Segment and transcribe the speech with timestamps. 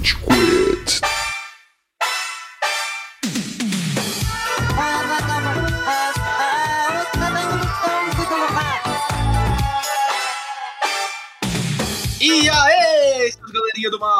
[0.00, 1.00] Rage Quit.
[12.22, 14.19] E aí, galerinha do mal!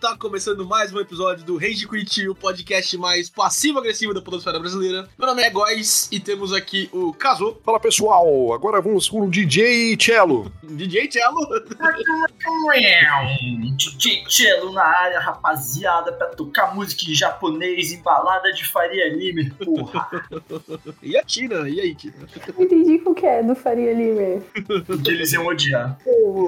[0.00, 5.08] Tá começando mais um episódio do Rage Quit, o podcast mais passivo-agressivo da podosfera brasileira.
[5.16, 9.30] Meu nome é Góis e temos aqui o Kazu, Fala pessoal, agora vamos com o
[9.30, 10.50] DJ Cello.
[10.64, 11.46] DJ Cello,
[13.76, 19.48] DJ Cello na área, rapaziada, pra tocar música em japonês em balada de Faria Lima,
[19.64, 20.08] porra.
[21.00, 21.68] e a Tina.
[21.68, 22.14] E aí, Tina?
[22.56, 24.42] Não entendi qual que é do Faria Limer.
[24.86, 25.96] Porque eles iam odiar.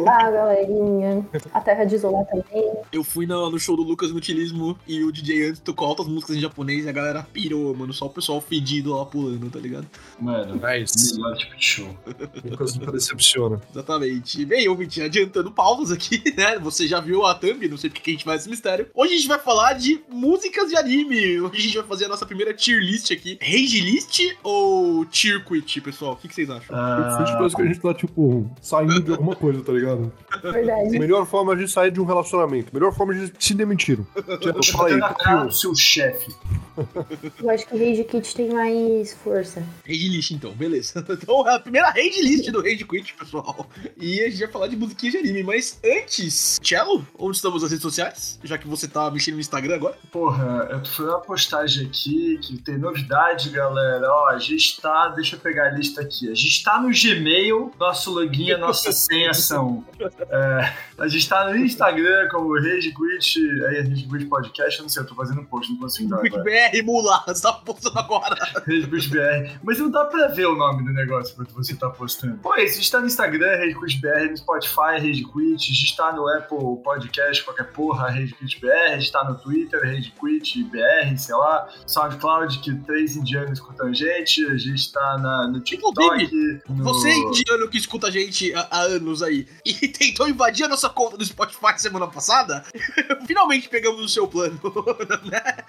[0.04, 1.24] Ah, galerinha.
[1.54, 2.72] A Terra de Isolar também.
[2.92, 6.36] Eu fui no, no show do Lucas Nutilismo e o DJ antes tocou altas músicas
[6.36, 7.92] em japonês e a galera pirou, mano.
[7.92, 9.86] Só o pessoal fedido lá pulando, tá ligado?
[10.20, 11.14] Mano, Nice.
[11.16, 11.96] melhor tipo de show.
[12.44, 13.60] Lucas nunca decepciona.
[13.70, 14.44] Exatamente.
[14.44, 16.58] Bem, ouvinte, adiantando pausas aqui, né?
[16.58, 18.88] Você já viu a thumb, não sei porque que a gente faz esse mistério.
[18.94, 21.40] Hoje a gente vai falar de músicas de anime.
[21.40, 23.38] Hoje a gente vai fazer a nossa primeira tier list aqui.
[23.42, 26.12] Rage list ou tier quit, pessoal?
[26.14, 26.76] O que, que vocês acham?
[26.76, 30.12] Eu sinto parece que a gente tá, tipo, saindo de alguma coisa, tá ligado?
[30.42, 30.98] Verdade.
[30.98, 32.72] Melhor forma de sair de um relacionamento.
[32.78, 33.98] Melhor forma de se demitir.
[34.40, 36.32] Cello, fala aí, do seu chefe.
[37.42, 39.60] Eu acho que o Rage Kit tem mais força.
[39.84, 41.04] Rage list, então, beleza.
[41.20, 43.66] Então, a primeira rage list do Rage Quit, pessoal.
[43.96, 45.42] E a gente vai falar de musiquinha de anime.
[45.42, 48.38] Mas antes, Cello, onde estamos nas redes sociais?
[48.44, 49.98] Já que você tá mexendo no Instagram agora.
[50.12, 54.06] Porra, eu tô fazendo uma postagem aqui que tem novidade, galera.
[54.08, 55.08] Ó, a gente tá.
[55.08, 56.30] Deixa eu pegar a lista aqui.
[56.30, 59.84] A gente tá no Gmail, nosso login, a nossa senha são.
[60.00, 64.78] é, a gente tá no Instagram como Rage Quit, aí Rage Quit Podcast.
[64.78, 66.42] Eu não sei, eu tô fazendo um post, não consigo dar agora.
[66.42, 68.36] BR, mula, você tá postando agora.
[68.66, 69.58] Rage Quit BR.
[69.62, 72.38] Mas não dá pra ver o nome do negócio enquanto você tá postando.
[72.38, 75.74] Pô, é isso, gente tá no Instagram, Rage Quit BR, no Spotify, Rage Quit, a
[75.74, 79.80] gente tá no Apple Podcast, qualquer porra, Rage Quit BR, a gente tá no Twitter,
[79.80, 85.18] Rage Quit BR, sei lá, SoundCloud, que três indianos escutam a gente, a gente tá
[85.18, 86.60] na, no TikTok.
[86.68, 86.84] No...
[86.84, 90.88] Você, indiano que escuta a gente há, há anos aí e tentou invadir a nossa
[90.88, 92.47] conta do Spotify semana passada,
[93.26, 94.60] finalmente pegamos o seu plano,
[95.24, 95.64] né?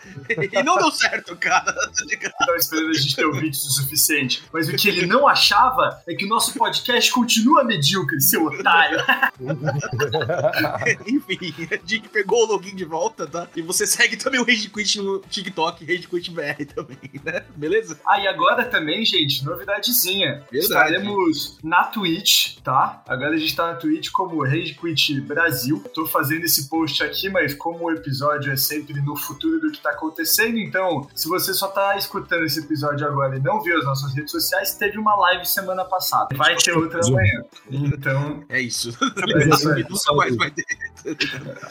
[0.52, 1.74] E não deu certo, cara.
[1.74, 2.34] tá ligado?
[2.40, 4.44] tava esperando a gente ter ouvintes o suficiente.
[4.52, 9.00] Mas o que ele não achava é que o nosso podcast continua medíocre, seu otário.
[11.08, 13.48] Enfim, a Dick pegou o login de volta, tá?
[13.56, 17.44] E você segue também o Rage Quit no TikTok, Rage Quit BR também, né?
[17.56, 18.00] Beleza?
[18.08, 20.44] Ah, e agora também, gente, novidadezinha.
[20.52, 20.58] Verdade.
[20.58, 23.04] Estaremos na Twitch, tá?
[23.08, 25.84] Agora a gente tá na Twitch como Rage Quit Brasil.
[25.94, 29.80] Tô fazendo esse post aqui, mas como o episódio é sempre no futuro do que
[29.82, 33.86] tá acontecendo, então, se você só tá escutando esse episódio agora e não viu as
[33.86, 36.28] nossas redes sociais, teve uma live semana passada.
[36.36, 37.44] Vai ter outra amanhã.
[37.70, 38.90] Então, É isso.
[39.40, 39.84] É isso aí.
[39.90, 40.64] Nunca mais vai ter.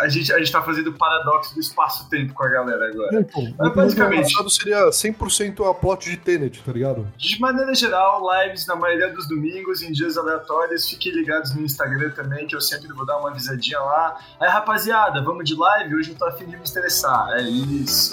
[0.01, 3.21] a gente, a gente tá fazendo o paradoxo do espaço-tempo com a galera agora.
[3.21, 7.07] Então, Mas, basicamente- o seria 100% a plot de Tenet, tá ligado?
[7.17, 10.89] De maneira geral, lives na maioria dos domingos, em dias aleatórios.
[10.89, 14.19] Fiquem ligados no Instagram também, que eu sempre vou dar uma avisadinha lá.
[14.41, 14.88] Aí, rapaziada,
[15.23, 15.97] vamos de live?
[15.97, 17.29] Hoje eu tô afim de me estressar.
[17.33, 18.13] É isso.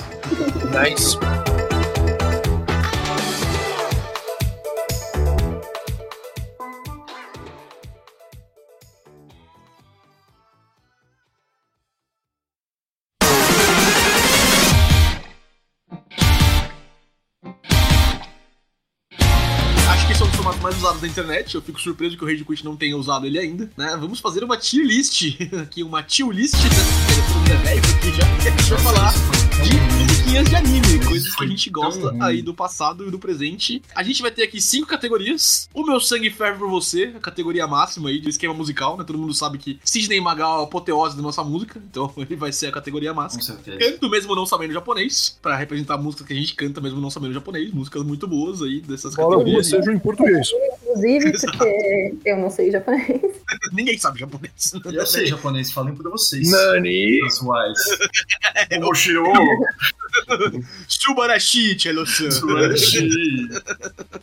[0.74, 1.18] Nice.
[1.18, 1.75] Acho
[21.06, 21.56] da internet.
[21.56, 23.96] Eu fico surpreso que o Rage Quit não tenha usado ele ainda, né?
[24.00, 25.38] Vamos fazer uma tier list.
[25.62, 26.56] Aqui, uma tier list.
[26.56, 27.74] Né?
[27.96, 28.26] Aqui já.
[28.26, 29.14] A gente vai falar
[29.64, 33.82] de musiquinhas de anime, coisas que a gente gosta aí do passado e do presente.
[33.94, 35.70] A gente vai ter aqui cinco categorias.
[35.74, 39.04] O meu sangue ferve por você, a categoria máxima aí do esquema musical, né?
[39.04, 42.52] Todo mundo sabe que Sidney Magal é a apoteose da nossa música, então ele vai
[42.52, 43.42] ser a categoria máxima.
[43.42, 43.78] Com certeza.
[43.78, 47.34] Canto mesmo não sabendo japonês, pra representar músicas que a gente canta mesmo não sabendo
[47.34, 49.66] japonês, músicas muito boas aí dessas Fala categorias.
[49.66, 50.50] algumas sejam em português.
[50.96, 53.22] Inclusive, porque eu não sei japonês.
[53.74, 54.74] Ninguém sabe japonês.
[54.86, 56.50] Eu sei japonês, falem pra vocês.
[56.50, 57.20] Nani!
[57.24, 57.78] Pessoais.
[58.84, 59.24] Oshiro.
[60.88, 62.32] Subarashi, Chelo-san.
[62.32, 63.50] Sushi.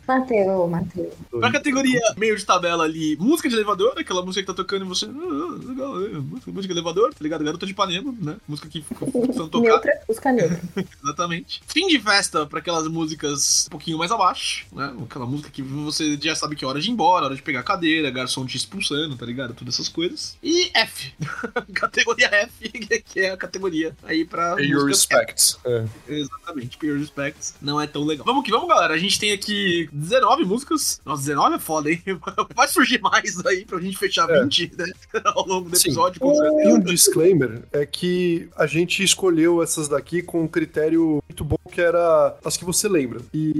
[0.07, 1.13] Mateu, Mateu.
[1.39, 4.87] Pra categoria meio de tabela ali, música de elevador, aquela música que tá tocando e
[4.87, 5.05] você.
[5.05, 7.43] Ah, legal, é, música, música de elevador, tá ligado?
[7.43, 8.37] Garota de Ipanema, né?
[8.47, 9.69] Música que sendo tocada.
[9.69, 10.61] Neutra, música neutra.
[11.03, 11.61] Exatamente.
[11.67, 14.93] Fim de festa pra aquelas músicas um pouquinho mais abaixo, né?
[15.03, 17.61] Aquela música que você já sabe que é hora de ir embora, hora de pegar
[17.61, 19.53] a cadeira, garçom te expulsando, tá ligado?
[19.53, 20.37] Todas essas coisas.
[20.41, 21.13] E F.
[21.73, 24.55] categoria F, que é a categoria aí pra.
[24.55, 25.57] Pay your respects.
[25.65, 25.85] É.
[26.07, 27.55] Exatamente, Pay Your Respects.
[27.61, 28.25] Não é tão legal.
[28.25, 28.93] Vamos que vamos, galera.
[28.93, 31.01] A gente tem aqui 19 músicas.
[31.05, 32.01] Nossa, 19 é foda, hein?
[32.55, 34.41] Vai surgir mais aí pra gente fechar É.
[34.43, 34.85] 20, né?
[35.25, 36.21] Ao longo do episódio.
[36.23, 41.57] E um disclaimer é que a gente escolheu essas daqui com um critério muito bom
[41.71, 43.21] que era as que você lembra.
[43.33, 43.53] E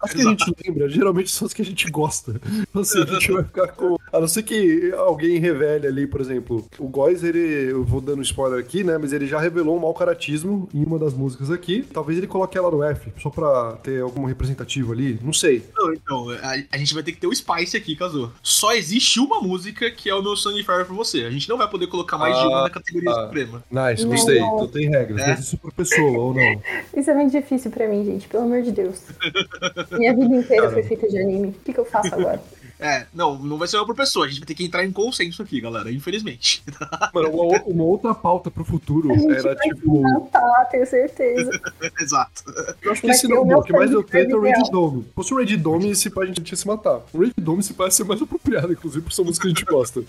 [0.00, 2.40] as que a gente lembra, geralmente são as que a gente gosta.
[2.74, 3.98] Assim, a gente vai ficar com.
[4.12, 7.38] A não ser que alguém revele ali, por exemplo, o Góis, ele.
[7.70, 8.98] Eu vou dando spoiler aqui, né?
[8.98, 11.84] Mas ele já revelou um mau caratismo em uma das músicas aqui.
[11.92, 15.18] Talvez ele coloque ela no F, só pra ter algum representativo ali.
[15.22, 15.62] Não sei.
[15.76, 18.32] Não, então, a, a gente vai ter que ter o Spice aqui, Kazu.
[18.42, 21.24] Só existe uma música que é o meu Sangue Fire pra você.
[21.24, 23.24] A gente não vai poder colocar mais de uma na categoria ah.
[23.24, 23.64] suprema.
[23.70, 24.40] Nice, gostei.
[24.40, 24.54] não.
[24.54, 25.20] Então tem regras.
[25.20, 25.36] É.
[25.36, 26.62] Ser por pessoa ou não.
[26.96, 29.02] Isso é muito difícil pra mim, gente, pelo amor de Deus.
[29.92, 31.48] Minha vida inteira foi feita de anime.
[31.48, 32.31] O que, que eu faço agora?
[32.32, 32.61] subscribe.
[32.82, 34.26] É, não, não vai ser uma por pessoa.
[34.26, 36.62] A gente vai ter que entrar em consenso aqui, galera, infelizmente.
[37.14, 39.96] Mano, uma, uma outra pauta pro futuro A gente era vai tipo.
[39.96, 41.50] se matar, tenho certeza.
[42.00, 42.44] Exato.
[42.82, 44.70] Eu acho que esse ser não, o que mais deu treta é o sangue Red
[44.70, 45.02] Dome.
[45.02, 47.02] Se fosse o Red Dome, esse pá a gente tinha se matar.
[47.12, 49.64] O Red Dome se parece ser mais apropriado, inclusive, por essa música que a gente
[49.64, 50.02] gosta.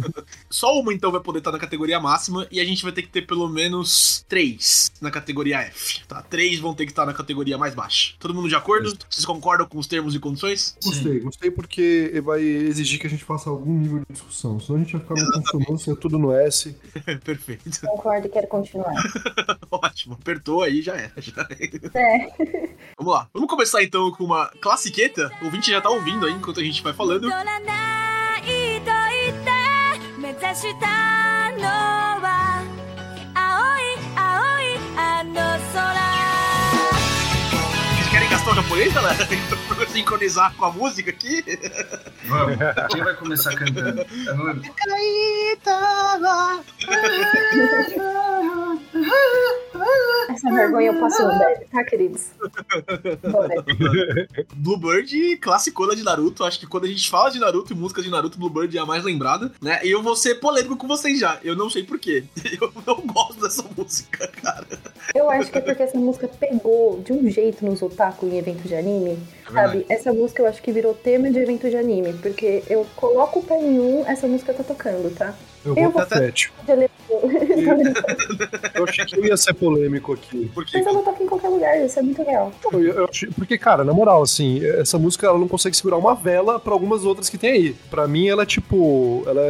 [0.50, 3.08] Só uma, então, vai poder estar na categoria máxima e a gente vai ter que
[3.08, 6.22] ter pelo menos três na categoria F, tá?
[6.22, 8.14] Três vão ter que estar na categoria mais baixa.
[8.18, 8.96] Todo mundo de acordo?
[9.08, 10.76] Vocês concordam com os termos e condições?
[10.82, 14.59] Gostei, gostei porque vai exigir que a gente faça algum nível de discussão.
[14.59, 16.75] Senão a gente vai ficar meio consonância, tudo no S.
[17.23, 17.81] Perfeito.
[17.81, 18.93] Concordo e quero continuar.
[19.71, 20.17] Ótimo.
[20.19, 21.13] Apertou aí, já era.
[21.17, 21.99] Já era.
[21.99, 22.69] É.
[22.97, 23.29] Vamos lá.
[23.33, 25.31] Vamos começar então com uma classiqueta.
[25.41, 27.31] O ouvinte já tá ouvindo aí enquanto a gente vai falando.
[27.31, 29.51] 戻らないと言って
[30.19, 31.64] 目指したの
[38.76, 39.26] Japonês, galera?
[39.74, 41.42] pra sincronizar com a música aqui?
[42.26, 42.56] Vamos.
[42.90, 44.04] Quem vai começar cantando?
[44.26, 44.62] Eu não...
[50.28, 52.26] Essa vergonha eu passo no deve, tá, queridos?
[53.30, 53.64] Bora.
[54.54, 56.44] Bluebird, classicona de Naruto.
[56.44, 58.86] Acho que quando a gente fala de Naruto e músicas de Naruto, Bluebird é a
[58.86, 59.80] mais lembrada, né?
[59.84, 61.38] E eu vou ser polêmico com vocês já.
[61.42, 62.24] Eu não sei porquê.
[62.60, 64.66] Eu não gosto dessa música, cara.
[65.14, 68.66] Eu acho que é porque essa música pegou de um jeito nos otaku em evento
[68.66, 69.18] de anime.
[69.48, 69.86] É Sabe?
[69.88, 72.14] Essa música eu acho que virou tema de evento de anime.
[72.14, 75.34] Porque eu coloco o pé em um, essa música tá tocando, tá?
[75.66, 76.52] Eu vou pra Fete.
[78.74, 80.50] Eu achei que eu ia ser polêmico aqui.
[80.54, 82.52] Porque Mas ela toca em qualquer lugar, isso é muito real.
[82.72, 86.58] Eu- eu porque, cara, na moral, assim, essa música ela não consegue segurar uma vela
[86.60, 87.76] pra algumas outras que tem aí.
[87.90, 89.22] Pra mim, ela é tipo.
[89.26, 89.40] Ela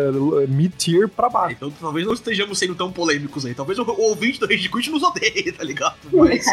[0.42, 1.54] é mid-tier pra baixo.
[1.56, 3.54] Então talvez não estejamos sendo tão polêmicos aí.
[3.54, 5.96] Talvez o, o ouvinte do Rage Quit nos odeie, tá ligado?
[6.12, 6.44] Mas.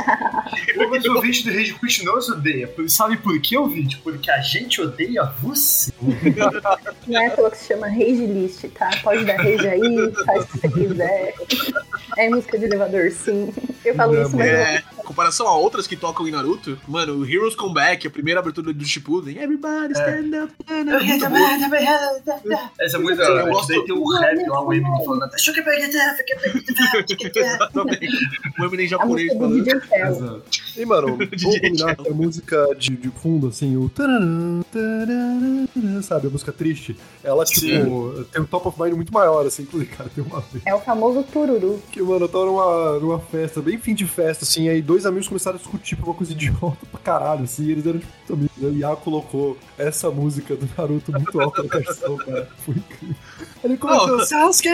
[0.89, 2.67] Mas o ouvinte do Rage Quit não os odeia.
[2.67, 3.97] Por- Sabe por que, ouvinte?
[3.97, 5.91] Porque a gente odeia você.
[7.07, 8.89] Não é toa que se chama Rage List, tá?
[9.03, 11.35] Pode dar rage aí, faz o que você quiser.
[12.17, 13.51] É música de elevador, sim.
[13.83, 17.15] Eu falo Não, isso, mas É, em comparação a outras que tocam em Naruto, mano,
[17.17, 21.05] o Heroes Come Back, a primeira abertura do Shippuden, Everybody stand up, stand up.
[21.05, 22.69] Muito boa.
[22.79, 25.37] Essa música, Eu é gosto- daí tem o rap lá, o Eminem falando até
[27.73, 27.99] Também.
[28.59, 29.67] O Eminem japonês falando.
[29.67, 30.43] Exato.
[30.77, 33.89] E, mano, DJ combinar que a música de, de fundo, assim, o.
[33.89, 39.32] tararã, tararã, Sabe, a música triste, ela, tipo, tem um top of mind muito maior,
[39.39, 41.81] assim, inclusive, cara, tem uma vez É o famoso tururu.
[41.91, 45.27] que, mano, eu tava numa, numa festa, bem fim de festa, assim, aí dois amigos
[45.27, 48.51] começaram a discutir por uma coisa idiota pra caralho, assim, e eles eram, tipo, amigos.
[48.61, 53.15] Aí O Iago colocou essa música do Naruto muito alta na canção, cara, foi incrível.
[53.63, 54.25] Ele comentou, Não.
[54.25, 54.69] Sasuke!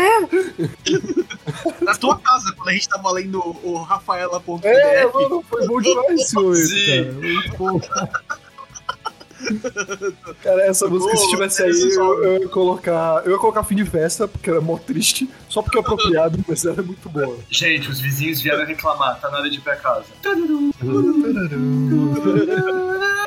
[1.81, 4.67] Na tua casa, quando a gente tava lendo o Rafaela.pdf.
[4.67, 6.35] É, mano, foi bom demais Sim.
[6.35, 7.11] cara.
[7.13, 7.79] Muito bom.
[7.79, 8.11] Cara,
[10.43, 13.23] essa Foi música, se tivesse aí, eu, eu ia colocar.
[13.25, 16.65] Eu ia colocar fim de festa, porque era mó triste, só porque é apropriado, mas
[16.65, 17.37] ela é muito boa.
[17.49, 20.05] Gente, os vizinhos vieram reclamar, tá na hora de ir pra casa.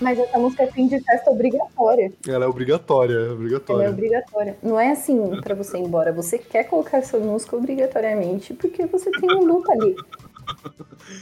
[0.00, 2.12] Mas essa música é fim de festa obrigatória.
[2.26, 3.90] Ela é obrigatória, é Ela é obrigatória.
[3.90, 4.56] obrigatória.
[4.62, 6.12] Não é assim pra você ir embora.
[6.12, 9.96] Você quer colocar essa música obrigatoriamente porque você tem um luto ali.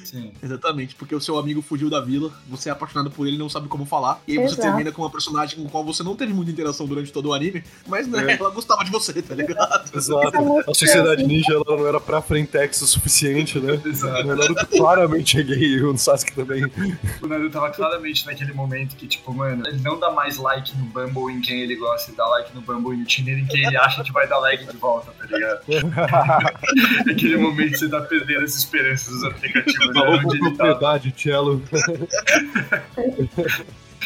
[0.04, 0.32] Sim.
[0.42, 3.48] Exatamente, porque o seu amigo fugiu da vila, você é apaixonado por ele e não
[3.48, 4.20] sabe como falar.
[4.26, 4.62] E aí você Exato.
[4.62, 7.34] termina com uma personagem com a qual você não teve muita interação durante todo o
[7.34, 8.36] anime, mas né, É.
[8.36, 9.90] ela gostava de você, tá ligado?
[9.94, 10.70] Exato.
[10.70, 13.80] A sociedade é ninja ela não era pra frentex o suficiente, né?
[13.84, 14.22] Exato.
[14.22, 16.64] O Naruto claramente é gay e o Sasuke também.
[17.22, 20.84] O Naruto tava claramente naquele momento que, tipo, mano, ele não dá mais like no
[20.86, 23.64] Bumble em quem ele gosta, ele dá like no Bumble e no Tinder em quem
[23.66, 25.60] ele acha que vai dar like de volta, tá ligado?
[27.06, 29.92] Naquele momento você tá perdendo as esperanças dos aplicativos, né?
[29.94, 30.64] Falou com ele tá.
[30.64, 31.62] propriedade, Cello.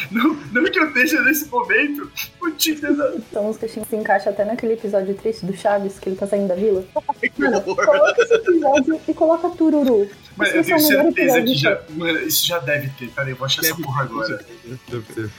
[0.09, 2.87] Não, não que eu esteja nesse momento fudido.
[3.29, 6.55] Essa música se encaixa até naquele episódio triste do Chaves, que ele tá saindo da
[6.55, 6.83] vila.
[7.19, 7.85] Que Mano, horror.
[7.85, 10.09] coloca esse episódio e coloca Tururu.
[10.35, 11.81] Mas Esse eu é tenho o melhor certeza que já.
[11.89, 13.09] Mano, isso já deve ter.
[13.09, 14.45] Peraí, eu vou achar essa Deve porra ter, agora.
[14.89, 15.29] Deve ter.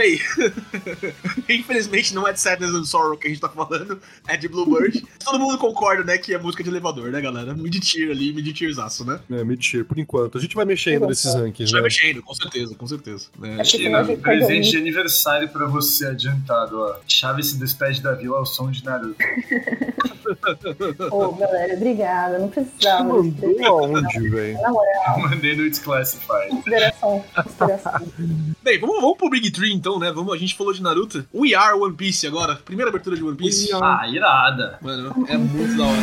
[0.00, 0.18] Bem,
[1.48, 5.04] infelizmente não é de Sadness and Sorrow que a gente tá falando, é de Bluebird.
[5.22, 7.52] Todo mundo concorda, né, que é música de elevador, né, galera?
[7.54, 9.20] Mid-tier ali, mid-tierzaço, né?
[9.30, 10.38] É, mentir, por enquanto.
[10.38, 11.82] A gente vai mexendo Eu nesses rankings, Já né?
[11.82, 13.26] mexendo, com certeza, com certeza.
[13.38, 13.52] né?
[13.52, 16.96] É porque senão China, a gente pega presente um- de aniversário pra você adiantado, ó.
[17.06, 19.16] Chaves se despede da vila ao som de Naruto.
[21.10, 22.38] Pô, galera, obrigada.
[22.38, 23.04] Não precisava.
[23.04, 24.60] Mandou aonde, velho?
[24.62, 26.50] Na moral, Eu mandei no It's Classified.
[26.50, 27.24] consideração.
[27.34, 27.92] Consideração.
[28.62, 30.12] Bem, vamos, vamos pro Big Tree então, né?
[30.12, 31.24] Vamos, a gente falou de Naruto.
[31.34, 32.56] We Are One Piece agora.
[32.56, 33.70] Primeira abertura de One Piece.
[33.74, 34.78] Ah, irada.
[34.80, 35.96] Mano, é muito da hora.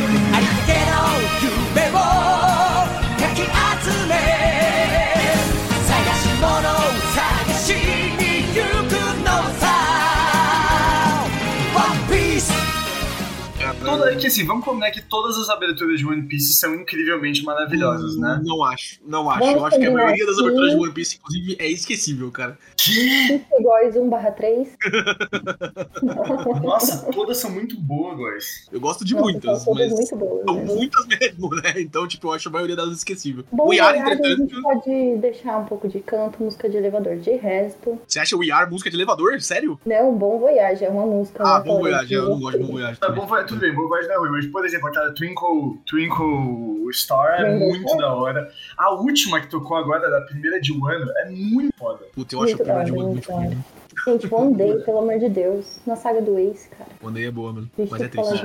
[13.88, 18.16] Toda, que assim, vamos combinar que todas as aberturas de One Piece são incrivelmente maravilhosas,
[18.16, 18.40] né?
[18.44, 19.40] Não acho, não acho.
[19.40, 22.58] Vamos Eu acho que a maioria das aberturas de One Piece, inclusive, é esquecível, cara.
[22.76, 23.40] Que?
[23.60, 24.68] Boys 1 barra 3.
[26.62, 28.68] Nossa, todas são muito boas.
[28.72, 30.44] Eu gosto de Nossa, muitas, são mas muito boas.
[30.44, 30.64] são né?
[30.64, 31.74] muitas mesmo, né?
[31.78, 33.44] Então, tipo, eu acho a maioria delas esquecível.
[33.52, 36.76] Bom, We Are, verdade, a entretanto, gente pode deixar um pouco de canto, música de
[36.76, 37.98] elevador de resto.
[38.06, 39.40] você acha We Are música de elevador?
[39.40, 39.78] Sério?
[39.84, 41.42] Não, Bom Voyage é uma música.
[41.46, 43.00] Ah, Bom Voyage, eu não gosto de Bom Voyage.
[43.00, 46.90] Tá bom, vai, tudo bem, Voz não é ruim, mas por exemplo, aquela Twinkle, Twinkle
[46.92, 48.50] Star é muito da hora.
[48.78, 52.06] A última que tocou agora, da primeira de Wano, é muito foda.
[52.14, 53.44] Puta, eu acho a Muito primeira de muito muito da hora.
[53.46, 53.64] ruim.
[54.06, 55.80] Gente, One Day, pelo amor de Deus.
[55.86, 56.88] Na saga do Ace, cara.
[57.02, 57.70] One Day é boa, mano.
[57.78, 58.44] A Mas é triste.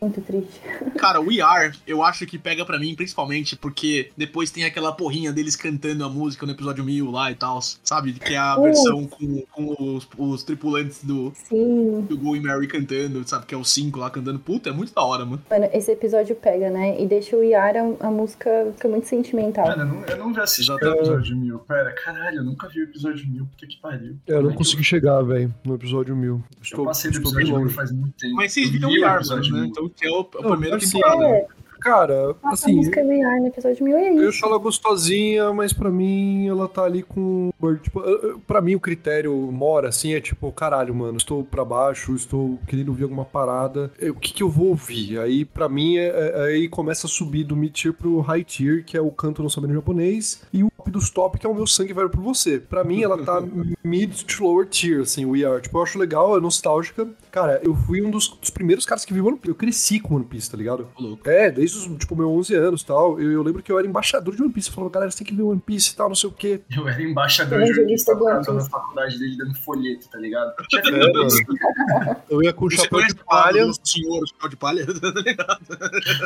[0.00, 0.60] Muito triste.
[0.98, 5.32] Cara, We Are, eu acho que pega pra mim principalmente porque depois tem aquela porrinha
[5.32, 8.12] deles cantando a música no episódio 1000 lá e tal, sabe?
[8.12, 8.62] Que é a Uh.
[8.62, 12.02] versão com, com os, os tripulantes do, Sim.
[12.08, 13.46] do Go e Mary cantando, sabe?
[13.46, 14.38] Que é os cinco lá cantando.
[14.38, 15.42] Puta, é muito da hora, mano.
[15.50, 17.00] Mano, esse episódio pega, né?
[17.00, 19.66] E deixa o Yara, a música fica muito sentimental.
[19.66, 21.58] Mano, eu não, eu não já assisti o episódio mil.
[21.60, 23.46] Pera, caralho, eu nunca vi o episódio mil.
[23.46, 24.16] Puta que pariu.
[24.26, 26.34] É, eu não é consegui chegar, velho, no episódio 1000.
[26.34, 27.74] Eu Estou, passei do episódio mil longe.
[27.74, 28.34] faz muito tempo.
[28.36, 29.68] Mas vocês Eu viram vi We o Are, episódio mano, né?
[29.70, 31.24] Então que é o- Não, primeira assim, temporada.
[31.26, 31.46] É,
[31.80, 34.28] Cara, a assim, música do Yara no episódio 1000 é eu isso.
[34.28, 37.50] acho ela gostosinha, mas pra mim ela tá ali com.
[37.82, 41.64] Tipo, eu- eu- pra mim o critério mora assim, é tipo, caralho, mano, estou pra
[41.64, 43.90] baixo, estou querendo ouvir alguma parada.
[43.98, 45.18] eu- O que que eu vou ouvir?
[45.18, 48.84] Aí pra mim, é- é- aí começa a subir do mid tier pro high tier,
[48.84, 51.54] que é o canto não sabendo japonês, e o top dos top, que é o
[51.54, 52.58] meu sangue vai por você.
[52.58, 53.40] Pra mim, ela tá
[53.84, 55.60] mid to lower tier, assim, We Are.
[55.62, 57.08] Tipo, eu acho legal, é nostálgica.
[57.30, 59.48] Cara, eu fui um dos, dos primeiros caras que viu One Piece.
[59.48, 60.88] Eu cresci com One Piece, tá ligado?
[61.24, 63.20] É, desde os, tipo, meus 11 anos e tal.
[63.20, 64.68] Eu, eu lembro que eu era embaixador de One Piece.
[64.68, 66.60] Eu falava, galera, você tem que ver One Piece e tal, não sei o quê.
[66.74, 68.70] Eu era embaixador de One Piece Piece.
[68.70, 70.52] faculdade dele dando folheto, tá ligado?
[70.88, 72.16] É.
[72.30, 74.86] Eu ia com o chapéu de palha, senhor, o chapéu de palha?
[74.98, 75.58] Tá ligado?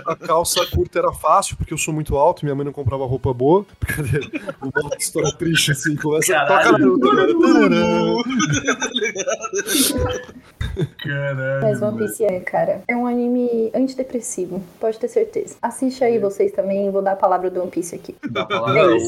[0.06, 3.04] a calça curta era fácil, porque eu sou muito alto e minha mãe não comprava
[3.06, 3.64] roupa boa.
[3.80, 4.56] Brincadeira.
[4.60, 6.98] Uma história triste, assim, começa a tocar Caralho.
[10.98, 11.62] Caralho.
[11.62, 11.98] Mas One.
[11.98, 12.82] Piece é, cara.
[12.88, 15.31] É um anime antidepressivo, pode ter certeza.
[15.60, 18.14] Assiste aí vocês também, vou dar a palavra do One Piece aqui.
[18.30, 19.00] Dá Não, falar o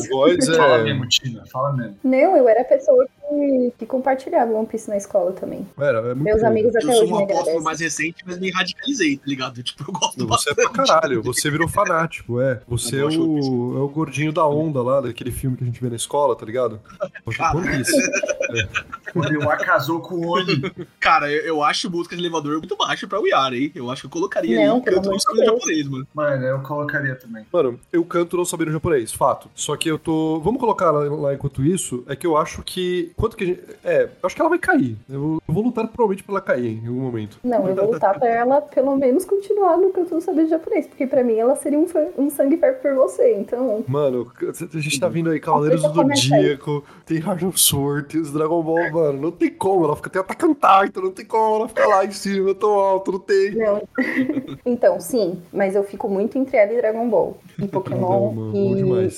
[0.56, 0.82] Fala é.
[0.84, 1.44] mesmo, Tina.
[1.46, 1.96] Fala mesmo.
[2.02, 5.66] Não, eu era a pessoa que, que compartilhava One Piece na escola também.
[5.78, 6.46] Era, é muito Meus bom.
[6.46, 7.62] amigos Eu até sou hoje um me apóstolo agradecem.
[7.64, 9.62] mais recente, mas me radicalizei, tá ligado?
[9.62, 10.72] Tipo, eu gosto Você é bastante.
[10.72, 12.60] pra caralho, você virou fanático, é.
[12.68, 15.80] Você é Eu o, é o gordinho da onda lá, daquele filme que a gente
[15.80, 16.80] vê na escola, tá ligado?
[17.24, 17.50] Poxa.
[17.54, 17.92] One Piece.
[19.14, 20.60] Quando o casou com o Oni.
[21.00, 23.72] Cara, eu, eu acho música de elevador muito baixo pra We Are, hein?
[23.74, 25.46] Eu acho que eu colocaria Não, ali canto solo Deus.
[25.46, 26.06] japonês, mano.
[26.12, 27.46] Mano, eu colocaria também.
[27.52, 29.48] Mano, eu canto não sabendo japonês, fato.
[29.54, 30.40] Só que eu tô.
[30.40, 33.12] Vamos colocar lá, lá enquanto isso, é que eu acho que.
[33.16, 33.62] Quanto que a gente.
[33.82, 34.96] É, eu acho que ela vai cair.
[35.08, 37.38] Eu, eu vou lutar provavelmente pra ela cair em algum momento.
[37.44, 41.06] Não, eu vou lutar pra ela pelo menos continuar no canto do saber japonês, porque
[41.06, 41.86] pra mim ela seria um,
[42.18, 43.84] um sangue perto por você, então.
[43.86, 45.94] Mano, a gente tá vindo aí Cavaleiros do.
[45.94, 49.20] Zodíaco, tem Heart of Sword, tem os Dragon Ball, mano.
[49.20, 52.10] Não tem como, ela fica até atacando Titan, não tem como ela ficar lá em
[52.10, 53.54] cima, tão alto, não tem.
[53.54, 53.88] Não.
[54.64, 57.38] então, sim, mas eu fico muito entre ela e Dragon Ball.
[57.58, 58.32] E Pokémon.
[58.32, 59.14] Não, mano, e...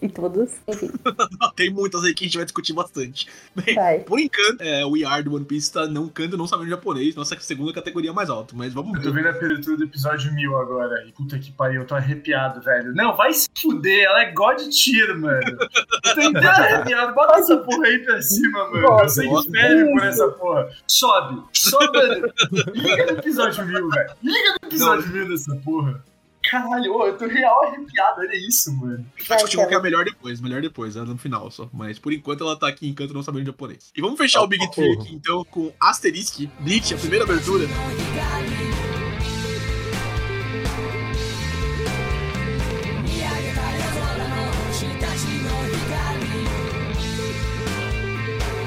[0.06, 0.52] e todos.
[0.66, 0.90] Enfim,
[1.56, 3.28] Tem muitas aí que a gente vai discutir bastante.
[3.54, 3.98] Bem, vai.
[4.00, 7.38] por enquanto, é, We Are do One Piece tá não canto, não sabendo japonês, nossa
[7.40, 8.54] segunda categoria mais alta.
[8.56, 9.22] Mas vamos Eu tô ver.
[9.22, 11.04] vendo a abertura do episódio 1000 agora.
[11.06, 12.94] E puta que pariu, eu tô arrepiado, velho.
[12.94, 15.58] Não, vai se fuder, ela é God Tier, mano.
[16.04, 17.14] Eu tô inteiro arrepiado.
[17.14, 18.85] Bota essa porra aí pra cima, mano.
[18.86, 20.68] Que fere por essa porra.
[20.86, 21.98] Sobe, sobe.
[22.74, 24.10] Liga no episódio 1000, velho.
[24.22, 26.04] Liga no episódio 1000 dessa porra.
[26.48, 29.04] Caralho, eu tô real arrepiado, olha isso, mano.
[29.16, 31.68] A gente vai discutir qual que é melhor depois, melhor depois, né, no final só.
[31.72, 33.90] Mas por enquanto ela tá aqui em canto não sabendo japonês.
[33.96, 34.70] E vamos fechar Ah, o Big.
[34.70, 37.66] Tree aqui então com Asterisk, Bleach, a primeira abertura.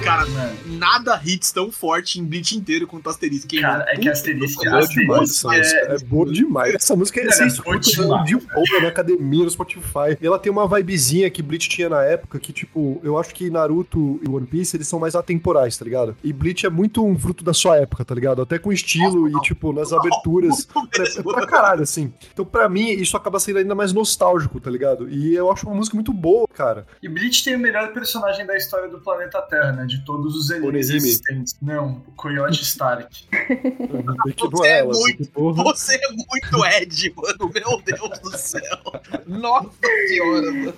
[0.10, 0.58] Cara, Mano.
[0.80, 3.54] Nada hits tão forte em Bleach inteiro quanto Asterisk.
[3.54, 3.90] hein, Cara, mano?
[3.90, 5.96] é que Asterisk- Boa Asterisco demais essa é-.
[5.96, 6.76] É boa demais.
[6.76, 10.18] Essa música é escuta boa de boa na academia, no Spotify.
[10.22, 13.50] E ela tem uma vibezinha que Bleach tinha na época, que, tipo, eu acho que
[13.50, 16.16] Naruto e One Piece, eles são mais atemporais, tá ligado?
[16.24, 18.42] E Bleach é muito um fruto da sua época, tá ligado?
[18.42, 20.68] Até com estilo e, tipo, nas aberturas.
[21.00, 22.12] É, é pra caralho, assim.
[22.34, 25.10] Então, pra mim, isso acaba sendo ainda mais nostálgico, tá ligado?
[25.10, 26.86] E eu acho uma música muito boa, cara.
[27.02, 29.86] E Bleach tem o melhor personagem da história do planeta Terra, né?
[29.86, 30.69] De todos os animes.
[30.76, 31.56] Existentes.
[31.62, 33.26] Não, o Coyote Stark.
[34.52, 35.54] Você é muito-.
[35.54, 37.52] Você é muito Ed, mano.
[37.54, 38.62] Meu Deus do céu.
[39.28, 39.70] Nossa
[40.08, 40.74] senhora, mano.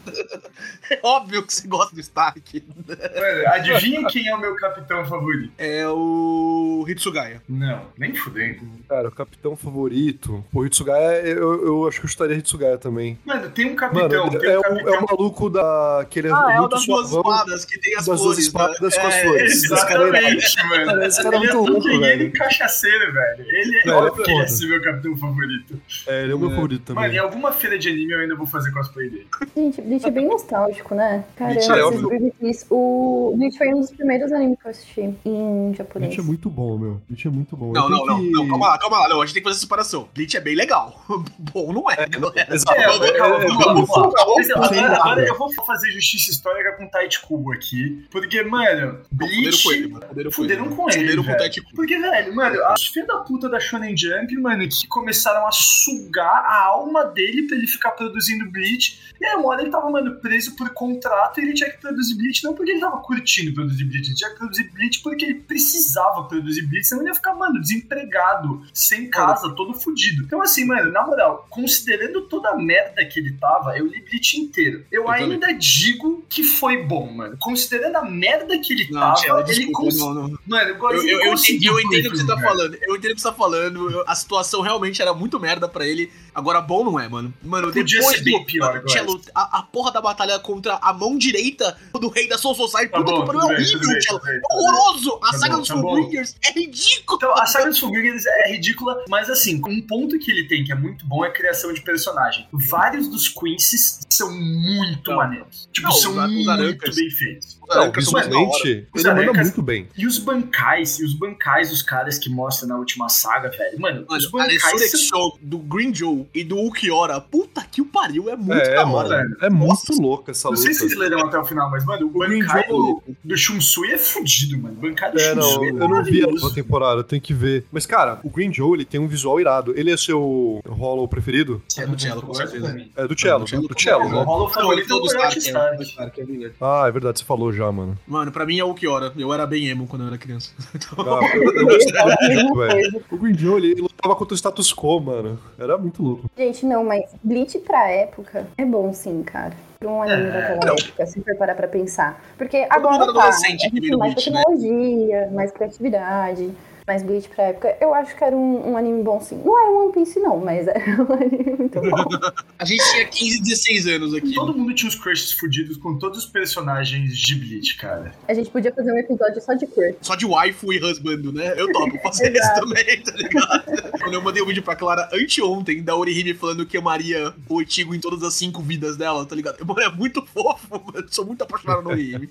[0.89, 2.63] É óbvio que você gosta do Stark.
[2.88, 5.51] Mano, adivinha quem é o meu capitão favorito?
[5.57, 7.41] É o Hitsugaya.
[7.48, 8.62] Não, nem fudendo.
[8.88, 10.43] Cara, o capitão favorito.
[10.51, 13.17] Pô, Hitsugaya, eu, eu acho que eu estaria Hitsugaya também.
[13.25, 14.93] Mano, tem um Mano, capitão, tem é, um o, capitão.
[14.93, 16.05] é o maluco da.
[16.10, 18.21] que ele é Ah, é o muito das duas espadas, que tem as das duas
[18.21, 18.45] flores.
[18.45, 19.01] espadas né?
[19.01, 19.62] com as É, flores.
[19.82, 20.86] Esse cara é- Exatamente, mano.
[20.86, 22.32] Cara, esse cara é ele é muito louco, velho.
[22.34, 23.46] cachaceiro, velho.
[23.48, 25.82] Ele é Velho, óbvio é é esse meu capitão favorito.
[26.08, 26.56] É, ele é o meu É.
[26.56, 27.04] favorito também.
[27.04, 29.28] Mano, em alguma feira de anime eu ainda vou fazer cosplay dele.
[29.56, 31.24] Gente, Bleach é bem nostálgico, né?
[31.36, 32.10] Caramba, Bleach é óbvio.
[32.40, 36.10] Bleach, o Bleach foi um dos primeiros animes que eu assisti em japonês.
[36.14, 37.02] Bleach é muito bom, meu.
[37.08, 37.72] Bleach é muito bom.
[37.74, 39.10] Não, não, não, não, calma lá, calma lá.
[39.10, 40.08] Não, a gente tem que fazer essa separação.
[40.14, 41.04] Bleach é bem legal.
[41.54, 42.06] Bom, não é.
[42.54, 42.80] Exato.
[42.80, 48.06] É, é, é, Agora, eu vou fazer justiça histórica com Tite Kubo aqui.
[48.12, 50.06] Porque, mano, Fuderam com ele, mano.
[50.08, 50.75] Fuderam com Fuderam ele.
[50.75, 51.00] com ele.
[51.00, 51.50] Fuderam com o.
[51.50, 51.62] Tite.
[51.75, 56.44] Porque, velho, mano, as filhas da puta da Shonen Jump, mano, que começaram a sugar
[56.46, 59.00] a alma dele pra ele ficar produzindo Bleach.
[59.20, 62.16] E aí, uma hora ele tava, mano, preso por contrato e ele tinha que produzir
[62.16, 65.36] Bleach, não porque ele tava curtindo produzir Bleach, ele tinha que produzir Bleach porque ele
[65.36, 70.24] precisava produzir Bleach, senão ele ia ficar, mano, desempregado, sem casa, todo fudido.
[70.24, 74.40] Então, assim, mano, na moral, considerando toda a merda que ele tava, eu li Bleach
[74.40, 74.86] inteiro.
[74.92, 77.38] Eu, Eu ainda digo que foi bom, mano.
[77.40, 79.98] Considerando a merda que ele Não, tava, ele desculpa, cons...
[80.00, 80.39] não, não.
[80.48, 82.77] Mano, Eu, eu, eu, entendi, conseguiu eu entendo o que você tá falando.
[82.82, 83.91] Eu entendo o que você tá falando.
[83.91, 86.12] Eu- a situação realmente era muito merda pra ele.
[86.34, 87.34] Agora, bom não é, mano.
[87.44, 90.76] Mano, Podia depois ser bem do- pior, mano, Cello, a, a porra da batalha contra
[90.76, 92.91] a mão direita do rei da Soul Society.
[92.91, 94.22] Tá Puta bom, que pariu, tudo é horrível, bem, Cello.
[94.26, 95.20] É horroroso.
[95.24, 95.82] A Tá saga bom, dos tá bom.
[95.82, 97.17] Fullbringers é ridículo.
[97.17, 100.72] Então, a saga dos Fullbringers é ridícula, mas assim, um ponto que ele tem que
[100.72, 102.48] é muito bom é a criação de personagem.
[102.52, 105.17] Vários dos Quincy's são muito Não.
[105.17, 105.70] maneiros.
[105.74, 106.96] Tipo, Não, são os- os muito arancas.
[106.96, 107.48] bem feitos.
[107.62, 108.88] Os Não, são visualmente.
[108.94, 109.88] Os ele manda muito bem.
[109.98, 113.80] E os bancais, e os bancais dos caras que mostram na última saga, velho.
[113.80, 114.72] Mano, os Mano, a bancais são...
[114.72, 118.86] Resurrecção do Green Joe e do Ukiora, puta que o pariu, é muito É, da
[118.86, 118.97] mano.
[118.97, 119.10] hora.
[119.17, 119.38] velho.
[119.41, 120.63] É muito louca essa Não luta.
[120.63, 123.97] sei se vocês leram até o final, mas, mano, o, Joe- do, do Shunsui é
[123.97, 124.75] fudido, mano.
[124.77, 127.21] O bancai do É, não, Shunsui é eu não vi a nova temporada, eu tenho
[127.21, 127.65] que ver.
[127.71, 129.73] Mas, cara, o Green Joe, ele tem um visual irado.
[129.77, 131.62] Ele é seu Hollow preferido?
[131.77, 132.75] É do Cello, com certeza.
[132.95, 134.23] É do Cello, do Cello, do Cello, O né?
[134.23, 135.38] Hollow Não, ele favorito é
[135.81, 136.51] Stark, é, é.
[136.62, 137.97] Ah, é verdade, você falou já, mano.
[138.07, 139.12] Mano, pra mim é o Ukiora.
[139.17, 140.51] Eu era bem emo quando eu era criança.
[140.73, 143.03] Então, Ah, eu, eu Eu.
[143.12, 145.39] O Green Joe, ele, ele lutava contra o status quo, mano.
[145.57, 146.11] Era muito louco.
[146.38, 149.54] Gente, não, mas Bleach pra época é bom sim, cara.
[149.80, 150.74] Pra um anime É, daquela não.
[150.76, 152.24] época, se for parar pra pensar.
[152.38, 154.41] Porque mundo agora tá, adolescente a que gente vira tem mais Bleach, né?
[154.43, 156.52] tecnologia, mais criatividade.
[156.91, 159.41] Mas Bleach pra época, eu acho que era um, um anime bom sim.
[159.45, 162.32] Não é One Piece não, mas é um anime muito bom.
[162.60, 164.34] a gente tinha 15, 16 anos aqui.
[164.34, 168.13] Todo mundo tinha os crushes fudidos com todos os personagens de Bleach, cara.
[168.27, 169.95] A gente podia fazer um episódio só de crush.
[170.01, 171.54] Só de waifu e husband, né?
[171.56, 173.91] Eu topo fazer isso também, tá ligado?
[174.01, 177.95] Quando eu mandei um vídeo pra Clara anteontem, da Orihime falando que amaria o Ichigo
[177.95, 179.65] em todas as cinco vidas dela, tá ligado?
[179.65, 181.08] Mano, é muito fofo, mano.
[181.10, 182.27] Sou muito apaixonado no Orihime.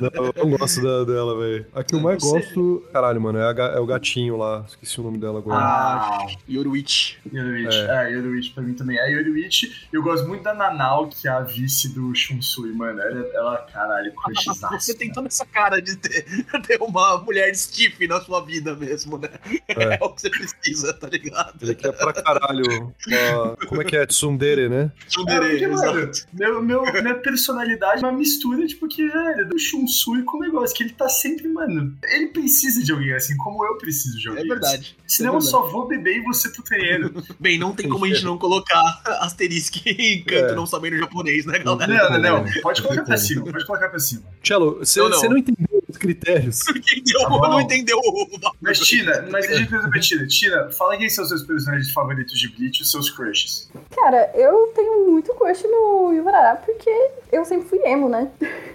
[0.00, 1.66] Não, eu não gosto da- dela, velho.
[1.72, 2.82] A que eu mais você- gosto.
[2.92, 4.64] Caralho, mano, é, a é o gatinho lá.
[4.66, 5.58] Esqueci o nome dela agora.
[5.60, 7.18] Ah, Yoruichi.
[7.32, 7.76] Yoruichi.
[7.78, 8.98] É, Yoruichi pra mim também.
[8.98, 13.00] A Yoruichi, eu gosto muito da Nanao, que é a vice do Shunsui, mano.
[13.00, 14.68] Ela, ela caralho, crushzaço.
[14.80, 16.24] Você tem toda essa cara de ter,
[16.66, 19.28] ter uma mulher stiff na sua vida mesmo, né?
[19.68, 19.98] É, É.
[20.00, 21.54] o que você precisa, tá ligado?
[21.62, 22.62] Ele quer pra caralho.
[23.06, 24.06] uma- Como é que é?
[24.06, 24.90] Tsundere, né?
[25.04, 26.26] É, Tsundere, porque, exato.
[26.32, 30.76] meu, meu, minha personalidade é uma mistura, tipo, que, velho, do Shunsui com o negócio,
[30.76, 34.44] que ele tá sempre, mano, ele precisa de alguém assim, como eu preciso de É
[34.44, 34.96] verdade.
[34.98, 35.06] assim.
[35.16, 35.50] Senão É eu verdade.
[35.50, 37.10] só vou beber e você pro treino.
[37.38, 38.80] Bem, não tem como a gente não colocar
[39.22, 40.54] asterisco em canto É.
[40.54, 41.86] não sabendo japonês, né, galera?
[41.86, 42.44] não, não, não.
[42.44, 42.60] como.
[42.62, 44.22] Pode colocar pra cima, pode colocar pra cima.
[44.42, 45.18] Cello, você Não, não.
[45.18, 46.66] você não entendeu critérios.
[46.68, 47.20] Entendeu?
[47.20, 48.28] Tá não entendeu o.
[48.60, 50.26] Mas, Tina, mas a gente precisa pra Tina.
[50.26, 53.70] Tina, fala quem são os seus personagens favoritos de Bleach e os seus crushes.
[53.94, 56.90] Cara, eu tenho muito crush no Yuvarará porque
[57.30, 58.28] eu sempre fui emo, né?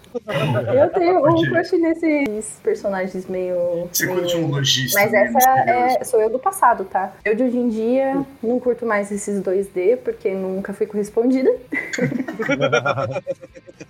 [0.74, 3.88] Eu tenho um crush nesses personagens meio.
[3.92, 5.00] Você meio- curte um lojista.
[5.00, 7.14] Mas meio essa é, sou eu do passado, tá?
[7.24, 11.52] Eu de hoje em dia não curto mais esses 2D porque nunca fui correspondida.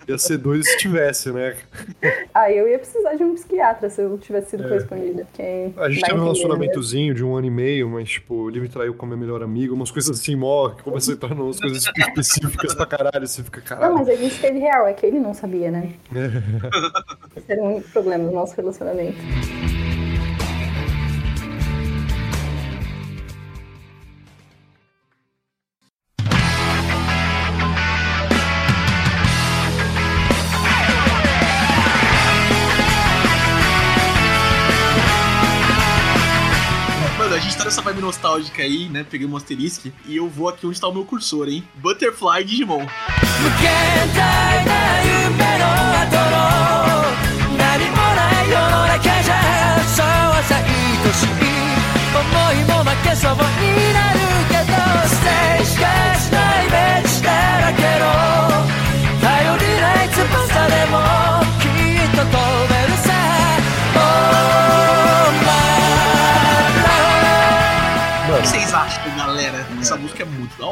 [0.08, 1.56] Ia ser doido se tivesse, né?
[2.34, 4.68] Aí eu ia precisar de um psiquiatra se eu tivesse sido É.
[4.68, 5.26] correspondida.
[5.26, 6.24] porque A gente teve um né?
[6.24, 9.74] relacionamentozinho de um ano e meio, mas, tipo, ele me traiu como meu melhor amigo,
[9.74, 13.44] umas coisas assim, mó, que começou a entrar em umas coisas específicas pra caralho, você
[13.44, 13.94] fica, Não, caralho.
[13.96, 15.92] mas a gente teve real, é que ele não sabia, né?
[17.36, 19.18] Esse era o único problema do nosso relacionamento.
[38.08, 39.04] Nostálgica aí, né?
[39.04, 41.68] Peguei um Asterisk e eu vou aqui onde tá o meu cursor, hein?
[41.76, 42.86] Butterfly Digimon.
[53.36, 53.87] 無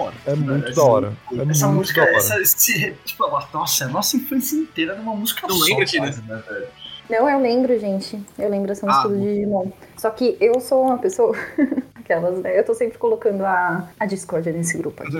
[0.05, 0.15] hora.
[0.25, 1.07] é muito Essa- da hora.
[1.31, 2.17] É Essa muito música, da hora.
[2.17, 6.03] essa, esse, tipo, nossa, a nossa infância inteira numa música Não só, lembra, Tina?
[6.07, 6.67] quase, né, velho?
[7.09, 8.19] Não, eu lembro, gente.
[8.37, 9.67] Eu lembro essa música Ah, do Digimon.
[9.95, 11.35] Só que eu sou uma pessoa.
[12.05, 12.57] Aquelas, né?
[12.57, 15.15] Eu tô sempre colocando a, a discórdia nesse grupo aqui.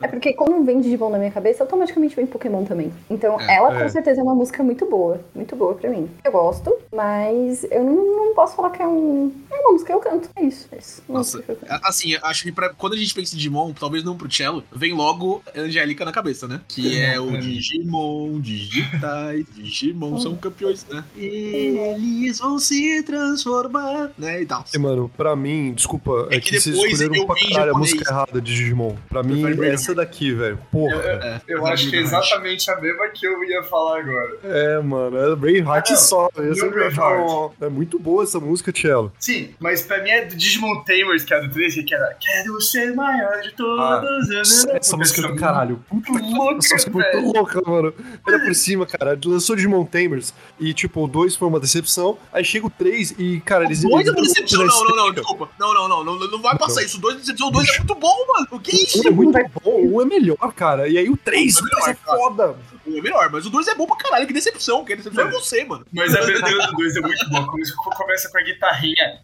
[0.00, 2.90] É porque quando vem Digimon na minha cabeça, automaticamente vem Pokémon também.
[3.10, 3.82] Então, É, ela é.
[3.82, 5.20] com certeza é uma música muito boa.
[5.34, 6.08] Muito boa pra mim.
[6.24, 7.94] Eu gosto, mas eu não,
[8.28, 9.30] não posso falar que é um.
[9.50, 10.30] É uma música que eu canto.
[10.34, 10.66] É isso.
[10.72, 11.02] É isso.
[11.06, 11.44] Nossa,
[11.82, 14.94] assim, acho que pra, quando a gente pensa em Digimon, talvez não pro cello, vem
[14.94, 16.62] logo Angélica na cabeça, né?
[16.66, 17.40] Que é o pra mim.
[17.40, 21.04] Digimon, digitais, Digimon são campeões, né?
[21.14, 24.40] Eles vão se transformar, né?
[24.42, 24.64] E tal.
[24.72, 27.74] E, mano, pra mim, desculpa, é, É que, que vocês depois escolheram eu pra caralho
[27.74, 28.94] a música errada de Digimon.
[29.08, 30.58] Pra mim, é essa daqui, velho.
[30.70, 30.94] Porra.
[30.96, 34.38] É, Eu acho que é exatamente a mesma que eu ia falar agora.
[34.44, 36.28] É, mano, é Braveheart Ah, só.
[36.36, 37.20] Eu falar, Braveheart.
[37.28, 39.12] ó, É muito boa essa música, Cello.
[39.18, 42.60] Sim, mas pra mim é do Digimon Tamers, que é do 13, que era Quero
[42.60, 44.30] ser maior de todos.
[44.30, 45.82] Essa, essa música é do caralho.
[45.88, 47.22] Puta louca, essa música é velho.
[47.22, 47.94] muito louca, mano.
[48.26, 49.18] Olha por cima, cara.
[49.24, 52.18] Lançou Digimon Tamers e, tipo, o 2 foi uma decepção.
[52.32, 53.82] Aí chega o 3 e, cara, eles.
[53.82, 55.48] Dois é eles- decepção, não, não, não, desculpa.
[55.58, 56.98] Não, não, não, não, não vai passar isso.
[57.00, 58.46] Dois decepção, dois é muito bom, mano.
[58.50, 59.02] O que é isso?
[59.02, 60.88] Um é muito bom, um é melhor, cara.
[60.88, 62.18] E aí o 3, Um é o 3 é melhor, cara.
[62.18, 62.56] foda.
[62.86, 64.26] É melhor, mas o dois é bom pra caralho.
[64.26, 65.84] Que decepção, que decepção é você, mano.
[65.92, 67.46] Mas a abertura do 2 é muito boa.
[67.46, 69.20] Começa, começa com a guitarrinha.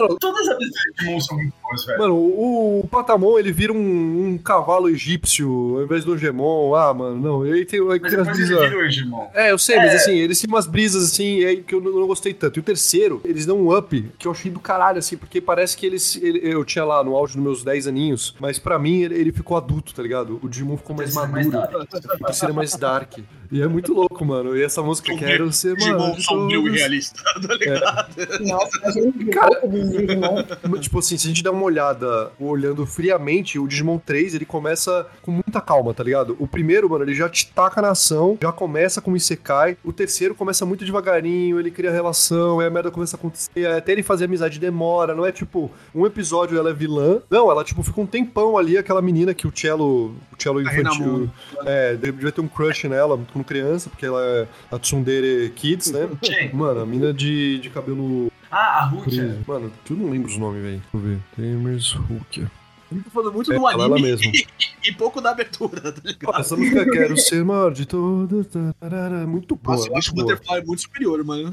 [0.00, 1.98] Não, Todas as aberturas de Digimon são muito boas, velho.
[1.98, 6.74] Mano, o, Patamon, ele vira um, um cavalo egípcio ao invés do Gemon.
[6.74, 7.42] Ah, mano, não.
[7.42, 9.28] Aí tem, Mas depois ele vira o Digimon.
[9.34, 9.96] É, eu sei, mas É.
[9.96, 12.58] assim, eles têm umas brisas assim que eu não, não gostei tanto.
[12.58, 15.76] E o terceiro, eles dão um up que eu achei do caralho, assim, porque parece
[15.76, 16.16] que eles.
[16.16, 19.32] ele- eu tinha lá no auge dos meus 10 aninhos, mas pra mim ele, ele
[19.32, 20.38] ficou adulto, tá ligado?
[20.42, 21.82] O Digimon ficou mais é mais maduro.
[21.82, 21.86] o
[22.26, 23.18] terceiro é mais dark.
[23.52, 24.56] E é muito louco, mano.
[24.56, 25.28] E essa música, Sombrio.
[25.28, 26.20] quero ser Digimon mano.
[26.22, 28.08] sombrio e realista, tá ligado?
[28.40, 30.78] Nossa, imagina o Cara- Digimon.
[30.80, 35.06] Tipo assim, se a gente der uma olhada, olhando friamente, o Digimon 3, ele começa
[35.22, 36.34] com muita calma, tá ligado?
[36.40, 39.76] O primeiro, mano, ele já te taca na ação, já começa com o Isekai.
[39.84, 43.92] O terceiro começa muito devagarinho, ele cria relação, aí a merda começa a acontecer, até
[43.92, 47.20] ele fazer amizade demora, não é tipo, um episódio ela é vilã.
[47.30, 50.82] Não, ela tipo fica um tempão ali, aquela menina que o Cello, o Cello infantil,
[50.82, 51.28] Renamon.
[51.64, 56.08] é, devia ter um crush nela quando criança, porque ela é a Tsundere Kids, né?
[56.52, 59.38] Mano, a mina de, de cabelo Ah, a preso.
[59.46, 60.82] Mano, tu não lembra os nomes, velho.
[60.92, 61.18] Deixa eu ver.
[61.34, 62.46] Tamers Hulk.
[62.94, 64.26] Gente tá falando muito É, do anime mesmo.
[64.34, 64.46] e,
[64.88, 66.40] e pouco da abertura, tá ligado?
[66.40, 68.46] Essa música Quero Ser Maior de Todas.
[68.80, 70.14] tararara, é Muito boa, Nossa, eu acho o.
[70.14, 71.50] Butterfly muito superior, mano.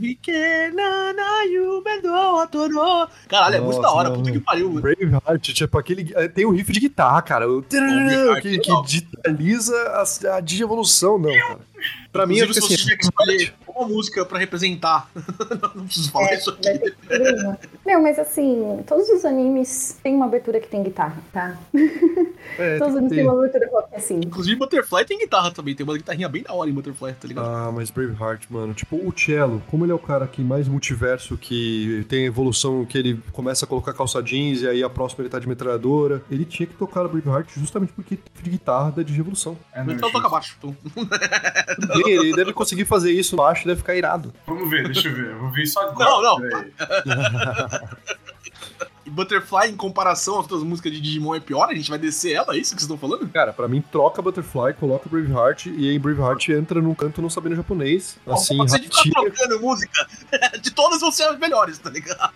[3.28, 4.82] Caralho, é muito da hora, não, puta que pariu, mano.
[4.82, 6.12] Braveheart, tipo, aquele.
[6.16, 7.50] é, Tem um riff de guitarra, cara.
[7.52, 9.76] O que, que digitaliza
[10.30, 11.60] a, a digievolução, não, cara.
[12.12, 12.84] Pra mim, é Inclusive, porque se você assim.
[12.84, 15.10] tiver que escolher uma música pra representar.
[15.76, 16.64] não preciso falar É, isso aqui.
[16.64, 17.60] vai ter que ter uma.
[17.86, 21.58] Meu, mas assim, todos os animes têm uma abertura que tem guitarra, tá?
[22.60, 24.20] É, todos os animes que têm uma abertura rock assim.
[24.24, 25.74] Inclusive, Butterfly tem guitarra também.
[25.76, 27.46] Tem uma guitarrinha bem da hora em Butterfly, tá ligado?
[27.48, 31.38] Ah, mas Braveheart, mano, tipo, o Cello, como ele é o cara que mais multiverso,
[31.38, 35.30] que tem evolução, que ele começa a colocar calça jeans e aí a próxima ele
[35.30, 39.58] tá de metralhadora, ele tinha que tocar Braveheart justamente porque guitarra da de revolução.
[39.74, 40.22] É, não, então justo.
[40.22, 40.56] toca baixo.
[40.58, 40.76] Então.
[42.06, 44.34] Ele deve conseguir fazer isso baixo, deve ficar irado.
[44.48, 45.32] Vamos ver, deixa eu ver.
[45.32, 46.10] Eu vou ver isso agora.
[46.10, 46.40] Não, não.
[49.12, 51.70] Butterfly, em comparação às outras músicas de Digimon, é pior?
[51.70, 52.56] A gente vai descer ela?
[52.56, 53.28] É isso que vocês estão falando?
[53.30, 57.56] Cara, pra mim, troca Butterfly, coloca Braveheart e aí Braveheart entra num canto não sabendo
[57.56, 58.18] japonês.
[58.26, 59.14] Assim, Você ratinho.
[59.14, 60.08] trocando música,
[60.62, 62.34] de todas vão ser as melhores, tá ligado?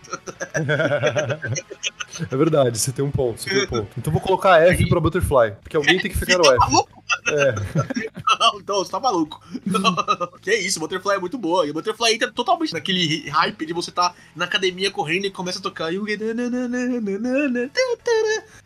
[2.32, 3.90] É verdade, você tem um ponto, você tem um ponto.
[3.98, 6.60] Então vou colocar F pra Butterfly, porque alguém tem que ficar no Tá F.
[6.60, 7.04] maluco?
[7.28, 7.56] É.
[8.40, 9.42] Não, então, você tá maluco.
[10.42, 11.68] que isso, Butterfly é muito boa.
[11.68, 15.62] E Butterfly entra totalmente naquele hype de você tá na academia correndo e começa a
[15.62, 15.92] tocar.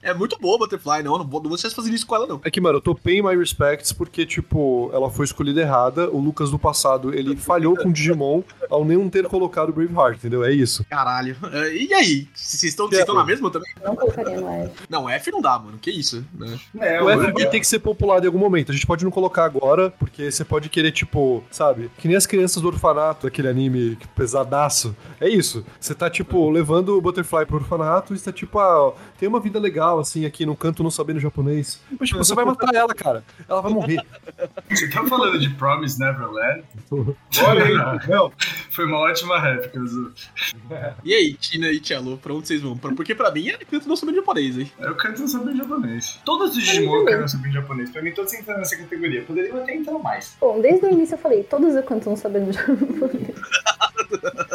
[0.01, 1.17] É muito boa Butterfly, não.
[1.17, 2.41] Não vou vocês fazerem isso com ela, não.
[2.43, 6.09] É que, mano, eu topei My Respects porque, tipo, ela foi escolhida errada.
[6.09, 10.43] O Lucas do passado, ele falhou com o Digimon ao não ter colocado Braveheart, entendeu?
[10.43, 10.85] É isso.
[10.89, 11.35] Caralho.
[11.73, 12.27] E aí?
[12.33, 13.69] Vocês estão vocês estão é, na mesma também?
[13.83, 14.71] Não colocaria no F.
[14.89, 15.77] Não, F não dá, mano.
[15.79, 16.23] Que isso?
[16.33, 16.59] né?
[16.79, 18.71] É, O F tem que ser populado em algum momento.
[18.71, 21.91] A gente pode não colocar agora, porque você pode querer, tipo, sabe?
[21.97, 24.95] Que nem as crianças do orfanato, aquele anime pesadaço.
[25.19, 25.65] É isso.
[25.79, 29.39] Você tá, tipo, levando o Butterfly pro orfanato e você tá, tipo, ah, tem uma
[29.39, 31.79] vida legal, assim, aqui no canto não sabendo japonês.
[31.99, 33.23] Mas, tipo, você vai matar ela, cara.
[33.47, 34.01] Ela vai morrer.
[34.69, 36.63] Você tá falando de Promise Neverland?
[37.45, 38.07] Olha aí.
[38.07, 38.31] Não,
[38.71, 40.13] Foi uma ótima réplica, Zu.
[41.03, 42.77] E aí, Tina e Cello, pra onde vocês vão?
[42.77, 44.71] Porque pra mim é canto não sabendo japonês, hein?
[44.79, 46.19] Eu canto saber japonês.
[46.25, 47.89] Todos os Digimon eu quero saber japonês.
[47.89, 49.21] Pra mim, todos entram nessa categoria.
[49.23, 50.35] Poderiam até entrar mais.
[50.39, 53.35] Bom, desde o início eu falei, todos eu canto não sabendo japonês.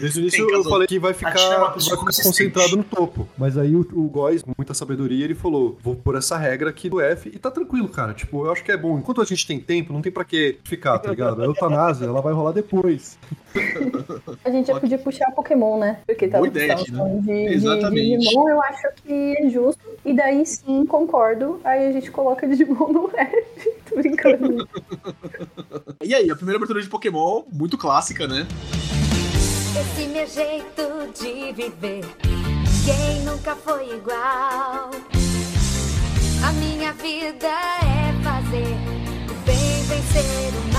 [0.00, 3.28] Desde o início eu falei que vai ficar, vai ficar concentrado no topo.
[3.36, 6.88] Mas aí o, o Góis, com muita sabedoria, ele falou: vou pôr essa regra aqui
[6.88, 8.14] do F e tá tranquilo, cara.
[8.14, 8.98] Tipo, eu acho que é bom.
[8.98, 11.42] Enquanto a gente tem tempo, não tem pra que ficar, tá ligado?
[11.42, 13.18] A eutanásia, ela vai rolar depois.
[14.44, 16.00] A gente já podia puxar Pokémon, né?
[16.06, 18.18] Porque tava Boa ideia, tava falando de, de Exatamente.
[18.18, 19.82] Digimon, eu acho que é justo.
[20.04, 21.60] E daí sim, concordo.
[21.64, 23.70] Aí a gente coloca Digimon no F.
[23.88, 24.68] Tô brincando.
[26.02, 28.46] E aí, a primeira abertura de Pokémon, muito clássica, né?
[29.74, 32.04] Esse meu jeito de viver,
[32.84, 34.90] quem nunca foi igual?
[36.46, 38.76] A minha vida é fazer
[39.30, 40.71] o bem vencer o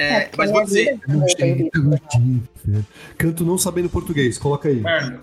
[0.00, 2.00] É, porque mas vou dizer, horrível.
[3.16, 4.80] Canto não sabendo português, coloca aí.
[4.80, 5.20] Mano,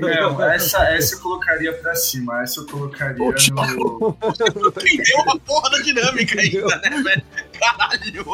[0.00, 2.42] não, essa, essa eu colocaria pra cima.
[2.42, 4.16] Essa eu colocaria Ô, no.
[4.82, 7.22] entendeu a porra da dinâmica ainda, né, velho?
[7.58, 8.24] Caralho.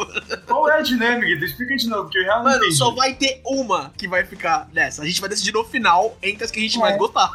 [0.45, 1.45] Qual é a dinâmica?
[1.45, 2.59] Explica de novo, porque eu realmente.
[2.59, 5.01] Mano, só vai ter uma que vai ficar nessa.
[5.03, 6.97] A gente vai decidir no final entre as que a gente mais É.
[6.97, 7.29] gostar.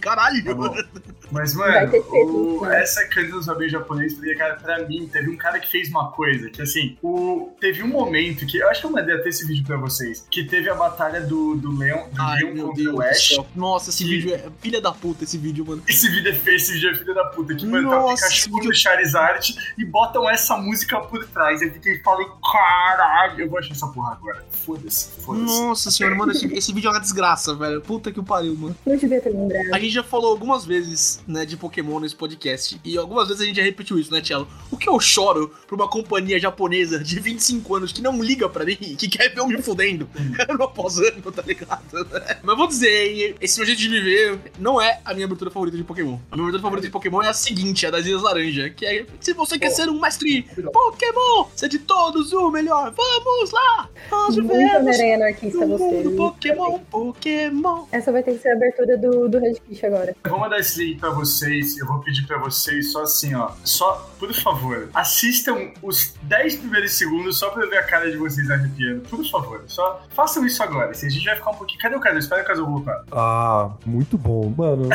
[0.00, 0.44] Caralho.
[0.44, 0.84] Tá.
[1.32, 5.60] Mas, mano, o- essa caneta não sabia japonês, porque, cara, pra mim, teve um cara
[5.60, 8.90] que fez uma coisa, que assim, o, teve um momento que, eu acho que eu
[8.90, 12.42] mandei até esse vídeo pra vocês, que teve a batalha do, do Leon, do Ai,
[12.42, 13.40] Leon contra Deus o do Ash.
[13.54, 15.82] Nossa, esse Que- vídeo é filha da puta, esse vídeo, mano.
[15.86, 18.50] Esse vídeo é feio, esse vídeo é filho da puta, que, mano, tá o Pikachu
[18.54, 21.60] vídeo- do Charizard e botam essa música por trás.
[21.62, 24.44] Eu fiquei falando, caralho, eu vou achar essa porra agora.
[24.64, 25.44] Foda-se, foda-se.
[25.44, 27.80] Nossa senhora, mano, esse, esse vídeo é uma desgraça, velho.
[27.80, 28.76] Puta que o pariu, mano.
[28.86, 29.74] Não devia ter lembrado.
[29.74, 33.46] A gente já falou algumas vezes, né, de Pokémon nesse podcast, e algumas vezes a
[33.46, 34.46] gente já repetiu isso, né, Tchelo?
[34.70, 38.64] O que eu choro pra uma companhia japonesa de 25 anos que não liga pra
[38.64, 40.08] mim, que quer ver eu me fudendo
[40.48, 41.80] ano após ano, tá ligado?
[42.42, 45.76] Mas vou dizer, hein, esse meu jeito de viver não é a minha abertura favorita
[45.76, 46.18] de Pokémon.
[46.30, 49.06] A minha abertura favorita de Pokémon é a seguinte, a das Ilhas Laranja, que é
[49.20, 53.88] se você quer ser um mestre Pokémon, ser de todos o melhor, vamos lá!
[54.10, 55.84] Nós Muito vivemos Homem-Aranha anarquista no você.
[55.84, 56.16] mundo?
[56.16, 57.84] Pokémon, Pokémon.
[57.92, 60.14] Essa vai ter que ser a abertura do, do Red Fish agora.
[60.24, 61.78] Eu vou mandar esse link pra vocês.
[61.78, 63.50] Eu vou pedir pra vocês só assim, ó.
[63.64, 68.16] Só, por favor, assistam os 10 primeiros segundos só pra eu ver a cara de
[68.16, 69.02] vocês arrepiando.
[69.08, 70.92] Por favor, só façam isso agora.
[70.92, 71.80] Se a gente vai ficar um pouquinho.
[71.80, 72.18] Cadê o cara?
[72.18, 73.02] Espera o caso eu voltar.
[73.12, 74.88] Ah, muito bom, mano.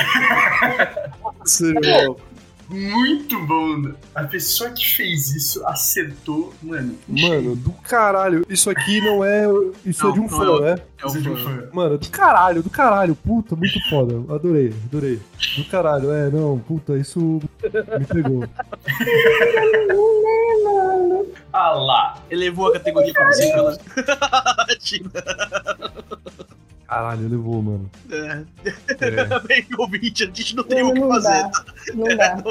[1.46, 2.18] Sério,
[2.70, 3.92] Muito bom.
[4.16, 6.96] A pessoa que fez isso acertou, mano.
[7.08, 8.44] mano, do caralho.
[8.50, 9.46] Isso aqui não é.
[9.86, 10.76] Isso é de um Não, fã, né?
[11.00, 11.36] É o Você de fã.
[11.38, 11.64] fã.
[11.72, 14.16] Mano, do caralho, do caralho, puta, muito foda.
[14.34, 15.20] Adorei, adorei.
[15.58, 17.40] Do caralho, é, não, puta, isso
[18.00, 18.44] me pegou.
[21.58, 22.18] Ah lá.
[22.30, 23.78] Elevou a categoria pra você, ela.
[24.78, 25.10] Tina.
[26.88, 27.90] Caralho, levou, mano.
[28.12, 28.44] É.
[28.66, 29.40] É.
[29.48, 31.30] Bem, ouvinte, a gente não tem Não, o que não fazer.
[31.30, 31.50] dá.
[31.50, 31.66] tá?
[31.96, 32.44] Não dá.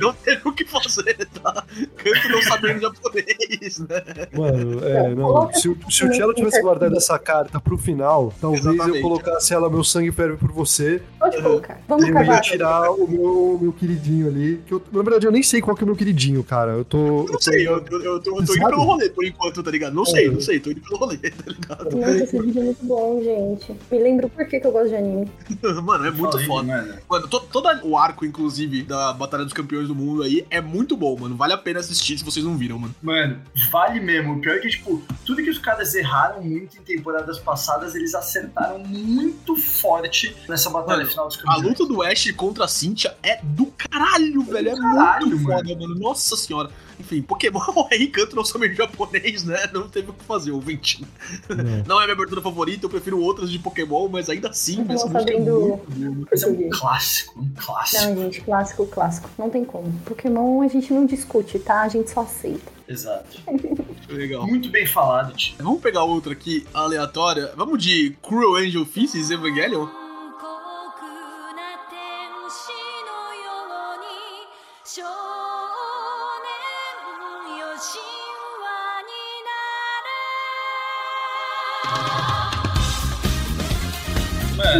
[0.00, 1.64] Não teve o que fazer, tá?
[1.96, 4.02] Canto não sabendo japonês, né?
[4.32, 5.52] Mano, é, Não, não.
[5.52, 8.96] Se, o- se o Cello tivesse guardado essa carta pro final, talvez Exatamente.
[8.96, 11.78] eu colocasse ela, meu sangue ferve por você, Pode colocar.
[11.86, 12.40] Vamos eu ia acabar.
[12.40, 14.62] tirar o meu, meu queridinho ali.
[14.66, 16.72] Que eu, na verdade, eu nem sei qual que é o meu queridinho, cara.
[16.72, 16.96] Eu tô.
[16.98, 19.24] Eu eu não tô- sei, eu, eu, eu tô, eu tô indo pelo rolê por
[19.26, 19.92] enquanto, tá ligado?
[19.94, 21.96] Não sei, não sei, tô indo pelo rolê, tá ligado?
[21.96, 23.73] Nossa, esse vídeo é muito bom, gente.
[23.90, 25.30] Me lembra por que, que eu gosto de anime.
[25.82, 26.66] Mano, é muito Falei, foda.
[26.66, 26.94] Mano.
[27.08, 30.96] Mano, to, todo o arco, inclusive, da Batalha dos Campeões do Mundo aí é muito
[30.96, 31.36] bom, mano.
[31.36, 32.94] Vale a pena assistir se vocês não viram, mano.
[33.02, 34.34] Mano, vale mesmo.
[34.34, 38.14] O pior é que, tipo, tudo que os caras erraram muito em temporadas passadas, eles
[38.14, 41.62] acertaram muito forte nessa batalha Mano, final dos A campeões.
[41.78, 44.70] luta do Ash contra a Cynthia é do caralho, velho.
[44.70, 45.58] É caralho, muito mano.
[45.58, 45.94] foda, mano.
[45.94, 46.70] Nossa senhora.
[46.98, 49.68] Enfim, Pokémon é encanto não saber japonês, né?
[49.72, 51.04] Não teve o que fazer, ouvinte.
[51.48, 51.84] Não.
[51.86, 55.06] Não é minha abertura favorita, eu prefiro outras de Pokémon, mas ainda assim, Não essa
[55.06, 56.28] música é sabendo muito boa.
[56.30, 58.04] Mas é um clássico, um clássico.
[58.04, 59.30] Não, gente, clássico, clássico.
[59.38, 59.92] Não tem como.
[60.04, 61.82] Pokémon a gente não discute, tá?
[61.82, 62.72] A gente só aceita.
[62.88, 63.40] Exato.
[64.08, 64.46] Legal.
[64.46, 65.56] Muito bem falado, tio.
[65.58, 67.52] Vamos pegar outra aqui, aleatória.
[67.56, 70.03] Vamos de Cruel Angel Fist Evangelion?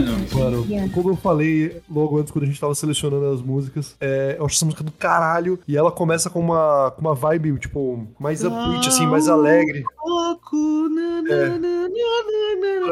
[0.01, 4.37] Mano, Mano, como eu falei logo antes, quando a gente tava selecionando as músicas, é,
[4.39, 5.59] eu acho essa música do caralho.
[5.67, 9.85] E ela começa com uma, com uma vibe, tipo, mais upbeat, assim, mais alegre.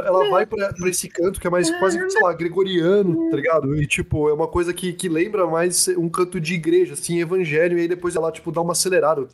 [0.07, 3.77] Ela vai pra, pra esse canto que é mais quase, sei lá, gregoriano, tá ligado?
[3.77, 7.79] E, tipo, é uma coisa que, que lembra mais um canto de igreja, assim, evangelho.
[7.79, 9.27] E aí depois ela, tipo, dá uma acelerada.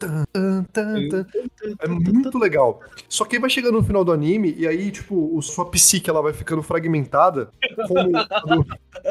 [1.80, 2.80] É muito legal.
[3.08, 6.10] Só que aí vai chegando no final do anime, e aí, tipo, o, sua psique
[6.10, 7.50] ela vai ficando fragmentada.
[8.42, 8.66] Como,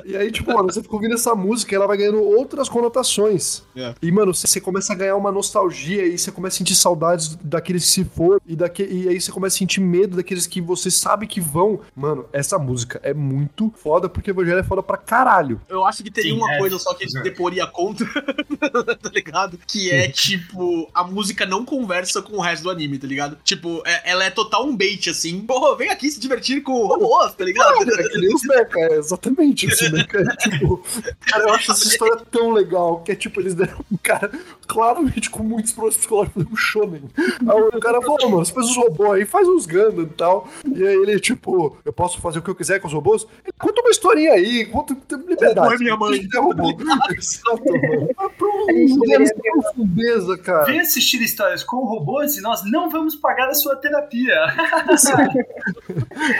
[0.05, 3.63] e aí, tipo, mano, você fica ouvindo essa música e ela vai ganhando outras conotações.
[3.75, 3.93] É.
[4.01, 7.83] E, mano, você começa a ganhar uma nostalgia e você começa a sentir saudades daqueles
[7.85, 8.39] que se foram.
[8.45, 11.79] E, daque, e aí você começa a sentir medo daqueles que você sabe que vão.
[11.95, 15.61] Mano, essa música é muito foda, porque o Evangelho é foda pra caralho.
[15.69, 16.57] Eu acho que teria Sim, uma é.
[16.59, 18.05] coisa só que a gente deporia contra,
[19.01, 19.59] tá ligado?
[19.67, 23.37] Que é, tipo, a música não conversa com o resto do anime, tá ligado?
[23.43, 25.41] Tipo, é- ela é total um bait, assim.
[25.41, 27.81] Porra, vem aqui se divertir com robôs, tá ligado?
[27.81, 29.83] É que nem os Mecha, é exatamente isso.
[29.91, 30.83] Mecha é tipo.
[31.21, 34.31] Cara, eu acho essa história tão legal que é tipo, eles deram um cara
[34.67, 37.03] claramente com muitos problemas psicológicos, um shonen.
[37.17, 40.07] Aí o cara falou, "Ô, mano, você faz os robôs aí, faz uns Gundam e
[40.07, 40.47] tal.
[40.65, 43.25] E aí ele, tipo, eu posso fazer o que eu quiser com os robôs?
[43.43, 45.59] Ele, conta uma historinha aí, conta tem liberdade.
[45.59, 46.27] Robô é minha mãe.
[46.35, 46.77] Robô.
[47.17, 48.09] Exato, mano.
[48.37, 50.65] Pra um de profundeza, cara.
[50.65, 54.35] vem assistir histórias com robôs e nós não vamos pagar a sua terapia.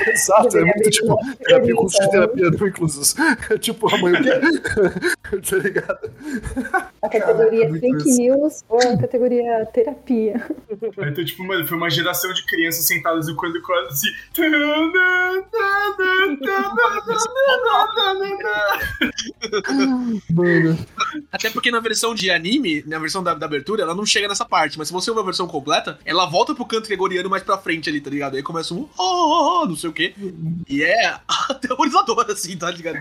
[0.08, 3.16] Exato, é muito tipo terapia, curso de terapia não inclusos.
[3.50, 4.30] É tipo, a mãe o quê?
[5.50, 6.12] tá ligado?
[7.02, 8.17] A categoria Caraca, muito fake.
[8.18, 10.46] News ou a categoria terapia.
[10.98, 14.10] Então, tipo, mano, foi uma geração de crianças sentadas no canto do assim.
[20.32, 20.78] Mano.
[21.32, 24.46] Até porque na versão de anime, na versão da, da abertura, ela não chega nessa
[24.46, 24.78] parte.
[24.78, 27.90] Mas se você ouvir a versão completa, ela volta pro canto gregoriano mais pra frente
[27.90, 28.36] ali, tá ligado?
[28.36, 30.14] Aí começa um oh, oh, oh, não sei o quê.
[30.68, 31.16] E é
[31.50, 32.98] aterrorizador, assim, tá ligado?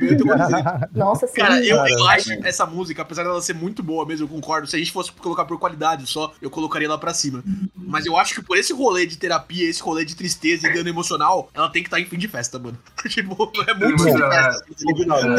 [0.95, 1.27] Nossa.
[1.29, 4.67] Cara, eu, Cara, eu acho essa música, apesar dela ser muito boa mesmo, eu concordo.
[4.67, 7.43] Se a gente fosse colocar por qualidade só, eu colocaria ela pra cima.
[7.75, 10.89] Mas eu acho que por esse rolê de terapia, esse rolê de tristeza e dano
[10.89, 12.79] emocional, ela tem que estar em fim de festa, mano.
[13.09, 14.67] tipo, é muito fim de festa.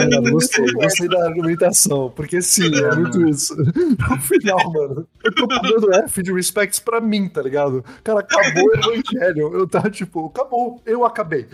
[0.09, 3.55] tá gostei, gostei da argumentação, porque sim, é muito isso.
[4.07, 7.83] No final, mano, eu tô pagando F de respects pra mim, tá ligado?
[8.03, 9.53] Cara, acabou o evangelho.
[9.53, 11.47] Eu tava tipo, acabou, eu acabei.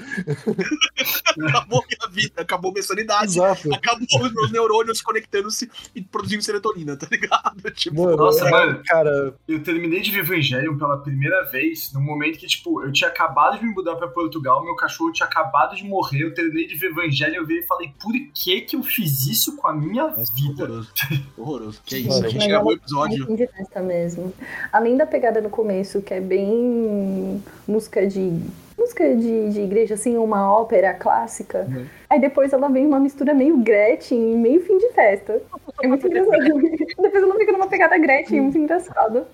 [1.47, 3.33] Acabou minha vida, acabou minha sanidade.
[3.33, 3.73] Exato.
[3.73, 7.61] Acabou os meus neurônios conectando-se e produzindo serotonina, tá ligado?
[7.73, 8.81] Tipo, Mano, Nossa, é, mano.
[8.85, 13.09] cara, Eu terminei de ver Evangelion pela primeira vez no momento que, tipo, eu tinha
[13.09, 16.75] acabado de me mudar pra Portugal, meu cachorro tinha acabado de morrer, eu terminei de
[16.75, 20.07] ver Evangelion, eu vi e falei, por que que eu fiz isso com a minha
[20.35, 20.63] vida?
[20.63, 20.91] horroroso.
[21.37, 21.81] Horroroso.
[21.85, 23.37] Que isso, Mano, a gente gravou o ela- episódio.
[23.53, 24.33] Festa mesmo.
[24.71, 28.39] Além da pegada no começo, que é bem música de.
[28.77, 31.65] Música de, de igreja, assim, uma ópera clássica.
[31.69, 31.85] Uhum.
[32.13, 35.41] Aí depois ela vem uma mistura meio Gretchen e meio fim de festa.
[35.81, 36.61] É muito engraçado.
[37.01, 39.25] depois ela fica numa pegada Gretchen, é muito engraçado.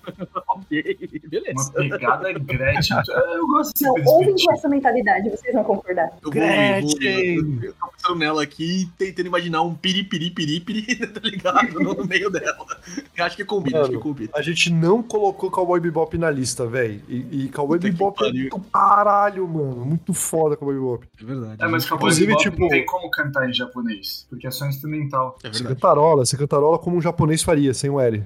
[0.48, 1.72] Ok, beleza.
[1.76, 2.96] Uma pegada Gretchen.
[3.36, 6.10] Eu gosto de Não, ouvem com essa mentalidade, vocês vão concordar.
[6.22, 7.34] Eu vou, eu vou, Gretchen!
[7.34, 11.80] eu, eu tô pensando nela aqui, tentando imaginar um piripiri piripiri, tá ligado?
[11.80, 12.66] No, no meio dela.
[13.14, 14.30] Eu acho que combina, acho que Mano, combina.
[14.34, 17.02] a gente não colocou Cowboy Bebop na lista, velho.
[17.06, 19.84] E, e Cowboy Puta Bebop é muito caralho, mano.
[19.84, 21.06] Muito foda Cowboy Bebop.
[21.20, 21.62] É verdade.
[21.62, 25.36] É, mas Cowboy Inclusive, Bebop tipo, tem como cantar em japonês, porque é só instrumental.
[25.42, 25.74] É Você verdade.
[25.74, 28.24] cantarola, você cantarola como um japonês faria, sem o L.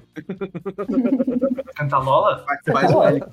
[1.77, 2.45] Canta Lola?
[2.47, 3.25] Faz, faz o L.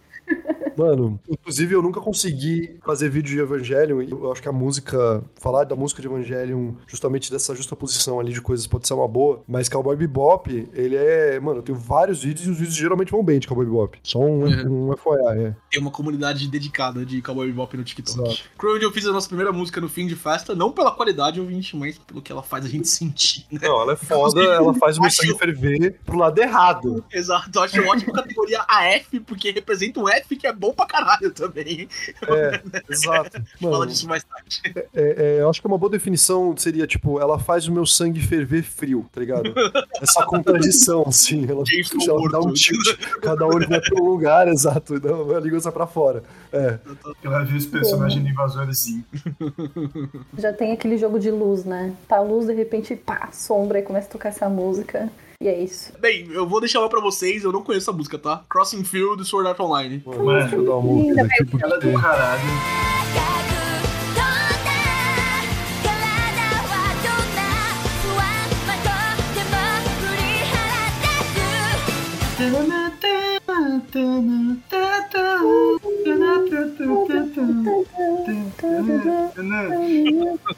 [0.77, 5.23] Mano, inclusive eu nunca consegui fazer vídeo de Evangelion e eu acho que a música,
[5.35, 9.07] falar da música de Evangelion, justamente dessa justa posição ali de coisas pode ser uma
[9.07, 13.11] boa, mas Cowboy Bebop, ele é, mano, eu tenho vários vídeos e os vídeos geralmente
[13.11, 13.99] vão bem de Cowboy Bebop.
[14.03, 14.65] Só um, É.
[14.65, 15.55] um FYI, é.
[15.69, 18.19] Tem uma comunidade dedicada de Cowboy Bebop no TikTok.
[18.19, 18.49] Exato.
[18.63, 21.75] Onde eu fiz a nossa primeira música no fim de festa, não pela qualidade, ouvinte,
[21.75, 23.59] mas pelo que ela faz a gente sentir, né?
[23.63, 27.03] Não, ela é foda, ela faz o meu sangue ferver pro lado errado.
[27.11, 31.31] Exato, eu acho ótimo categoria AF, porque representa um F que é bom pra caralho
[31.31, 31.87] também.
[32.27, 33.41] É, exato.
[33.61, 34.61] Fala Mano, disso mais tarde.
[34.93, 38.19] é, é, eu acho que uma boa definição seria, tipo, ela faz o meu sangue
[38.21, 39.53] ferver frio, tá ligado?
[40.01, 41.45] Essa contradição, assim.
[41.49, 41.63] Ela,
[42.07, 45.71] ela dá um tilt, cada olho vai pra um lugar, exato, e a língua sai
[45.71, 46.23] pra fora.
[46.51, 46.79] É,
[47.23, 49.03] Ela viu esse personagem no invasorzinho.
[50.37, 51.93] Já tem aquele jogo de luz, né?
[52.07, 55.09] Tá a luz, de repente, pá, sombra e começa a tocar essa música.
[55.41, 55.91] E é isso.
[55.99, 58.45] Bem, eu vou deixar uma pra vocês, eu não conheço a música, tá?
[58.47, 60.03] Crossing Field do Sword Art Online.
[60.05, 61.65] mano, deixa eu dar uma ouvida aqui, porque...
[61.65, 62.41] Ela é do caralho.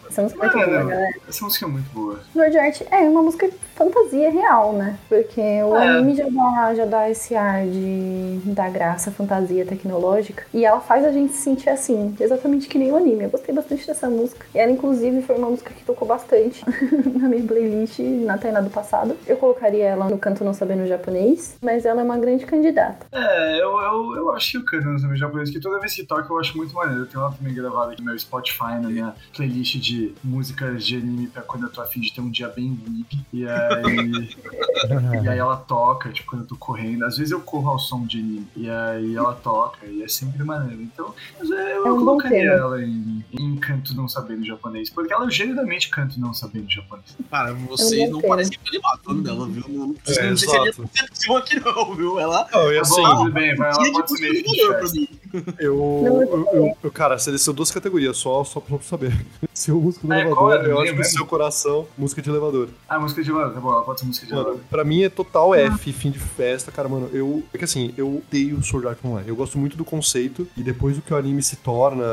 [0.10, 1.10] Essa música é muito boa, galera.
[1.28, 2.20] Essa música é muito boa.
[2.34, 4.98] Sword Art é uma música fantasia real, né?
[5.10, 5.88] Porque o é.
[5.88, 10.46] anime já dá, já dá esse ar de, da graça, fantasia tecnológica.
[10.54, 13.24] E ela faz a gente se sentir assim, exatamente que nem o anime.
[13.24, 14.46] Eu gostei bastante dessa música.
[14.54, 16.64] E ela, inclusive, foi uma música que tocou bastante
[17.20, 19.18] na minha playlist na Tainá do passado.
[19.28, 23.03] Eu colocaria ela no canto não sabendo japonês, mas ela é uma grande candidata.
[23.12, 26.32] É, eu, eu, eu acho que o Canon também japonês, que toda vez que toca
[26.32, 27.02] eu acho muito maneiro.
[27.02, 30.98] Eu tenho ela também gravada aqui no meu Spotify, na minha playlist de músicas de
[30.98, 33.26] anime pra quando eu tô afim de ter um dia bem weeb.
[33.34, 34.30] E aí,
[35.24, 37.06] e aí ela toca, tipo, quando eu tô correndo.
[37.06, 38.48] Às vezes eu corro ao som de anime.
[38.56, 40.82] E aí ela toca, e é sempre maneiro.
[40.82, 44.90] Então, mas eu, eu É um colocaria ela em, em canto não sabendo japonês.
[44.90, 47.16] Porque ela genuinamente canta não sabendo japonês.
[47.30, 49.64] Cara, vocês Eu não parecem animados falando dela, viu?
[49.68, 52.20] Não, não, É, não sei se ele é percepção aqui não, viu?
[52.20, 55.23] Ela Não, assim, tudo bem, vai, de pode ser música
[55.60, 59.14] eu, eu, eu- eu- Cara, você desceu duas categorias, só, só pra saber.
[59.54, 60.68] Se o música do Ah, é, qual elevador, era?
[60.70, 62.70] eu acho que o seu coração, música de elevador.
[62.90, 64.54] Ah, música de elevador, tá bom, pode ser música de elevador.
[64.56, 67.10] Mano, pra mim é total F, fim de festa, cara, mano.
[67.14, 67.44] Eu.
[67.54, 69.28] É que assim, eu odeio Sword Art Online.
[69.30, 72.04] Eu gosto muito do conceito e depois do que o anime se torna.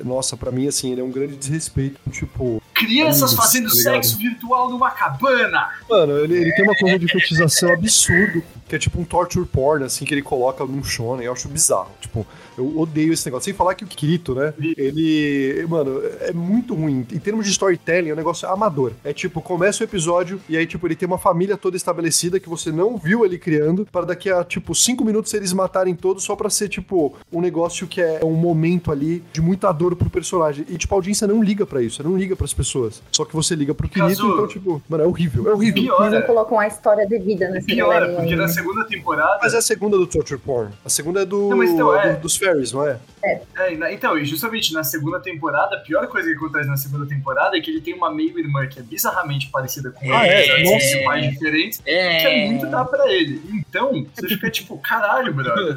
[0.00, 1.98] é, Nossa, pra mim, assim, ele é um grande desrespeito.
[2.10, 5.68] Tipo, Crianças fazendo tá sexo virtual numa cabana!
[5.88, 8.42] mano, ele, ele tem uma coisa de fetichização absurdo.
[8.68, 11.26] Que é tipo um torture porn, assim, que ele coloca num shonen.
[11.26, 11.88] Eu acho bizarro.
[12.00, 12.24] Tipo,
[12.60, 13.44] eu odeio esse negócio.
[13.46, 14.52] Sem falar que o Kirito, né?
[15.00, 15.64] Ele.
[15.68, 17.06] Mano, é muito ruim.
[17.12, 18.92] Em termos de storytelling, é um negócio amador.
[19.04, 22.48] É tipo, começa o episódio e aí, tipo, ele tem uma família toda estabelecida que
[22.48, 26.34] você não viu ele criando, para daqui a, tipo, cinco minutos eles matarem todos só
[26.36, 30.64] pra ser, tipo, um negócio que é um momento ali de muita dor pro personagem.
[30.68, 33.02] E, tipo, a audiência não liga pra isso, não liga pras pessoas.
[33.12, 35.48] Só que você liga pro Kirito, então, tipo, mano, é horrível.
[35.48, 35.82] É horrível.
[35.82, 36.22] Eles não Piora.
[36.22, 38.48] colocam a história devida nessa Piora, porque aí, na né?
[38.48, 39.38] segunda temporada.
[39.42, 40.70] Mas é a segunda do Torture Porn.
[40.84, 42.12] A segunda é do, Não, mas então, é é.
[42.14, 42.98] do- dos fairies, não é?
[43.22, 47.06] É, na- então, e justamente na segunda temporada, a pior coisa que acontece na segunda
[47.06, 50.72] temporada é que ele tem uma meio-irmã que é bizarramente parecida com Ah, ele, é?
[50.72, 50.86] Nossa.
[50.86, 53.40] serem pais diferentes, que é muito dar pra ele.
[53.52, 55.74] Então, você fica tipo, caralho, brother.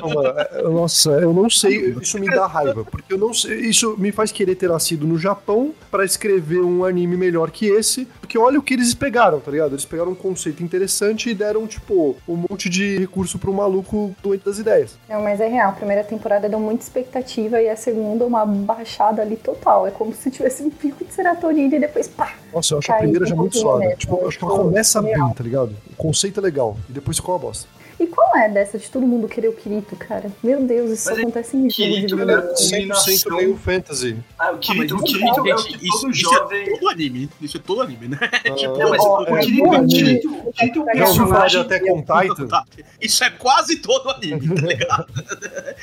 [0.00, 3.96] Não, é- nossa, eu não sei, isso me dá raiva, porque eu não sei, isso
[3.98, 8.36] me faz querer ter nascido no Japão pra escrever um anime melhor que esse, porque
[8.38, 9.72] olha o que eles pegaram, tá ligado?
[9.72, 14.44] Eles pegaram um conceito interessante e deram, tipo, um monte de recurso pro maluco doente
[14.44, 14.98] das ideias.
[15.08, 15.70] Não, mas é real.
[15.70, 19.86] A primeira temporada deu muita expectativa e a segunda uma baixada ali total.
[19.86, 22.34] É como se tivesse um pico de serotonina e depois pá.
[22.52, 23.84] Nossa, eu acho a primeira um já muito pouquinho suave.
[23.86, 25.76] mesmo, Tipo, eu acho que ela começa bem, tá ligado?
[25.92, 27.68] O conceito é legal, e depois ficou uma bosta.
[28.00, 30.30] E qual é dessa de todo mundo querer o Kirito, cara?
[30.42, 32.42] Meu Deus, isso Mas é acontece em jogo de Kirito, videogame.
[32.42, 32.54] né?
[32.54, 33.36] 100% Iluminação.
[33.36, 34.16] meio fantasy.
[34.38, 36.62] Ah, o Kirito, Ah, o mas Kirito é o que isso- todo isso jovem.
[36.62, 37.30] É todo anime.
[37.40, 38.18] Isso é todo anime, né?
[38.56, 39.86] tipo, Não, mas Ó, o é, Kirito, do o.
[39.88, 41.60] Kirito, o Kirito é um de personagem.
[41.60, 42.46] Attack on Titan?
[42.48, 42.64] tá.
[43.00, 45.06] Isso é quase todo anime, tá ligado?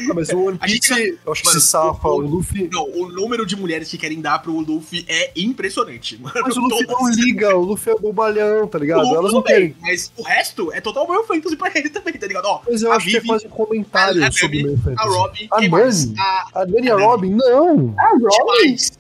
[0.10, 2.70] Ah, mas o One gente Piece, eu acho que se safa, o- o Luffy...
[2.72, 6.34] Não, o número de mulheres que querem dar pro Luffy é impressionante, mano.
[6.41, 9.05] Mas o Luffy não liga, o Luffy é bobalhão, tá ligado?
[9.05, 9.76] O Elas não querem.
[9.82, 12.45] Mas o resto é total Final Fantasy pra ele também, tá ligado?
[12.45, 14.95] Ó, Mas eu a acho que é Vivi, quase um comentário a- a sobre Fantasy.
[14.97, 15.62] a Robin, A?
[15.62, 16.14] Nami?
[16.18, 16.45] A...
[16.62, 17.30] A Nani e a Robin?
[17.36, 17.95] Não!
[17.99, 18.76] Ah, Robin!
[18.76, 18.91] Demais,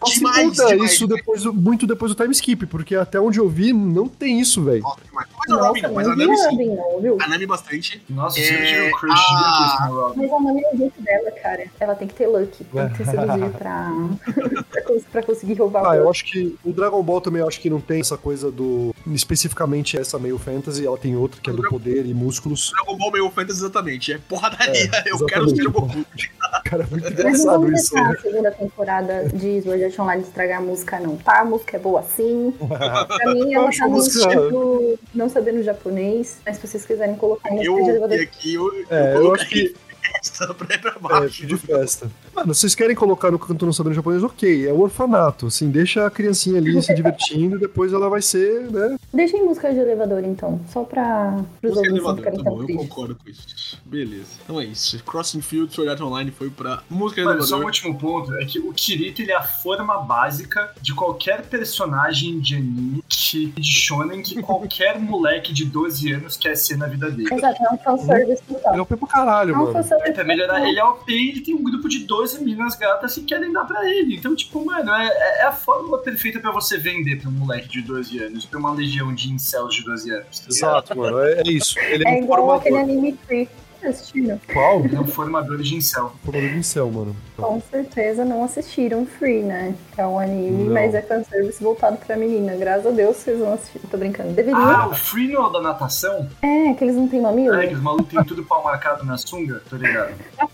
[0.57, 4.39] demais, isso depois muito depois do time skip, porque até onde eu vi, não tem
[4.39, 4.81] isso, velho.
[4.83, 5.27] Nossa, demais.
[5.49, 6.43] Do Robin não, mas a Nami sim.
[6.49, 7.17] Robin, não, viu?
[7.21, 8.01] A Nami bastante.
[8.09, 10.19] Nossa, É, sempre tive um crush a- gigantesco no Robin.
[10.21, 11.63] Mas a Nami é o jeito dela, cara.
[11.79, 12.63] Ela tem que ter luck.
[12.63, 13.91] Tem que ter seduzir pra,
[14.71, 17.47] pra, cons- pra conseguir roubar Ah, o eu acho que o Dragon Ball também eu
[17.47, 18.93] acho que não tem essa coisa do.
[19.11, 22.71] Especificamente essa meio fantasy, ela tem outra que é do poder e músculos.
[22.75, 24.13] Dragon Ball meio fantasy exatamente.
[24.13, 24.89] É porradaria.
[25.05, 26.05] É, eu quero ser o Goku.
[26.65, 27.93] Cara, é muito Mas não engraçado vamos isso.
[27.93, 28.15] deixar né?
[28.17, 31.39] a segunda temporada de Sword Art Online estragar a música, não, tá?
[31.41, 32.53] A música é boa sim.
[32.57, 37.79] Pra mim, ela tá estilo não sabendo japonês, mas se vocês quiserem colocar de Eu
[37.79, 39.73] elevador, e aqui eu, É, eu acho que
[40.15, 41.45] essa pra, pra é baixo.
[41.45, 42.09] de festa.
[42.35, 44.67] Mano, vocês querem colocar no canto não sabendo japonês, ok.
[44.67, 48.69] É o orfanato, assim, deixa a criancinha ali se divertindo e depois ela vai ser,
[48.71, 48.97] né?
[49.13, 50.59] Deixem música de elevador, então.
[50.69, 53.79] Só pra os Música não elevador, tá bom, eu concordo com isso.
[53.85, 54.27] Beleza.
[54.43, 55.01] Então é isso.
[55.03, 57.65] Crossing Field, Sword Art Online foi pra música Mano, só um elevador.
[57.65, 62.55] último ponto é que o Kirito ele é a forma básica de qualquer personagem de
[62.55, 67.33] anime que, de shonen que qualquer moleque de 12 anos quer ser na vida dele.
[67.33, 68.81] Exato, é um fanservice é total.
[68.81, 71.53] o pé pra caralho, É um fanservice Pra melhorar, ele é OP e ele tem
[71.55, 74.15] um grupo de 12 minas gatas que querem dar pra ele.
[74.15, 77.81] Então, tipo, mano, é, é a fórmula perfeita pra você vender pra um moleque de
[77.81, 80.39] 12 anos, pra uma legião de incels de 12 anos.
[80.39, 80.45] tá?
[80.49, 81.19] Exato, mano.
[81.19, 81.77] É, é isso.
[81.79, 82.61] Ele é, É um igual formador.
[82.61, 83.49] aquele anime Free.
[83.83, 84.39] Assistiram?
[84.51, 84.83] Qual?
[84.83, 86.11] Ele é um formador de incel.
[86.23, 87.15] Formador de incel, mano.
[87.37, 89.73] Com certeza não assistiram Free, né?
[89.95, 90.73] Que é um anime, Não.
[90.73, 92.55] mas é fanservice voltado pra menina.
[92.55, 93.79] Graças a Deus vocês vão assistir.
[93.89, 94.33] Tô brincando.
[94.33, 94.59] Deveriam.
[94.61, 96.27] Ah, o Free no da natação?
[96.41, 97.55] É, que eles não têm mamilo?
[97.55, 100.13] É, que os malucos têm tudo pau marcado na sunga, tô ligado.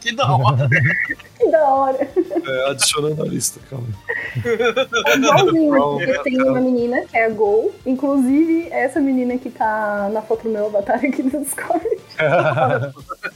[0.00, 0.68] Que da hora.
[1.36, 1.98] Que da hora.
[2.46, 3.86] É, adicionando a lista, calma.
[5.06, 5.70] É igualzinho.
[5.74, 7.74] Não, Eles têm uma menina que é a Gol.
[7.84, 11.84] Inclusive, essa menina que tá na foto do meu avatar aqui no Discord.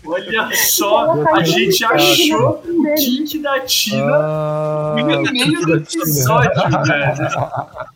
[0.06, 6.52] Olha só, a gente achou o kink da Tina Ah, no meio do episódio,
[6.86, 7.93] velho.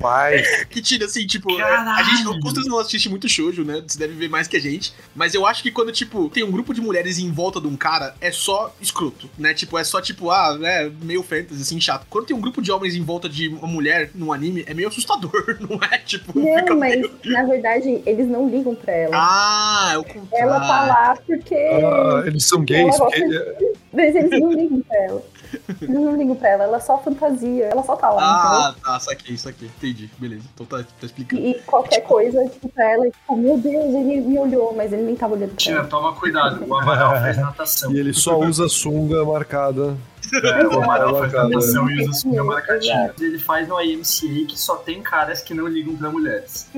[0.00, 0.42] Pai.
[0.70, 1.90] Que tira, assim, tipo, Caralho.
[1.90, 3.82] a gente, o Custas não assiste muito shoujo, né?
[3.86, 4.92] Você deve ver mais que a gente.
[5.14, 7.76] Mas eu acho que quando, tipo, tem um grupo de mulheres em volta de um
[7.76, 9.52] cara, é só escroto, né?
[9.52, 12.06] Tipo, é só, tipo, ah, né, meio fantasy, assim, chato.
[12.08, 14.88] Quando tem um grupo de homens em volta de uma mulher num anime, é meio
[14.88, 15.98] assustador, não é?
[15.98, 19.10] Tipo, fica Não, mas meio- na verdade eles não ligam pra ela.
[19.16, 20.48] Ah, é o contrário.
[20.48, 21.54] ela tá lá porque.
[21.54, 22.94] Ah, eles são gays.
[22.94, 23.56] Ela porque- gosta
[23.92, 25.22] Mas eles não ligam pra ela.
[25.80, 27.64] Eles não ligam pra ela, ela é só fantasia.
[27.66, 28.22] Ela só tá lá,
[28.68, 29.68] Ah, tá, saquei, saquei.
[29.68, 30.44] Entendi, beleza.
[30.54, 31.40] Então tá, tá explicando.
[31.42, 31.60] entendeu?
[31.60, 35.02] E qualquer coisa, tipo, pra ela, é tipo, meu Deus, ele me olhou, mas ele
[35.02, 35.88] nem tava olhando pra Tina, ela.
[35.88, 37.92] toma cuidado, o Amaral fez natação.
[37.92, 39.96] E ele só usa sunga marcada.
[40.32, 43.04] É, o Amaral faz natação e usa sunga marcadinha.
[43.06, 43.24] Exato.
[43.24, 46.68] Ele faz no IMCA que só tem caras que não ligam pra mulheres.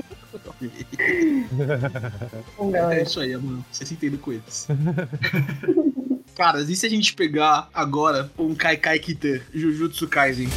[2.89, 3.63] É isso aí, mano.
[3.71, 4.67] Você se entende com eles.
[6.35, 10.49] Cara, e se a gente pegar agora um Kaikai Kita, Jujutsu Kaisen?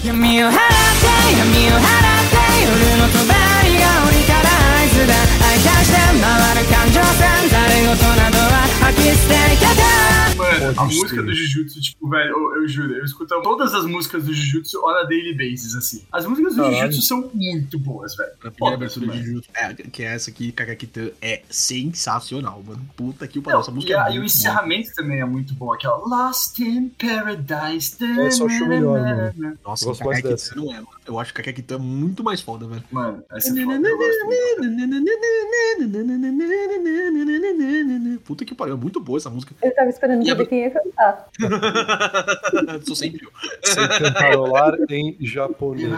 [10.46, 14.24] Mano, a música do Jujutsu, tipo, velho, eu, eu, juro, eu escuto todas as músicas
[14.24, 16.04] do Jujutsu on a daily basis, assim.
[16.12, 16.92] As músicas do Caralho.
[16.92, 18.32] Jujutsu são muito boas, velho.
[18.44, 22.86] A primeira versão do Jujutsu, é, que é essa aqui, Kakakitan, é sensacional, mano.
[22.96, 25.96] Puta que o pariu, essa música e, é o encerramento também é muito bom, aquela
[25.96, 27.96] Lost in Paradise.
[28.00, 29.34] É só show melhor.
[29.64, 30.88] Nossa, Kakakitan não é, mano.
[31.06, 32.84] Eu acho que Kakakitan é muito mais foda, velho.
[32.90, 33.80] Mano, essa é foda,
[38.24, 39.54] Puta que pariu, é muito boa essa música.
[39.62, 41.28] Eu tava esperando e saber quem ia cantar.
[42.86, 43.30] Sou sempre eu.
[43.62, 45.90] Sem cantarolar em japonês.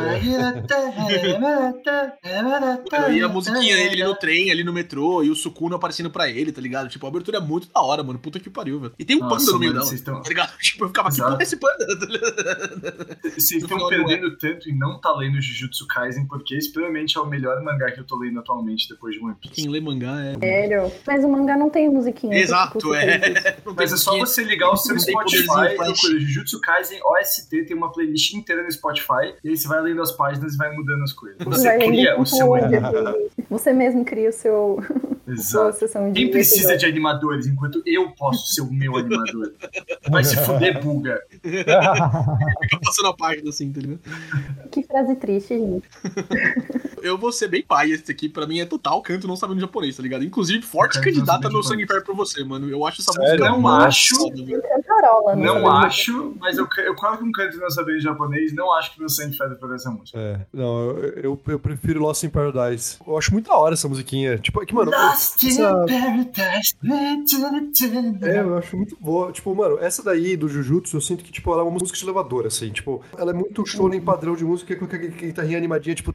[3.15, 6.53] E a musiquinha dele no trem, ali no metrô, e o Sukuna aparecendo pra ele,
[6.53, 6.89] tá ligado?
[6.89, 8.19] Tipo, a abertura é muito da hora, mano.
[8.19, 8.93] Puta que pariu, velho.
[8.99, 10.53] E tem um Nossa, panda no meio mano, dela, vocês tão- tá ligado?
[10.69, 11.31] Tipo, eu ficava, que Exato.
[11.31, 11.87] porra é esse panda?
[13.39, 13.89] Vocês estão é.
[13.89, 17.91] perdendo tanto em não tá lendo Jujutsu Kaisen, porque esse provavelmente é o melhor mangá
[17.91, 19.55] que eu tô lendo atualmente depois de One Piece.
[19.55, 20.35] Quem lê mangá é.
[20.39, 20.93] Sério.
[21.07, 22.37] Mas o mangá não tem musiquinha.
[22.37, 23.49] Exato, você fez isso.
[23.49, 23.57] é.
[23.65, 27.77] Não Mas é só que- você ligar o seu Spotify, procura Jujutsu Kaisen OST, tem
[27.77, 31.03] uma playlist inteira no Spotify, e aí você vai lendo as páginas e vai mudando
[31.03, 31.39] as coisas.
[31.45, 32.79] Você Vai cria o seu anime.
[33.51, 34.85] Você mesmo cria o seu
[35.27, 35.79] Exato.
[35.79, 39.55] sessão de Quem precisa de animadores enquanto eu posso ser o meu animador?
[40.11, 41.19] Vai se fuder, buga.
[41.43, 44.01] Fica passando a página assim, ligado?
[44.71, 45.89] Que frase triste, gente.
[47.01, 49.97] Eu vou ser bem pai, esse aqui pra mim é total canto não sabendo japonês,
[49.97, 50.25] tá ligado?
[50.25, 51.63] Inclusive, forte candidata no.
[51.63, 52.69] Sangue Fire pra você, mano.
[52.69, 53.29] Eu acho essa Sério?
[53.31, 54.18] música Eu muito acho.
[54.63, 55.47] Cantarola, né?
[55.47, 58.93] Não acho, mas eu, eu quase que não canto não saber em japonês, não acho
[58.95, 60.19] que meu sangue fede por essa música.
[60.19, 62.97] É, não, eu, eu, eu prefiro Lost in Paradise.
[63.07, 64.39] Eu acho muito da hora essa musiquinha.
[64.39, 66.77] Tipo, é que, mano, Lost in essa- Paradise.
[68.23, 69.33] É, eu acho muito boa.
[69.33, 72.05] Tipo, mano, essa daí do Jujutsu, eu sinto que, tipo, ela é uma música de
[72.05, 72.71] elevador, assim.
[72.71, 76.13] Tipo, ela é muito shonen padrão de música com aquela guitarrinha animadinha, tipo,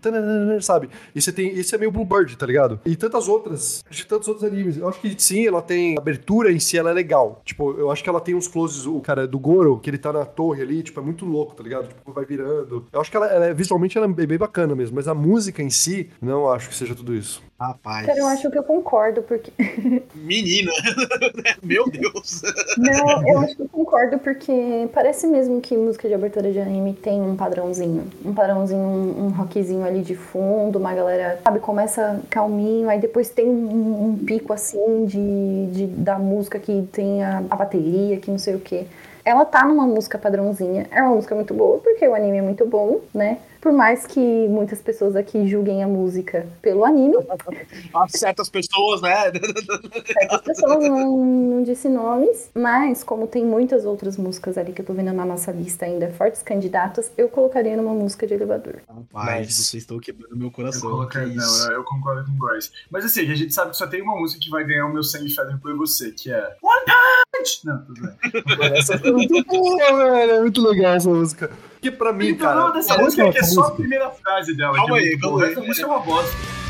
[0.61, 0.89] sabe?
[1.15, 1.49] E você tem.
[1.57, 2.79] Esse é meio Bluebird, tá ligado?
[2.85, 4.77] E tantas outras, de tantos outros animes.
[4.77, 5.95] Eu acho que sim, ela tem.
[5.97, 7.41] A abertura em si, ela é legal.
[7.45, 10.11] Tipo, eu acho que ela tem uns closes, o cara do Goro, que ele tá
[10.11, 11.87] na torre ali, tipo, é muito louco, tá ligado?
[11.87, 12.85] Tipo, vai virando.
[12.91, 15.61] Eu acho que ela, ela é- visualmente ela é bem bacana mesmo, mas a música
[15.63, 17.41] em si, não acho que seja tudo isso.
[17.59, 18.05] Rapaz.
[18.05, 19.51] Cara, eu acho que eu concordo, porque.
[20.15, 20.71] Menina.
[21.63, 22.41] Meu Deus.
[22.77, 26.93] Não, eu acho que eu concordo, porque parece mesmo que música de abertura de anime
[26.93, 28.07] tem um padrãozinho.
[28.25, 33.29] Um padrãozinho, um, um rockzinho ali de fundo, uma galera, sabe, começa calminho, aí depois
[33.29, 37.82] tem um, um pico assim de, de- da música que tem a, a bateria,
[38.21, 38.87] que não sei o que.
[39.25, 40.87] Ela tá numa música padrãozinha.
[40.91, 43.37] É uma música muito boa, porque o anime é muito bom, né?
[43.63, 47.15] Por mais que muitas pessoas aqui julguem a música pelo anime,
[48.09, 49.31] Certas pessoas, né?
[50.05, 54.85] Certas pessoas não, não disse nomes, mas como tem muitas outras músicas ali que eu
[54.85, 58.81] tô vendo na nossa lista ainda, fortes candidatas, eu colocaria numa música de elevador.
[58.85, 60.89] Rapaz, Mas- vocês estão quebrando meu Eu, coração.
[60.91, 62.69] coloquei- que não, eu- eu concordo com o Bryce.
[62.91, 65.03] Mas assim, a gente sabe que só tem uma música que vai ganhar o meu
[65.03, 66.85] sangue fede por você, que é One
[67.31, 67.61] Punch!
[67.63, 68.77] Não, tudo bem.
[68.77, 69.77] Essa é muito boa,
[70.11, 70.31] velho.
[70.33, 71.49] É muito legal essa música.
[71.83, 72.71] Porque pra mim, cara.
[72.71, 74.73] dessa sabe música é que é só a primeira frase dela.
[74.73, 75.51] Calma que é aí, calma aí.
[75.51, 76.62] Essa música é uma bosta.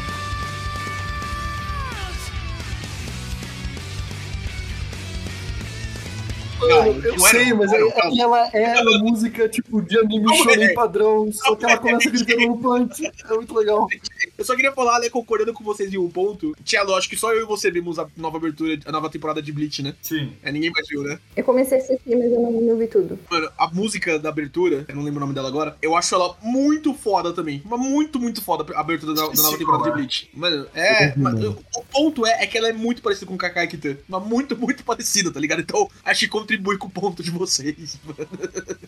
[6.70, 11.32] Eu sei, mas é, é que ela é uma música tipo de anime shonen padrão,
[11.32, 13.05] só que ela começa gritando no punch.
[13.05, 13.88] É muito legal.
[14.38, 16.55] Eu só queria falar, né, concordando com vocês em um ponto.
[16.64, 19.51] Tielo, acho que só eu e você vimos a nova abertura, a nova temporada de
[19.51, 19.93] Bleach, né?
[20.01, 20.34] Sim.
[20.41, 21.20] É, ninguém mais viu, né?
[21.36, 23.18] Eu comecei a assistir, mas eu não, não vi tudo.
[23.30, 26.36] Mano, a música da abertura, eu não lembro o nome dela agora, eu acho ela
[26.41, 27.61] muito foda também.
[27.64, 29.91] Mas muito, muito foda a abertura da, da nova temporada de.
[29.91, 30.30] Bleach.
[30.34, 31.16] Mano, é.
[31.16, 33.97] Mas o ponto é, é que ela é muito parecida com Kakai Kitan.
[34.07, 35.61] Mas muito, muito parecida, tá ligado?
[35.61, 38.17] Então, acho que contribui com o ponto de vocês, mano.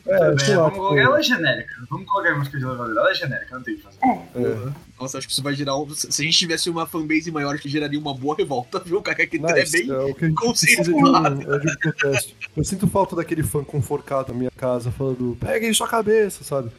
[0.08, 0.64] É, sei lá.
[0.64, 1.74] vamos tipo, colocar- Ela é genérica.
[1.90, 2.98] Vamos colocar a música de elevador.
[2.98, 3.98] Ela é genérica, não tem o que fazer.
[4.04, 4.86] é.
[5.00, 5.76] Nossa, acho que isso vai gerar.
[5.78, 5.90] Um...
[5.94, 9.00] Se a gente tivesse uma fanbase maior, acho que geraria uma boa revolta, viu?
[9.00, 9.92] O Kakai Kitan é Nice, bem.
[10.10, 11.40] é que conceituado.
[11.40, 12.16] um, é um.
[12.56, 16.72] Eu sinto falta daquele fã conforcado na minha casa falando, peguem sua cabeça, sabe?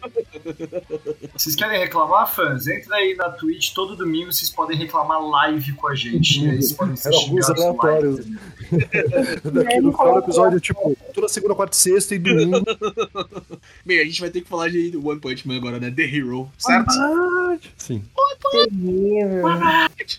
[1.34, 2.66] Vocês querem reclamar, fãs?
[2.66, 6.42] Entra aí na Twitch todo domingo, vocês podem reclamar live com a gente.
[6.42, 8.16] E aí vocês podem ser Era alguns aleatórios.
[8.16, 8.38] live.
[9.52, 10.75] Daqui no final do episódio, tipo,
[11.14, 12.64] toda segunda, quarta e sexta e domingo.
[13.84, 15.90] Bem, a gente vai ter que falar de One Punch Man agora, né?
[15.90, 16.92] The Hero, certo?
[17.76, 18.04] Sim.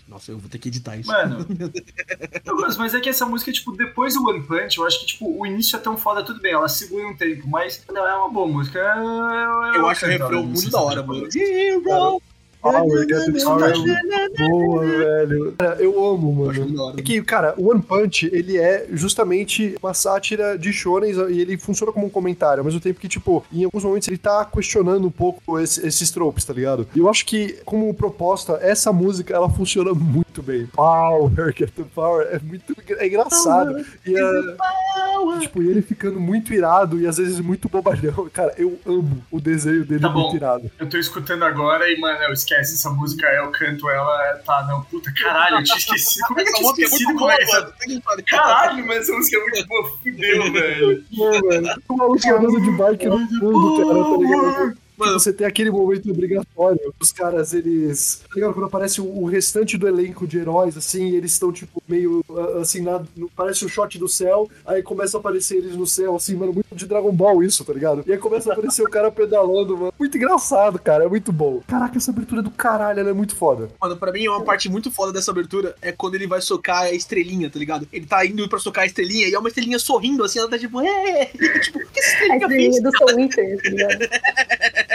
[0.08, 1.10] Nossa, eu vou ter que editar isso.
[1.10, 1.46] Mano,
[2.44, 5.06] eu gosto, mas é que essa música, tipo, depois do One Punch, eu acho que,
[5.06, 8.14] tipo, o início é tão foda, tudo bem, ela segura um tempo, mas não é
[8.16, 8.78] uma boa música.
[8.78, 11.28] é- é- Eu é acho o refrão não muito da hora, é mano.
[11.34, 12.22] Hero!
[12.60, 15.54] Power, Get the Power é boa, velho.
[15.58, 16.94] Cara, eu amo, mano.
[16.98, 21.56] É que, cara, o One Punch, ele é justamente uma sátira de shonen e ele
[21.56, 25.06] funciona como um comentário, ao mesmo tempo que, tipo, em alguns momentos ele tá questionando
[25.06, 26.86] um pouco esse- esses tropes, tá ligado?
[26.94, 30.66] E eu acho que, como proposta, essa música, ela funciona muito bem.
[30.66, 33.84] Power, Get the Power, é muito é engraçado.
[34.06, 38.28] E, é, tipo, e ele ficando muito irado e às vezes muito bobalhão.
[38.32, 40.22] Cara, eu amo o desenho dele Tá bom.
[40.22, 40.70] muito irado.
[40.78, 44.82] Eu tô escutando agora e, mano, eu esquece essa música, eu canto ela, tá, não,
[44.82, 46.26] puta, caralho, eu tinha esquecido.
[46.26, 47.60] Como é que eu tinha é esquecido como boa, é que essa...
[47.60, 48.22] mano.
[48.26, 51.04] Caralho, mas essa música é muito boa, fudeu, velho.
[51.50, 51.82] Velho.
[51.88, 54.87] O maluco andando de bike no fundo, cara, tá ligado?
[54.98, 56.92] Mano, Você tem aquele momento obrigatório.
[57.00, 58.22] Os caras, eles.
[58.28, 58.52] Tá ligado?
[58.54, 62.24] Quando aparece o, o restante do elenco de heróis, assim, eles estão, tipo, meio
[62.60, 66.16] assim, na, no- parece um shot do céu, aí começa a aparecer eles no céu,
[66.16, 68.02] assim, mano, muito de Dragon Ball isso, tá ligado?
[68.06, 69.92] E aí começa a aparecer o cara pedalando, mano.
[69.98, 71.60] Muito engraçado, cara, é muito bom.
[71.66, 73.68] Caraca, essa abertura do caralho, ela é muito foda.
[73.80, 76.92] Mano, pra mim, uma parte muito foda dessa abertura é quando ele vai socar a
[76.92, 77.86] estrelinha, tá ligado?
[77.92, 80.58] Ele tá indo pra socar a estrelinha e é uma estrelinha sorrindo, assim, ela tá
[80.58, 81.26] tipo, é,
[81.62, 82.76] tipo, que essa A estrelinha fez?
[82.76, 84.08] estrelinha do Soul Eater, tá ligado?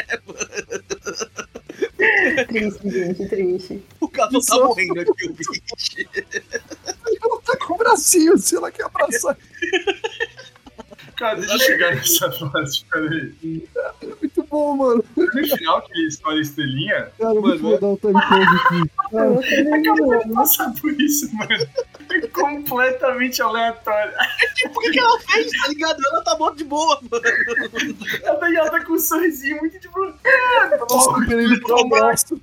[2.48, 3.84] triste, gente, triste.
[4.00, 5.52] O cara não tá morrendo aqui, o bicho.
[7.22, 9.38] Ela tá com o bracinho, assim, ela quer abraçar.
[11.24, 13.34] Cara, deixa eu chegar nessa fase, peraí.
[14.02, 15.06] É muito bom, mano.
[15.16, 18.92] No final que ele escolhe a estrelinha, Cara, Mano, muito legal o time code aqui.
[19.10, 21.68] Cara, acabou de passar por isso, mano.
[22.12, 24.12] É completamente aleatório.
[24.56, 25.98] Tipo, o que, que ela fez, tá ligado?
[26.12, 27.24] Ela tá morta de boa, mano.
[28.22, 29.98] Ela tá, ela tá com um sorrisinho muito tipo.
[30.92, 32.38] Ó, ele pro abraço.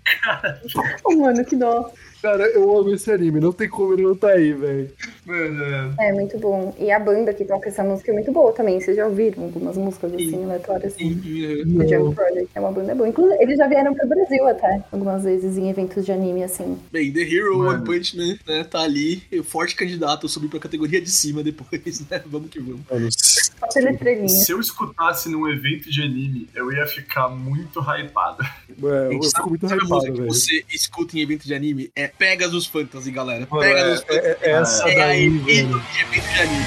[1.04, 1.92] Oh, mano, que dó.
[2.22, 4.90] Cara, eu amo esse anime, não tem como ele não tá aí, velho.
[5.24, 6.74] Mano, É muito bom.
[6.78, 8.78] E a banda que toca essa música é muito boa também.
[8.80, 10.92] Vocês já ouviram algumas músicas assim, aleatórias?
[10.94, 11.14] Assim?
[11.18, 13.08] The Jump Project é uma banda boa.
[13.08, 16.78] Inclusive, eles já vieram pro Brasil até, algumas vezes em eventos de anime, assim.
[16.92, 17.70] Bem, The Hero Mano.
[17.70, 18.64] One Punch Man, né?
[18.64, 22.22] Tá ali, forte candidato a subir pra categoria de cima depois, né?
[22.26, 23.50] Vamos que vamos.
[23.76, 24.28] Estrelinha.
[24.28, 28.42] se eu escutasse num evento de anime, eu ia ficar muito hypado.
[28.42, 30.26] é, eu Gente, fico muito hypado, que velho.
[30.26, 31.90] você escuta em evento de anime?
[31.94, 33.46] É Pegasus Fantasy, galera.
[33.46, 34.28] Pegasus é, Fantasy.
[34.28, 35.44] é- é essa É a daí, velho.
[35.44, 36.64] de evento de anime.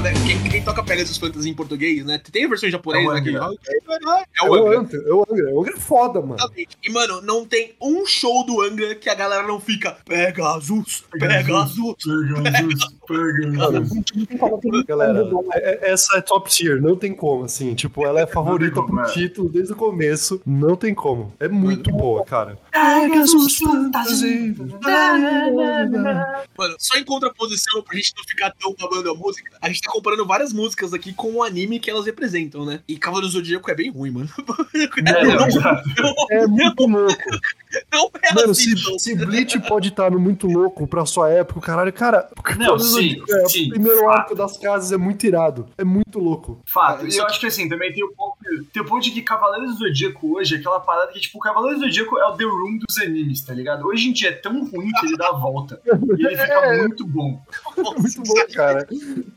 [0.00, 0.12] Né?
[0.26, 2.18] Quem, quem toca Pegasus Fantasy em português, né?
[2.30, 3.20] Tem a versão em japonês, É o né?
[3.20, 3.50] que- Angra.
[3.68, 5.02] É É o Angra.
[5.06, 5.72] É o Angra.
[5.74, 6.36] É foda, mano.
[6.36, 6.78] Exatamente.
[6.82, 11.44] E, mano, não tem um show do Angra que a galera não fica Pegasus, Pegasus.
[11.44, 11.94] Pegasus,
[13.06, 13.52] Pegasus.
[13.52, 17.12] Mano, Não tem como, tem muito Galera, é- é- essa é top tier, não tem
[17.14, 17.74] como, assim.
[17.74, 19.12] Tipo, ela é favorita como, pro é.
[19.12, 21.32] título desde o começo, não tem como.
[21.38, 22.58] É muito boa, cara.
[22.72, 24.54] Pegasus Fantasy.
[26.56, 29.90] Mano, só em contraposição, pra gente não ficar tão babando a música, a gente tá
[29.92, 32.80] comparando várias músicas aqui com o anime que elas representam, né?
[32.88, 34.28] E Cavaleiro do Zodíaco é bem ruim, mano.
[35.04, 35.82] É, não, exato.
[36.30, 37.12] É muito louco.
[37.90, 38.98] Não é Mano, assim, se, não.
[38.98, 42.28] se Bleach pode estar no muito louco pra sua época, caralho, cara,
[42.58, 44.10] Não, sim, é, sim, o primeiro fato.
[44.10, 45.66] arco das casas é muito irado.
[45.78, 46.60] É muito louco.
[46.66, 47.06] Fato.
[47.06, 48.36] É, E eu acho que assim, também tem o ponto,
[48.74, 51.40] tem o ponto de que Cavaleiros do Zodíaco hoje é aquela parada que, tipo, o
[51.40, 53.86] Cavaleiros do Zodíaco é o The Room dos animes, tá ligado?
[53.86, 55.80] Hoje em dia é tão ruim que ele dá a volta.
[56.18, 56.76] E ele fica É.
[56.78, 57.40] muito bom.
[57.78, 58.86] É muito bom, cara.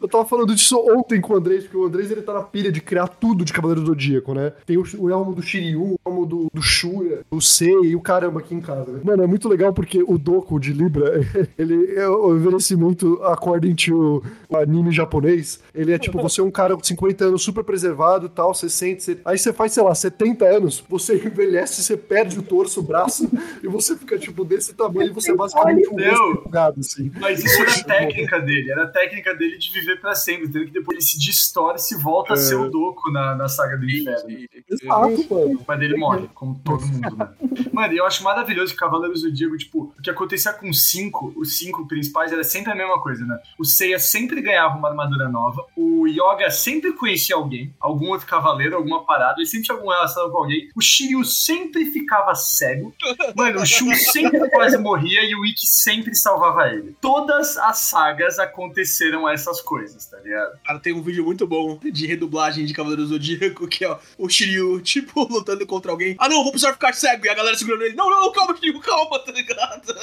[0.01, 2.71] Eu tava falando disso ontem com o Andrés, porque o Andrés ele tá na pilha
[2.71, 4.51] de criar tudo de Cavaleiro do Zodíaco, né?
[4.65, 8.01] Tem o, o elmo do Shiryu, o elmo do, do Shura, o Sei e o
[8.01, 8.91] caramba aqui em casa.
[8.91, 8.99] né?
[9.03, 11.21] Mano, é muito legal porque o Doku de Libra,
[11.59, 15.59] ele é o envelhecimento according to o anime japonês.
[15.73, 18.67] Ele é tipo, você é um cara com 50 anos super preservado e tal, você
[18.69, 22.79] sente, você- aí você faz, sei lá, 70 anos, você envelhece, você perde o torso,
[22.79, 23.29] o braço,
[23.63, 27.11] e você fica, tipo, desse tamanho, e você basicamente um empolgado, assim.
[27.19, 30.67] Mas isso era a técnica dele, era a técnica dele de viver pra sempre, entendeu?
[30.67, 33.85] Que depois ele se distorce e volta a ser o Doku na, na saga do
[33.85, 34.29] inferno.
[34.69, 35.63] Exato, mano.
[35.67, 37.29] Mas ele morre, como todo mundo, né?
[37.71, 40.83] Mano, e eu acho maravilhoso que Cavaleiros do Zodíaco, tipo, o que acontecia com os
[40.83, 43.37] cinco, os cinco principais era sempre a mesma coisa, né?
[43.59, 48.75] O Seiya sempre ganhava uma armadura nova, o Yoga sempre conhecia alguém, algum outro cavaleiro,
[48.75, 52.93] alguma parada, ele sempre tinha alguma relação com alguém, o Shiryu sempre ficava cego,
[53.35, 56.95] mano, o Shun sempre quase morria e o Ikki sempre salvava ele.
[57.01, 60.59] Todas as sagas aconteceram essas coisas, tá ligado?
[60.63, 64.29] Cara, tem um vídeo muito bom de redublagem de Cavaleiro do Zodíaco, que é o
[64.29, 66.15] Shiryu, tipo, lutando contra alguém.
[66.19, 67.25] Ah, não, vou precisar ficar cego.
[67.25, 67.95] E a galera segurando ele.
[67.95, 69.95] Não, não, calma, Shiryu, calma, tá ligado?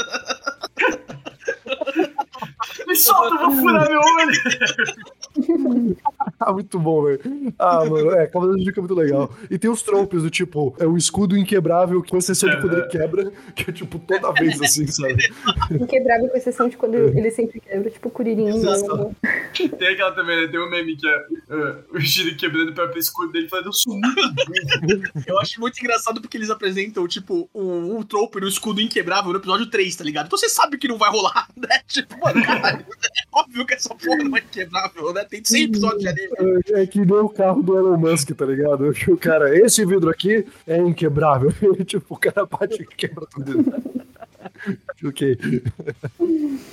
[2.86, 5.96] Me solta, vou furar meu olho!
[6.38, 7.20] Ah, muito bom, velho.
[7.59, 9.30] Ah, mano, é, Cavaleiro do Zodíaco é muito legal.
[9.50, 12.86] E tem os tropes do tipo, é um escudo inquebrável, com exceção de quando ele
[12.88, 15.32] quebra, que é tipo toda vez assim, sabe?
[15.70, 18.48] Inquebrável com exceção de quando ele sempre quebra, tipo Kuririn.
[18.48, 19.14] Exato.
[19.78, 20.49] Tem aquela também, né?
[20.49, 23.72] Tem um meme que é uh, o Shiryu quebrando o próprio escudo dele falando, eu
[23.72, 25.03] sou muito burro.
[25.26, 29.38] Eu acho muito engraçado porque eles apresentam, tipo, um, um trope no escudo inquebrável no
[29.38, 30.26] episódio 3, tá ligado?
[30.26, 31.80] Então você sabe que não vai rolar, né?
[31.86, 35.24] Tipo, mano, caralho, é óbvio que essa porra não é inquebrável, né?
[35.24, 36.62] Tem 100 episódios de anime.
[36.72, 38.93] É, é que nem o carro do Elon Musk, tá ligado?
[38.93, 41.53] Que O cara, esse vidro aqui é inquebrável.
[41.84, 43.64] tipo, o cara bate e quebra tudo.
[45.05, 45.38] ok.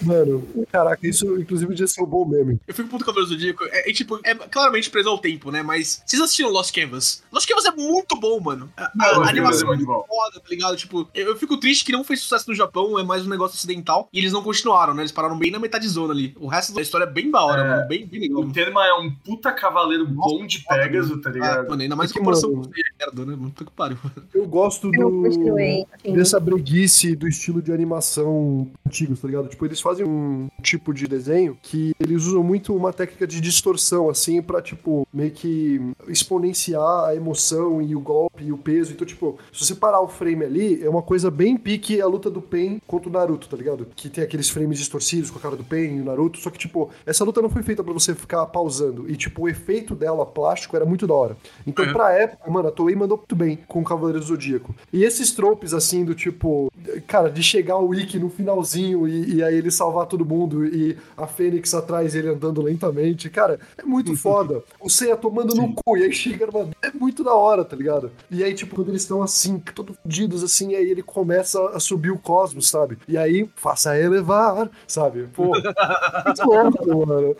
[0.01, 2.59] Mano, caraca, isso inclusive já ser um bom meme.
[2.67, 3.63] Eu fico puto com o Zodíaco.
[3.65, 5.61] É, é, tipo, é claramente preso ao tempo, né?
[5.61, 7.23] Mas vocês assistiram Lost Canvas?
[7.31, 8.69] Lost Canvas é muito bom, mano.
[8.77, 10.05] A, a- Não, a Lost animação é é muito bom.
[10.07, 10.77] foda, tá ligado?
[10.77, 13.55] Tipo, eu, eu fico triste que não fez sucesso no Japão, é mais um negócio
[13.55, 14.07] ocidental.
[14.13, 15.01] E eles não continuaram, né?
[15.01, 16.35] Eles pararam bem na metade zona ali.
[16.39, 17.69] O resto da história é bem da hora, É.
[17.69, 17.87] mano.
[17.87, 18.41] Bem, bem legal.
[18.41, 21.69] O Terma é um puta cavaleiro bom de Pegasus, tá Ah, ligado?
[21.69, 22.69] mano, ainda mais É que, comparação mano,
[22.99, 23.37] merda, né?
[23.37, 23.97] Puta que pariu.
[24.33, 25.25] Eu gosto do.
[25.27, 29.47] Assim, Dessa breguice do estilo de animação antigos, tá ligado?
[29.49, 34.07] Tipo, eles fazem um tipo de desenho que eles usam muito uma técnica de distorção,
[34.09, 38.91] assim, pra, tipo, meio que exponenciar a emoção e o golpe e o peso.
[38.91, 42.29] Então, tipo, se você parar o frame ali, é uma coisa bem pique a luta
[42.29, 43.87] do Pen contra o Naruto, tá ligado?
[43.95, 46.37] Que tem aqueles frames distorcidos com a cara do Pen e o Naruto.
[46.39, 49.09] Só que, tipo, essa luta não foi feita pra você ficar pausando.
[49.09, 51.37] E, tipo, o efeito dela, plástico, era muito da hora.
[51.65, 51.93] Então, Uhum.
[51.93, 54.75] pra época, mano, a Toei mandou muito bem com o Cavaleiro do Zodíaco.
[54.93, 56.71] E esses tropes, assim, do tipo,
[57.07, 60.97] cara, de chegar o Wiki no finalzinho e, e aí ele salvar todo mundo e
[61.17, 63.29] a Fênix atrás ele andando lentamente.
[63.29, 64.61] Cara, é muito foda.
[64.79, 66.69] O Seiya tomando no cu e aí chega numa...
[66.83, 68.11] É muito da hora, tá ligado?
[68.29, 72.11] E aí, tipo, quando eles estão assim, todos fudidos assim, aí ele começa a subir
[72.11, 72.97] o cosmos, sabe?
[73.07, 75.27] E aí, faça elevar, sabe?
[75.33, 75.51] Pô,
[76.25, 77.35] muito louco, mano.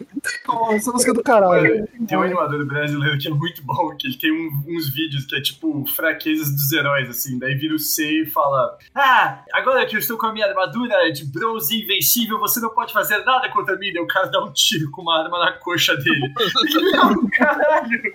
[0.47, 1.87] Nossa, essa música é do caralho.
[2.07, 5.35] Tem um animador brasileiro que é muito bom, que ele tem um- uns vídeos que
[5.35, 7.37] é tipo fraquezas dos heróis, assim.
[7.37, 11.11] Daí vira o C e fala: Ah, agora que eu estou com a minha armadura
[11.11, 13.91] de bronze invencível, você não pode fazer nada contra mim.
[13.93, 16.33] Daí o cara dá um tiro com uma arma na coxa dele.
[16.93, 18.13] não, caralho!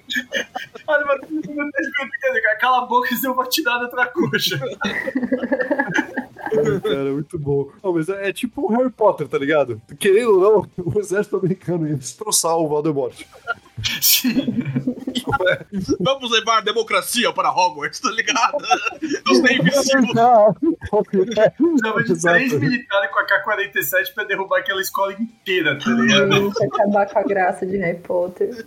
[0.86, 2.58] A armadura não tá escondendo, cara.
[2.58, 4.60] Cala a boca e deu uma tirada pra coxa.
[6.52, 7.70] É, cara, muito bom.
[7.82, 9.80] Não, mas é, é tipo o Harry Potter, tá ligado?
[9.98, 13.24] Querendo ou não, o exército americano ia destroçar o Voldemort.
[14.00, 14.34] Sim.
[16.00, 18.56] Vamos levar a democracia para Hogwarts, tá ligado?
[19.30, 20.10] Os Navy Seals.
[21.54, 26.32] Precisava de três militares com a K-47 pra derrubar aquela escola inteira, tá ligado?
[26.34, 28.66] Gente, acabar com a graça de Harry Potter.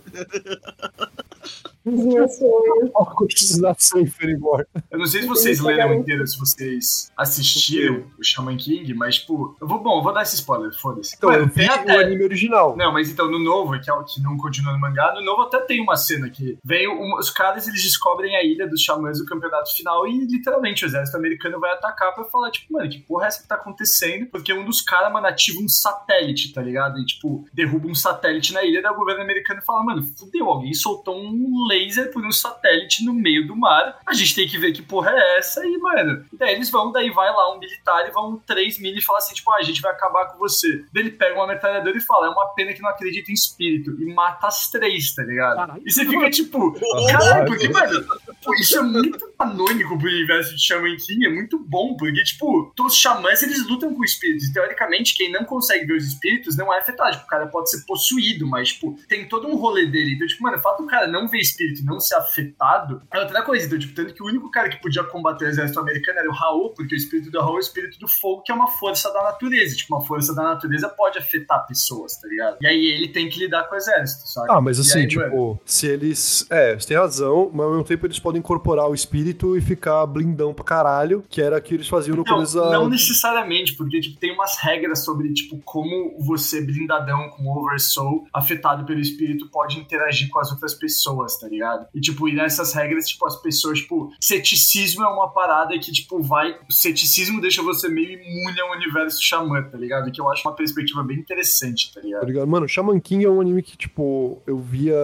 [1.84, 2.90] Os meus sonhos.
[3.00, 4.66] A continuação inferior.
[4.90, 9.56] Eu não sei se vocês leram inteiro, se vocês assistiram o Shaman King, mas, tipo,
[9.60, 11.14] eu vou, bom, eu vou dar esse spoiler, foda-se.
[11.16, 12.76] Então, Mano, eu vi tem o até- anime original.
[12.76, 15.42] Não, mas então no novo, que é o que não continua no mangá, no novo
[15.42, 19.18] até tem uma cena que vem um- os caras, eles descobrem a ilha dos xamãs
[19.18, 22.98] do campeonato final e literalmente o exército americano vai atacar pra falar, tipo, mano, que
[23.00, 24.26] porra é essa que tá acontecendo?
[24.26, 26.98] Porque um dos caras, mano, ativa um satélite, tá ligado?
[26.98, 30.74] E, tipo, derruba um satélite na ilha, daí o governo americano fala, mano, fudeu, alguém
[30.74, 34.72] soltou um laser por um satélite no meio do mar, a gente tem que ver
[34.72, 38.10] que porra é essa e, mano, daí eles vão, daí vai lá um militar e
[38.12, 40.84] vão três mil e fala assim, tipo, ah, a gente vai acabar com você.
[40.92, 43.90] Daí ele pega uma metralhadora e fala, é uma pena que não acredita em espírito,
[44.00, 45.80] e mata as três, tá ligado?
[45.84, 46.72] E você fica tipo,
[47.10, 48.04] caralho, porque, mano,
[48.42, 52.72] pô, isso é muito canônico pro universo de Shaman King, é muito bom, porque, tipo,
[52.80, 56.72] os xamãs, eles lutam com espíritos, e, teoricamente, quem não consegue ver os espíritos não
[56.72, 60.14] é afetado, tipo, o cara pode ser possuído, mas, tipo, tem todo um rolê dele,
[60.14, 63.20] então, tipo, mano, o fato do cara não ver espírito e não ser afetado é
[63.20, 66.18] outra coisa, então, tipo, tanto que o único cara que podia combater o exército americano
[66.18, 68.54] era o Raul, porque o espírito do Raul é o espírito do fogo, que é
[68.54, 72.58] uma força da natureza, tipo, uma força da natureza pode afetar pessoas, tá ligado?
[72.60, 74.48] E aí ele tem que lidar com o exército, sabe?
[74.50, 76.46] Ah, mas E assim, aí, tipo, se eles.
[76.50, 80.06] É, você tem razão, mas ao mesmo tempo eles podem incorporar o espírito e ficar
[80.06, 82.70] blindão pra caralho, que era o que eles faziam no Não, começo da.
[82.70, 88.84] não necessariamente, porque tipo, tem umas regras sobre tipo, como você, blindadão com Oversoul, afetado
[88.84, 91.86] pelo espírito, pode interagir com as outras pessoas, tá ligado?
[91.94, 96.20] E tipo, e nessas regras, tipo, as pessoas, tipo, ceticismo é uma parada que, tipo,
[96.22, 96.56] vai.
[96.68, 100.10] Ceticismo deixa você meio imune ao universo xamã, tá ligado?
[100.12, 102.26] Que eu acho uma perspectiva bem interessante, tá Tá ligado?
[102.26, 102.46] ligado?
[102.48, 104.96] Mano, Shaman King é um anime que, tipo, eu via.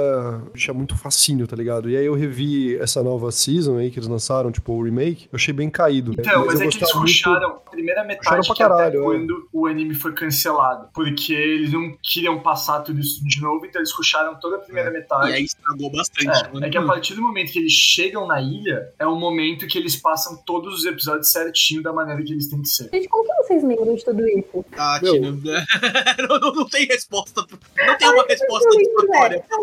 [0.55, 1.89] tinha muito fascínio, tá ligado?
[1.89, 5.37] E aí eu revi essa nova season aí que eles lançaram, tipo, o remake, eu
[5.37, 6.13] achei bem caído.
[6.19, 9.01] Então, mas eu é que eles gostava muito- a primeira metade pra que até caralho,
[9.01, 9.03] é.
[9.03, 10.89] quando o anime foi cancelado.
[10.95, 14.91] Porque eles não queriam passar tudo isso de novo, então eles rusharam toda a primeira
[14.91, 15.31] metade.
[15.31, 16.29] E aí estragou bastante.
[16.29, 16.67] É, mano.
[16.67, 19.79] é que a partir do momento que eles chegam na ilha, é o momento que
[19.79, 22.89] eles passam todos os episódios certinho da maneira que eles têm que ser.
[22.93, 24.65] Gente, como que vocês lembram de tudo isso?
[24.77, 25.15] Ah, Meu.
[26.29, 27.45] Não, não, não tem resposta.
[27.87, 29.54] Não tem uma resposta Eu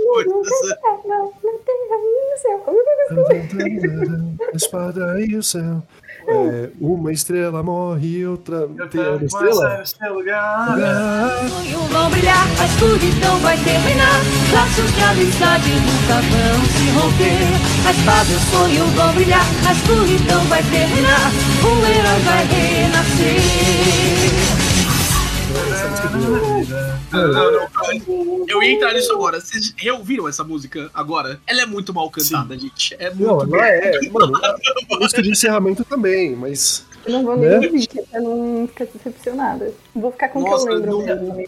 [4.53, 5.83] Espada e o céu.
[6.27, 8.67] É, uma estrela morre e outra.
[8.89, 9.83] Tem uma estrela?
[10.09, 10.77] lugar.
[11.49, 14.21] sonhos vão brilhar, a escuridão vai terminar.
[14.53, 17.41] Laços de amizade nunca vão se romper.
[17.87, 21.31] A espada e o sonho vão brilhar, a escuridão vai terminar.
[21.63, 24.60] Um herói vai renascer.
[27.11, 28.45] Não, não, não.
[28.47, 29.39] Eu ia entrar nisso agora.
[29.39, 31.39] Vocês reouviram essa música agora?
[31.47, 32.95] Ela é muito mal cantada, gente.
[32.99, 33.23] É muito.
[33.23, 33.91] Não, não é.
[34.11, 36.85] Mano, a música de encerramento também, mas.
[37.05, 37.57] Eu não vou Né?
[37.57, 39.73] nem ouvir, pra não ficar decepcionada.
[39.95, 41.41] Vou ficar com o que eu lembro não-.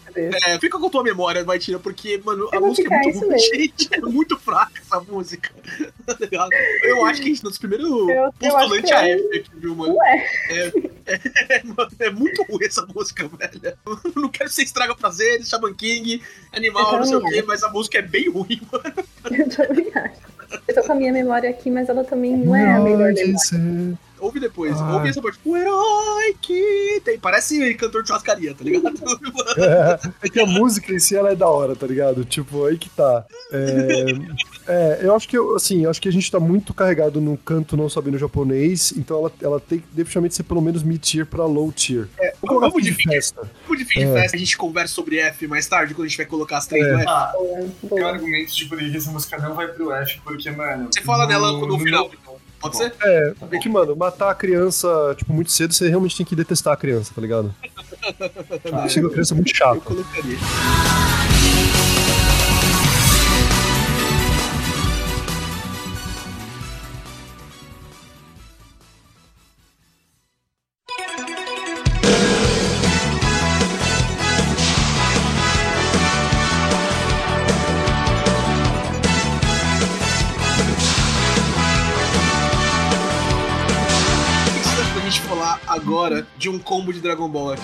[0.46, 3.26] É, fica com tua memória, vai tirar, porque, mano, a Eu vou música é muito
[3.26, 3.88] ruim, gente.
[3.92, 5.50] É muito fraca essa música.
[6.04, 6.50] Tá ligado?
[6.82, 9.12] Eu acho que a gente, nos primeiros eu postulante que a é.
[9.12, 9.96] F aqui, viu, mano?
[9.96, 13.74] Ué, É, mano, é muito ruim essa música, velho.
[13.86, 17.62] Eu Não quero que você estraga prazeres, Shaman King, animal, não sei o quê, mas
[17.62, 18.84] a música é bem ruim, mano.
[19.30, 20.20] eu também acho.
[20.68, 23.98] Eu tô com a minha memória aqui, mas ela também não é a melhor memória.
[24.24, 24.94] Ouve depois, Ah.
[24.94, 25.38] ouve essa parte.
[25.44, 27.18] O herói que tem.
[27.18, 28.94] Parece cantor de churrascaria, tá ligado?
[29.56, 32.24] É, é que a música em si ela é da hora, tá ligado?
[32.24, 33.24] Tipo, aí que tá.
[33.52, 34.04] É,
[34.66, 37.36] é, eu acho que eu, assim, eu acho que a gente tá muito carregado no
[37.36, 41.44] canto não sabendo japonês, então ela, ela tem que definitivamente ser pelo menos mid-tier pra
[41.44, 42.08] low tier.
[42.18, 43.12] É, Vou colocar vamos fim de dividir.
[43.14, 43.42] festa.
[43.62, 44.12] Tipo de fim de É.
[44.22, 46.84] festa, a gente conversa sobre F mais tarde, quando a gente vai colocar as três
[46.86, 46.94] É.
[46.94, 47.04] F.
[47.06, 47.32] Ah,
[47.82, 50.88] Boa, tem argumentos de por que essa música não vai pro F, porque, mano.
[50.92, 52.23] Você fala no- dela no, no final, então.
[52.64, 52.94] Pode ser?
[53.02, 54.88] É, é que, mano, matar a criança,
[55.18, 57.54] tipo, muito cedo, você realmente tem que detestar a criança, tá ligado?
[58.88, 59.80] Chega a criança muito Eu chata.
[59.80, 60.38] colocaria.
[86.44, 87.62] De um combo de Dragon Ball aqui?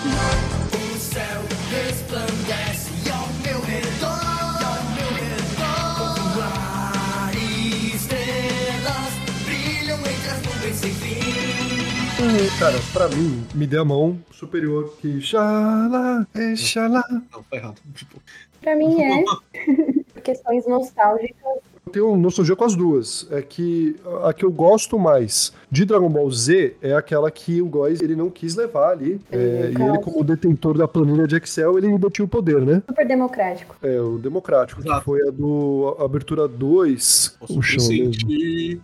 [12.18, 17.04] Hum, Cara, pra mim, me dê a mão superior que xalá, é xalá.
[17.10, 17.82] Não, tá errado.
[17.94, 18.22] Tipo,
[18.62, 19.24] Pra mim é.
[20.24, 21.69] Questões nostálgicas.
[21.90, 23.26] Eu tenho nostalgia com as duas.
[23.32, 27.66] É que a que eu gosto mais de Dragon Ball Z é aquela que o
[27.66, 29.20] Góis ele não quis levar ali.
[29.30, 32.82] É, e ele, como detentor da planilha de Excel, ele detinha o poder, né?
[32.88, 33.74] Super democrático.
[33.82, 35.04] É, o democrático, que Exato.
[35.04, 37.36] foi a do a abertura 2.
[37.40, 38.10] posso O chão mesmo.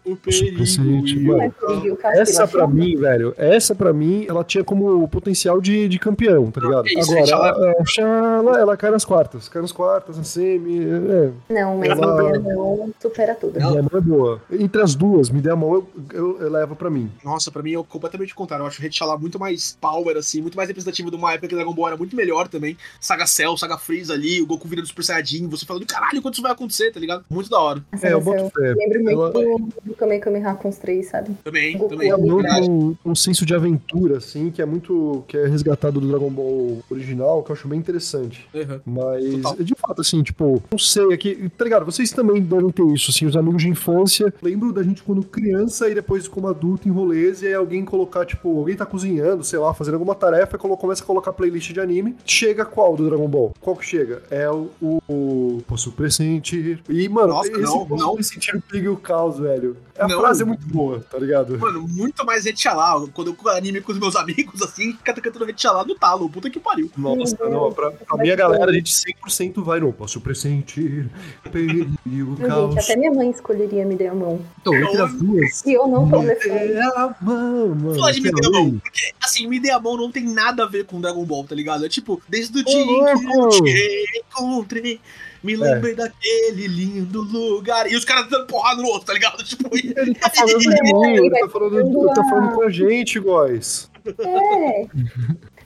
[0.04, 0.78] o perigo.
[0.80, 5.98] que que Essa pra mim, velho, essa pra mim, ela tinha como potencial de, de
[5.98, 6.86] campeão, tá ligado?
[6.88, 7.48] é isso, Agora, Xalá.
[7.50, 11.88] a, a Xalá, ela cai nas quartas, cai nas quartas, na semi, é, Não, mas
[11.90, 13.58] Ela- mão supera tudo.
[13.58, 13.70] Não.
[13.70, 14.42] minha mão é boa.
[14.50, 17.10] Entre as duas, me der a mão, eu, eu, eu levo pra mim.
[17.24, 18.62] Nossa, pra mim é completamente o contrário.
[18.62, 21.54] Eu acho o Rechala muito mais power, assim, muito mais representativo de uma época que
[21.54, 22.76] Dragon Ball era muito melhor também.
[23.00, 26.42] Saga Cell, Saga Freeza ali, o Goku virando Super Saiyajin, você falando, caralho, quando isso
[26.42, 27.24] vai acontecer, tá ligado?
[27.30, 27.84] Muito da hora.
[28.02, 28.74] É, eu boto fé.
[28.74, 31.30] Lembro muito Ela- do, do Kamehameha com os três, sabe?
[31.44, 32.08] Também, Goku também.
[32.08, 35.24] é É um, um senso de aventura, assim, que é muito.
[35.28, 38.48] que é resgatado do Dragon Ball original, que eu acho bem interessante.
[38.54, 38.80] Uhum.
[38.86, 39.56] Mas, Total.
[39.64, 41.84] de fato, assim, tipo, não sei, aqui, tá ligado?
[41.84, 44.32] Vocês também devem ter isso, assim, os amigos de infância.
[44.42, 48.24] Lembro da gente quando criança e depois como adulto em rolês, e aí alguém colocar,
[48.24, 51.80] tipo, alguém tá cozinhando, sei lá, fazendo alguma tarefa e começa a colocar playlist de
[51.80, 52.16] anime.
[52.24, 53.54] Chega qual do Dragon Ball?
[53.60, 54.22] Qual que chega?
[54.30, 54.68] É o.
[54.80, 56.82] o, o Posso pressentir.
[56.88, 58.14] E, mano, Nossa, esse não, Posso não.
[58.14, 59.76] pressentir o perigo e o caos, velho.
[59.98, 60.20] A Não.
[60.20, 61.58] frase é muito boa, tá ligado?
[61.58, 63.08] Mano, muito mais Rechala.
[63.08, 66.28] Quando eu anime com os meus amigos, assim, fica cantando Rechala no talo.
[66.28, 66.90] Puta que pariu.
[66.96, 71.08] Nossa, não, pra, pra minha galera, a gente 100% vai no Posso pressentir
[71.44, 71.96] o perigo
[72.32, 72.76] o Gente, caos.
[72.76, 74.40] até minha mãe escolheria me dar a mão.
[74.60, 75.64] Então, entre as duas.
[75.64, 76.68] E eu não tô Me levando.
[76.68, 77.94] dê a mão, mano.
[77.94, 80.64] Falar de me dê a mão, porque, assim, me dê a mão não tem nada
[80.64, 81.84] a ver com Dragon Ball, tá ligado?
[81.84, 85.00] É tipo, desde o dia em que eu te encontrei,
[85.42, 87.90] me lembrei daquele lindo lugar.
[87.90, 89.36] E os caras dando porrada no outro, tá ligro?
[89.44, 93.90] Tipo, Ele tá falando de mim, ele tá falando, tá falando com a gente, guys.
[94.06, 94.86] É.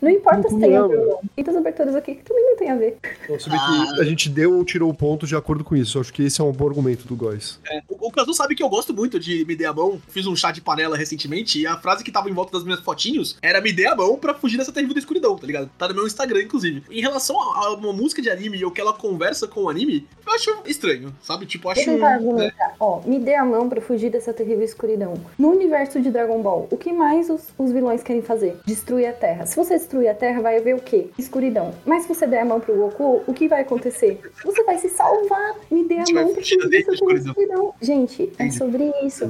[0.00, 1.02] Não importa se tem a ver Não.
[1.02, 1.20] ou não.
[1.34, 2.96] Tem das aberturas aqui que também não tem a ver.
[3.24, 5.98] Então, que a gente deu ou tirou o ponto de acordo com isso.
[5.98, 7.60] Eu acho que esse é um bom argumento do guys.
[7.70, 10.00] É, o, o Kazu sabe que eu gosto muito de Me Dê a Mão.
[10.08, 12.80] Fiz um chá de panela recentemente e a frase que tava em volta das minhas
[12.80, 15.70] fotinhos era Me Dê a Mão pra fugir dessa terrível da escuridão, tá ligado?
[15.78, 16.82] Tá no meu Instagram, inclusive.
[16.90, 19.68] Em relação a, a uma música de anime e o que ela conversa com o
[19.68, 21.46] anime, eu acho estranho, sabe?
[21.46, 21.84] Tipo, acho.
[21.84, 22.14] Vou tentar né?
[22.14, 22.74] argumentar.
[22.78, 25.14] Ó, me dê a mão pra fugir dessa terrível escuridão.
[25.38, 28.56] No universo de Dragon Ball, o que mais os, os vilões querem fazer?
[28.64, 29.46] Destruir a Terra.
[29.46, 31.10] Se você destruir a Terra, vai haver o quê?
[31.18, 31.74] Escuridão.
[31.84, 34.20] Mas se você der a mão pro Goku, o que vai acontecer?
[34.44, 35.56] Você vai se salvar.
[35.68, 37.32] Me dê a mão terrível escuridão.
[37.32, 37.74] escuridão.
[37.82, 39.28] Gente, é sobre isso.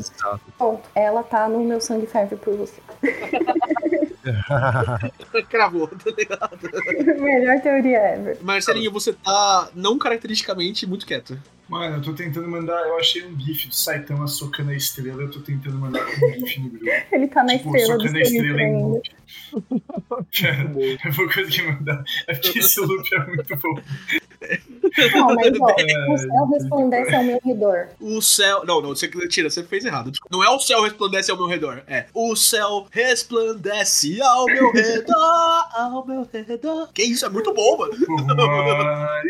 [0.59, 0.87] Ponto.
[0.95, 2.79] Ela tá no meu sangue ferve por você.
[5.49, 6.59] Cravou, tá ligado?
[7.21, 8.37] Melhor teoria ever.
[8.43, 11.39] Marcelinho, você tá não caracteristicamente muito quieto.
[11.71, 12.81] Mano, eu tô tentando mandar.
[12.89, 15.23] Eu achei um GIF do Saitama socando a estrela.
[15.23, 16.85] Eu tô tentando mandar um GIF no grupo.
[17.13, 19.11] Ele tá na tipo, estrela do socando a estrela em loop.
[21.05, 22.03] Eu vou conseguir mandar.
[22.27, 23.81] É porque esse loop é muito bom.
[25.15, 27.89] Não, mas ó, É, o céu resplandece ao meu redor.
[28.01, 28.65] O céu.
[28.65, 30.11] Não, não, você tira, você fez errado.
[30.31, 31.83] Não é o céu resplandece ao meu redor.
[31.87, 32.07] É.
[32.15, 35.69] O céu resplandece ao meu redor.
[35.75, 36.89] Ao meu redor.
[36.93, 37.93] Que isso, é muito bom, mano.
[38.09, 39.21] Uma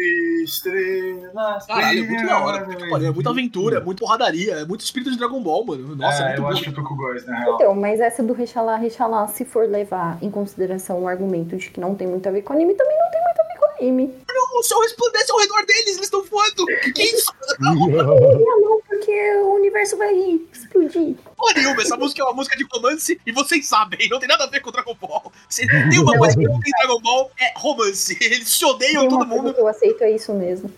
[0.44, 1.58] estrela.
[1.66, 2.66] Caralho, é muito da hora.
[2.90, 5.94] pariu, É muita aventura, é muito porradaria, é muito espírito de Dragon Ball, mano.
[5.96, 6.48] Nossa, é, é, muito eu bom.
[6.50, 7.54] acho que eu tô com o Góis, na real.
[7.54, 11.80] Então, mas essa do Rechalá, Rechalá, se for levar em consideração o argumento de que
[11.80, 13.29] não tem muito a ver com anime, também não tem muito
[13.80, 14.14] a ver com anime.
[14.52, 16.66] O céu resplandece ao redor deles, eles estão voando.
[16.66, 17.32] Que que é isso?
[17.58, 20.14] Não, não, porque o universo vai
[20.52, 21.16] explodir.
[21.40, 24.44] Porra nenhuma, essa música é uma música de romance e vocês sabem, não tem nada
[24.44, 25.32] a ver com Dragon Ball.
[25.48, 28.18] Se tem uma coisa que não tem Dragon Ball, é romance.
[28.20, 29.54] Eles se odeiam Tem todo mundo.
[29.54, 30.70] que eu aceito, é isso mesmo.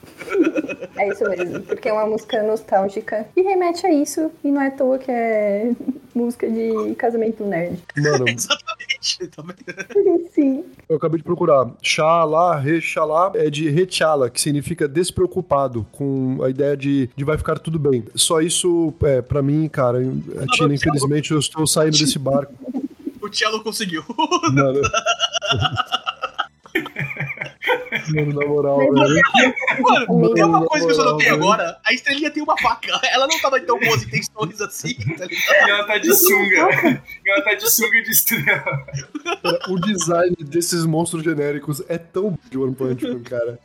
[0.97, 4.69] é isso mesmo, porque é uma música nostálgica e remete a isso, e não é
[4.69, 5.73] à toa que é
[6.15, 7.83] música de casamento nerd.
[7.97, 9.19] Mano, Exatamente.
[10.33, 10.65] Sim.
[10.89, 11.71] Eu acabei de procurar.
[11.83, 17.59] Xalá, rechalá é de rechala, que significa despreocupado, com a ideia de, de vai ficar
[17.59, 18.05] tudo bem.
[18.15, 19.99] Só isso, é, pra mim, cara,
[20.73, 22.55] infelizmente, eu estou saindo desse barco.
[23.23, 24.05] O Cello conseguiu.
[24.53, 24.81] Mano.
[28.09, 28.79] Mano, na moral.
[28.91, 31.79] Mano, tem uma coisa que eu só notei agora.
[31.85, 33.01] A estrelinha tem uma faca.
[33.13, 35.67] Ela não tava tão boas intenções assim, tá ligado?
[35.67, 37.03] E ela tá de sunga.
[37.25, 38.87] E ela tá de sunga de estrela.
[39.69, 43.59] O design desses monstros genéricos é tão bom de One Punch Man, cara.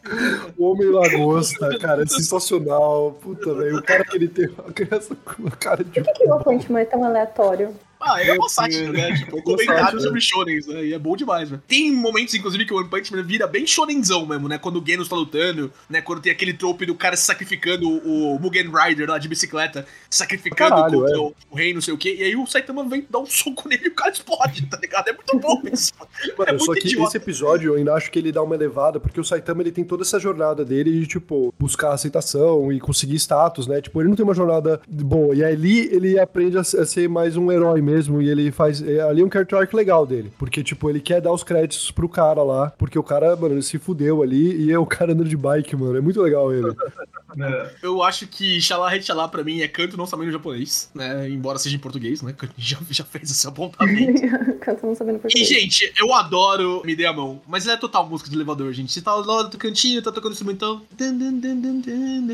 [0.57, 3.17] O Homem Lagosta, cara, é sensacional.
[3.21, 3.77] Puta, velho.
[3.77, 5.91] O cara que ele tem uma criança com uma cara de.
[5.91, 7.73] Por que, que o Appointment é tão aleatório?
[7.99, 8.95] Ah, é uma sátira, Deus.
[8.95, 9.15] né?
[9.17, 10.85] Tipo, um Uma comentário sobre shonens, né?
[10.85, 11.61] E é bom demais, velho.
[11.67, 14.57] Tem momentos, inclusive, que o One Punch Man vira bem shonenzão mesmo, né?
[14.57, 16.01] Quando o Genos tá lutando, né?
[16.01, 20.69] Quando tem aquele trope do cara se sacrificando, o Mugen Rider lá de bicicleta, sacrificando
[20.75, 21.19] Caralho, contra é.
[21.19, 22.15] o, o rei, não sei o quê.
[22.19, 25.07] E aí o Saitama vem dar um soco nele e o cara explode, tá ligado?
[25.09, 25.93] É muito bom isso.
[26.37, 27.09] Mano, é só que idiota.
[27.09, 29.83] esse episódio eu ainda acho que ele dá uma elevada, porque o Saitama ele tem
[29.83, 33.81] toda essa jornada dele de, tipo, buscar aceitação e conseguir status, né?
[33.81, 35.35] Tipo, ele não tem uma jornada boa.
[35.35, 38.21] E ali ele aprende a ser mais um herói mesmo.
[38.21, 38.81] E ele faz.
[38.81, 40.31] é, Ali é um character arc legal dele.
[40.37, 42.71] Porque, tipo, ele quer dar os créditos pro cara lá.
[42.77, 44.65] Porque o cara, mano, ele se fudeu ali.
[44.65, 45.97] E é o cara andando de bike, mano.
[45.97, 46.73] É muito legal ele.
[47.39, 47.69] É.
[47.83, 51.29] Eu acho que Xalá Rechalá pra mim é canto não sabendo japonês, né?
[51.29, 52.33] Embora seja em português, né?
[52.33, 54.21] que a gente Já, já fez esse apontamento.
[54.61, 55.47] Cantando sabendo E, português.
[55.47, 58.91] gente, eu adoro Me Dê a Mão, mas é total música de elevador, gente.
[58.93, 60.81] Você tá lá do cantinho, tá tocando instrumental,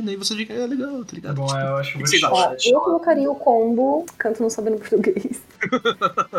[0.07, 1.35] aí você fica, é legal, tá ligado?
[1.35, 2.51] bom, Tipo, eu acho chorar.
[2.51, 5.41] Ó, eu colocaria o combo, canto não sabendo português.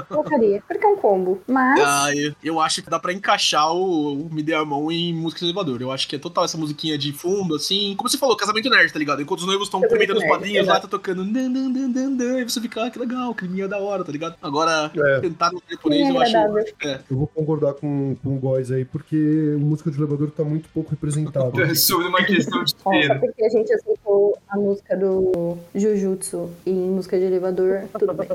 [0.09, 1.41] Colocaria, porque é um combo.
[1.47, 4.91] Mas, ah, eu, eu acho que dá pra encaixar o, o Me Dê a Mão
[4.91, 5.81] em música de elevador.
[5.81, 7.95] Eu acho que é total essa musiquinha de fundo, assim.
[7.97, 9.23] Como você falou, casamento nerd, tá ligado?
[9.23, 11.25] Enquanto os noivos estão comentando os padrinhos lá, tá tocando.
[11.25, 14.05] dun, dun, dun, dun, dun, e você fica, ah, que legal, climinha é da hora,
[14.05, 14.37] tá ligado?
[14.43, 15.21] Agora, É.
[15.21, 16.37] cantar no japonês, Sim, eu acho.
[16.85, 17.01] É.
[17.11, 19.17] Eu vou concordar com, com o Góis aí, porque
[19.57, 21.55] o música de elevador tá muito pouco representado.
[21.65, 23.19] É Sobre uma questão de só feira.
[23.19, 28.29] porque a gente aceitou a música do Jujutsu em música de elevador, tudo bem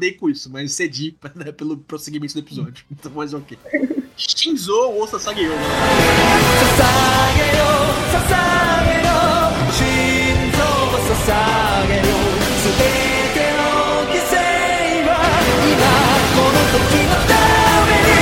[0.00, 2.84] concordei com isso, mas cedi né, pelo prosseguimento do episódio.
[2.90, 3.58] Então, mas ok.
[4.16, 5.50] Shinzo ou Sasageo?
[5.50, 5.56] Né?
[6.60, 7.68] Sasageo,
[9.72, 12.20] Shinzo ou Sasageo,
[12.62, 13.68] Sudete no
[14.12, 15.20] kisei wa
[15.70, 15.94] ima
[16.34, 18.20] kono toki no tame ni.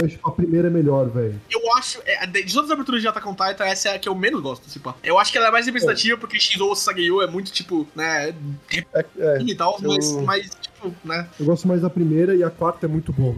[0.00, 1.40] Meus primeira é melhor, velho.
[1.50, 2.00] Eu acho.
[2.04, 4.40] É, de todas as aberturas de Attack on Titan, essa é a que eu menos
[4.40, 4.94] gosto, tipo.
[5.02, 6.18] Eu acho que ela é mais representativa é.
[6.18, 8.34] porque Shizou Sageyo é muito, tipo, né.
[8.94, 9.90] É, é, e tal, eu...
[9.90, 11.28] mas, mas, tipo, né.
[11.38, 13.32] Eu gosto mais da primeira e a quarta é muito boa.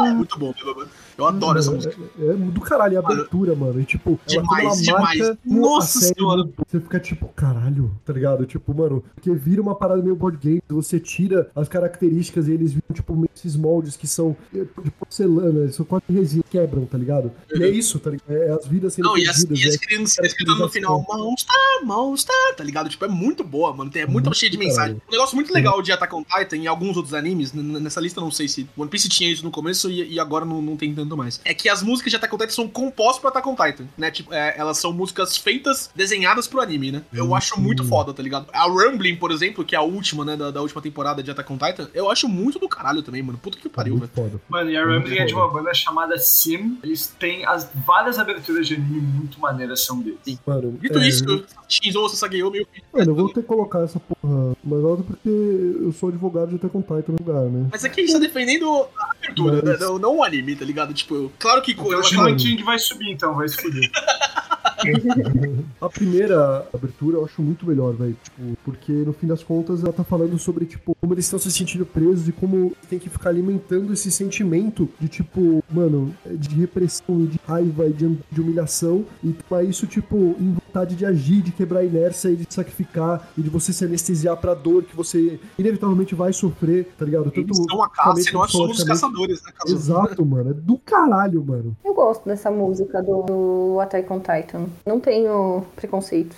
[0.00, 0.86] É muito bom, né,
[1.16, 1.96] eu adoro essa música.
[2.18, 3.80] É, é do caralho, e a abertura, mano.
[3.80, 5.36] E tipo, Demais, demais.
[5.44, 6.38] Nossa senhora.
[6.38, 8.44] mano, Você fica tipo, caralho, tá ligado?
[8.46, 12.72] Tipo, mano, porque vira uma parada meio board game, você tira as características e eles
[12.72, 16.98] viram, tipo, esses moldes que são eh, de porcelana, eles são quase resina, quebram, tá
[16.98, 17.30] ligado?
[17.54, 18.30] E é isso, tá ligado?
[18.30, 19.12] É as vidas sendo Uhum.
[19.14, 21.54] Não, e as, perdidas, e as é crianças cantando no final, Monster,
[21.84, 22.88] Monster, tá ligado?
[22.88, 23.90] Tipo, é muito boa, mano.
[23.90, 24.70] Tem, é muito Muito cheio de caralho.
[24.74, 25.02] mensagem.
[25.08, 28.30] Um negócio muito legal de Attack on Titan e alguns outros animes, nessa lista não
[28.30, 31.03] sei se One Piece tinha isso no começo e, e agora não, não tem tanto
[31.16, 31.40] mais.
[31.44, 34.10] É que as músicas de Attack on Titan são compostas pro Attack on Titan, né?
[34.10, 37.02] Tipo, é, elas são músicas feitas, desenhadas pro anime, né?
[37.12, 38.46] Eu acho muito foda, tá ligado?
[38.52, 41.52] A Rumbling, por exemplo, que é a última, né, da, da última temporada de Attack
[41.52, 43.38] on Titan, eu acho muito do caralho também, mano.
[43.38, 44.10] Puta que pariu, velho.
[44.14, 44.40] foda.
[44.48, 46.78] Mano, e a Rumbling é de uma banda chamada Sim.
[46.82, 50.38] Eles têm as várias aberturas de anime muito maneiras são deles.
[50.46, 54.56] Mano, Dito é, isso, Shinzo Sasageo meio Mano, eu vou ter que colocar essa porra
[54.62, 57.68] mais alta porque eu sou advogado de ter contato no lugar, né?
[57.70, 59.86] Mas aqui a gente tá defendendo a abertura, Mas- né?
[59.86, 60.93] não, não o anime, tá ligado?
[60.94, 61.72] Tipo, claro que.
[61.72, 63.90] Então eu o acho- Shima- King vai subir, então, vai se fuder.
[65.80, 68.16] A primeira abertura eu acho muito melhor, velho.
[68.22, 71.50] Tipo, porque no fim das contas ela tá falando sobre, tipo, como eles estão se
[71.50, 77.20] sentindo presos e como tem que ficar alimentando esse sentimento de, tipo, mano, de repressão
[77.22, 79.04] e de raiva e de, de humilhação.
[79.22, 83.28] E tomar isso, tipo, em vontade de agir, de quebrar a inércia e de sacrificar
[83.38, 87.32] e de você se anestesiar pra dor que você inevitavelmente vai sofrer, tá ligado?
[87.34, 89.82] Eles são a caça e nós somos os caçadores, né, caçadores?
[89.84, 90.50] Exato, mano.
[90.50, 91.76] É do caralho, mano.
[91.84, 94.66] Eu gosto dessa música do, do Attack on Titan.
[94.86, 96.36] Não tenho preconceito.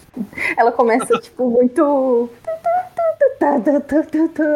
[0.57, 2.31] Ela começa, tipo, muito.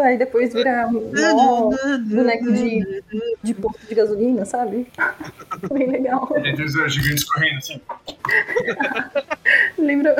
[0.05, 1.70] Aí depois vira mó
[2.01, 3.03] boneco de,
[3.43, 4.86] de posto de gasolina, sabe?
[5.72, 6.26] Bem legal.
[6.26, 7.80] Tem três gigantes correndo assim.
[9.78, 10.16] Lembra?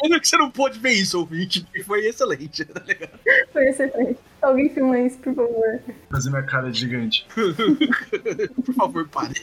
[0.00, 3.18] Pena que você não pôde ver isso, ouvinte, foi excelente, tá ligado?
[3.52, 4.18] Foi excelente.
[4.44, 5.80] Alguém filma isso, por favor.
[6.10, 7.26] Fazer minha cara de gigante.
[8.64, 9.34] Por favor, pare.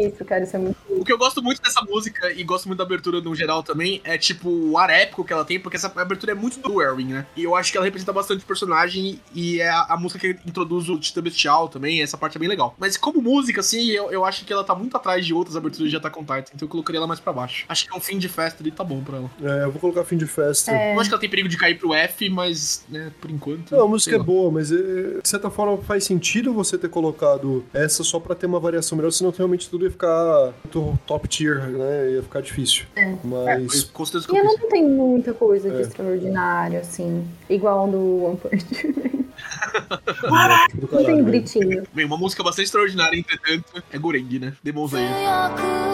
[0.00, 2.78] Isso, cara, isso é muito O que eu gosto muito dessa música e gosto muito
[2.78, 5.92] da abertura no geral também é tipo o ar épico que ela tem, porque essa
[5.96, 7.26] abertura é muito do Erwin, né?
[7.36, 10.48] E eu acho que ela representa bastante o personagem e é a, a música que
[10.48, 12.74] introduz o Tita Bestial também, essa parte é bem legal.
[12.78, 15.90] Mas como música, assim, eu, eu acho que ela tá muito atrás de outras aberturas
[15.90, 17.64] de Attack on Titan, então eu colocaria ela mais pra baixo.
[17.68, 19.30] Acho que é um fim de festa ali, tá bom pra ela.
[19.42, 20.72] É, eu vou colocar fim de festa.
[20.72, 20.94] É.
[20.94, 23.72] Eu acho que ela tem perigo de cair pro F, mas, né, por enquanto.
[23.72, 27.64] Não, a música é boa, mas eh, de certa forma faz sentido você ter colocado
[27.72, 30.52] essa só pra ter uma variação melhor, senão realmente tudo ia ficar
[31.06, 32.12] top tier, né?
[32.12, 32.84] Ia ficar difícil.
[32.96, 33.14] É.
[33.24, 33.90] Mas.
[34.32, 35.80] É, e não tem muita coisa de é.
[35.80, 37.26] extraordinário, assim.
[37.48, 38.64] Igual do One Punch
[40.22, 41.84] não caralho, tem gritinho.
[41.92, 44.52] Bem, uma música bastante extraordinária, entretanto, é Goreng, né?
[44.62, 45.08] Demonzinho.
[45.08, 45.88] Slayer.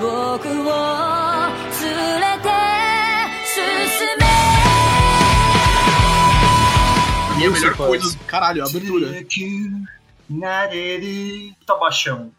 [0.00, 0.89] 僕を
[7.60, 8.18] melhor coisa.
[8.26, 9.24] Caralho, a abertura.
[10.30, 11.54] Nareri.
[11.66, 12.30] Tá baixão.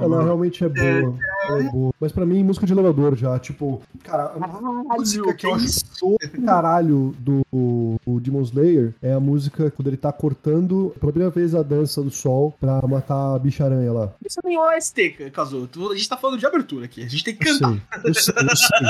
[0.00, 1.14] Ela realmente é boa.
[1.48, 1.92] Ela é boa.
[2.00, 3.38] Mas pra mim, música de elevador já.
[3.38, 9.20] Tipo, cara, a música que eu acho do caralho do, do Demon Slayer é a
[9.20, 13.38] música quando ele tá cortando pela primeira vez a dança do sol pra matar a
[13.38, 14.12] bicha-aranha lá.
[14.24, 15.68] Isso é meio OST, Kazu.
[15.90, 17.02] A gente tá falando de abertura aqui.
[17.04, 17.70] A gente tem que Eu cantar.
[17.70, 18.88] sei, eu sei, eu sei.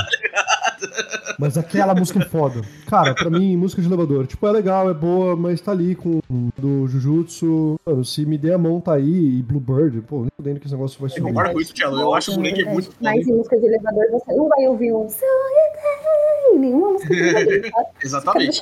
[1.39, 2.63] Mas aquela música é foda.
[2.87, 4.27] Cara, pra mim, música de elevador.
[4.27, 6.21] Tipo, é legal, é boa, mas tá ali com
[6.59, 7.79] do Jujutsu.
[7.87, 9.39] Mano, se me der a mão, tá aí.
[9.39, 11.23] E Bluebird, pô, nem fudendo que esse negócio vai Eu subir.
[11.29, 12.01] concordo com isso, Tchelo.
[12.01, 12.73] Eu acho o Goreng verdade.
[12.73, 12.97] muito foda.
[13.01, 15.09] Mas em música de elevador você não vai ouvir um
[16.59, 17.71] nenhuma música de elevador.
[17.73, 17.85] tá?
[18.03, 18.61] Exatamente.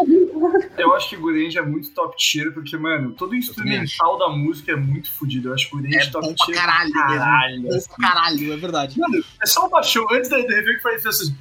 [0.78, 4.72] Eu acho que Gurenji é muito top tier, porque, mano, todo o instrumental da música
[4.72, 5.48] é muito fodido.
[5.48, 6.56] Eu acho que Gurenji É top bom pra tier.
[6.58, 7.62] caralho caralho.
[7.62, 7.94] mesmo.
[7.96, 8.98] Pra caralho, é verdade.
[8.98, 11.32] Mano, é só o baixão antes da review que faz essas.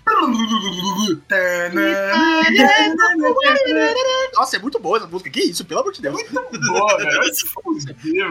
[4.35, 5.29] Nossa, é muito boa essa música.
[5.29, 6.21] Que isso, pelo amor de Deus.
[6.31, 7.19] Boa, velho.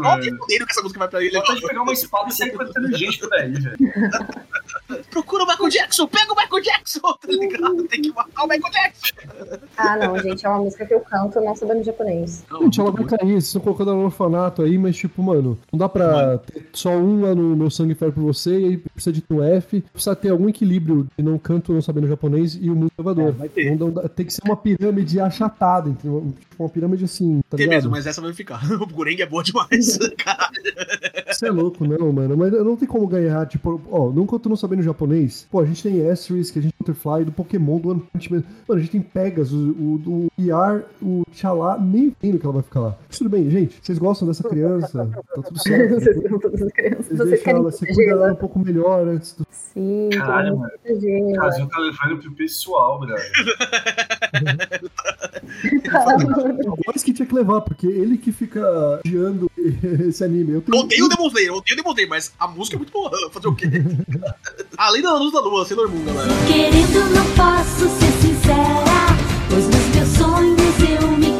[0.05, 0.39] Olha que velho.
[0.39, 1.35] fudeiro que essa música vai pra ele.
[1.37, 3.77] Vontade de pegar uma espada e sair cortando gente por aí, velho.
[5.11, 7.83] Procura o Michael Jackson, pega o Michael Jackson, tá ligado?
[7.89, 9.59] Tem que matar o Michael Jackson.
[9.77, 12.45] Ah, não, gente, é uma música que eu canto não sabendo japonês.
[12.61, 15.79] Gente, ela vai cair, vocês estão colocando ela no orfanato aí, mas tipo, mano, não
[15.79, 19.13] dá pra ter só um lá no meu sangue ferve por você, e aí precisa
[19.13, 22.71] de ter um F, precisa ter algum equilíbrio de não canto, não sabendo japonês e
[22.71, 23.33] o músico elevador.
[23.33, 23.77] vai ter.
[23.77, 26.33] Não dá- tem que ser uma pirâmide achatada, entendeu?
[26.39, 27.77] Tipo, uma pirâmide assim, tá Tem ligado?
[27.77, 28.59] mesmo, mas essa vai ficar.
[28.79, 29.99] O Gureng é boa demais.
[30.19, 30.53] Caralho.
[31.27, 32.37] Você é louco, não, mano.
[32.37, 35.47] Mas não tem como ganhar, tipo, ó, nunca eu tô não sabendo japonês.
[35.51, 38.43] Pô, a gente tem Asterisk, a gente tem Butterfly, do Pokémon, do One Punch Man.
[38.67, 42.63] Mano, a gente tem Pegasus, o do Yar, o Xalá, nem entendo que ela vai
[42.63, 42.97] ficar lá.
[43.07, 45.11] Mas tudo bem, gente, vocês gostam dessa criança?
[45.35, 45.99] Tá tudo certo.
[45.99, 47.07] Vocês são todas as crianças.
[47.07, 48.33] Vocês Vocês deixam querem ela, você cuida ela?
[48.33, 49.47] um pouco melhor antes do.
[49.51, 50.71] Sim, Caralho, mano.
[50.71, 53.31] proteger O levando pro pessoal, brother.
[55.89, 58.63] O voz que tinha que levar, porque ele que fica
[59.05, 59.51] guiando
[60.09, 60.51] esse anime.
[60.53, 60.83] Eu Eu tenho.
[60.85, 63.11] odeio o Demon Slayer, eu odeio o Demon Slayer, mas a música é muito boa.
[63.33, 63.67] Fazer o quê?
[64.77, 66.29] Além da luz da lua, Sailor Moon, galera.
[66.47, 68.85] Querendo não posso ser sincera
[69.51, 71.38] Pois nos meus sonhos eu me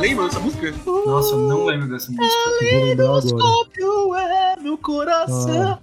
[0.00, 0.74] Lembra dessa música?
[1.06, 3.02] Nossa, eu não lembro dessa música.
[3.02, 3.18] Agora.
[3.26, 5.78] Escópio é no coração.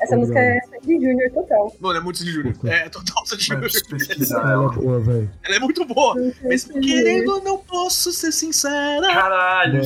[0.00, 1.74] Essa música é Sandy Junior total.
[1.80, 2.54] Mano, é muito de Júnior.
[2.64, 5.30] É total de pesquisar Ela é boa, velho.
[5.44, 6.14] Ela é muito boa.
[6.44, 9.06] Mas querendo, não posso ser sincera.
[9.08, 9.80] Caralho,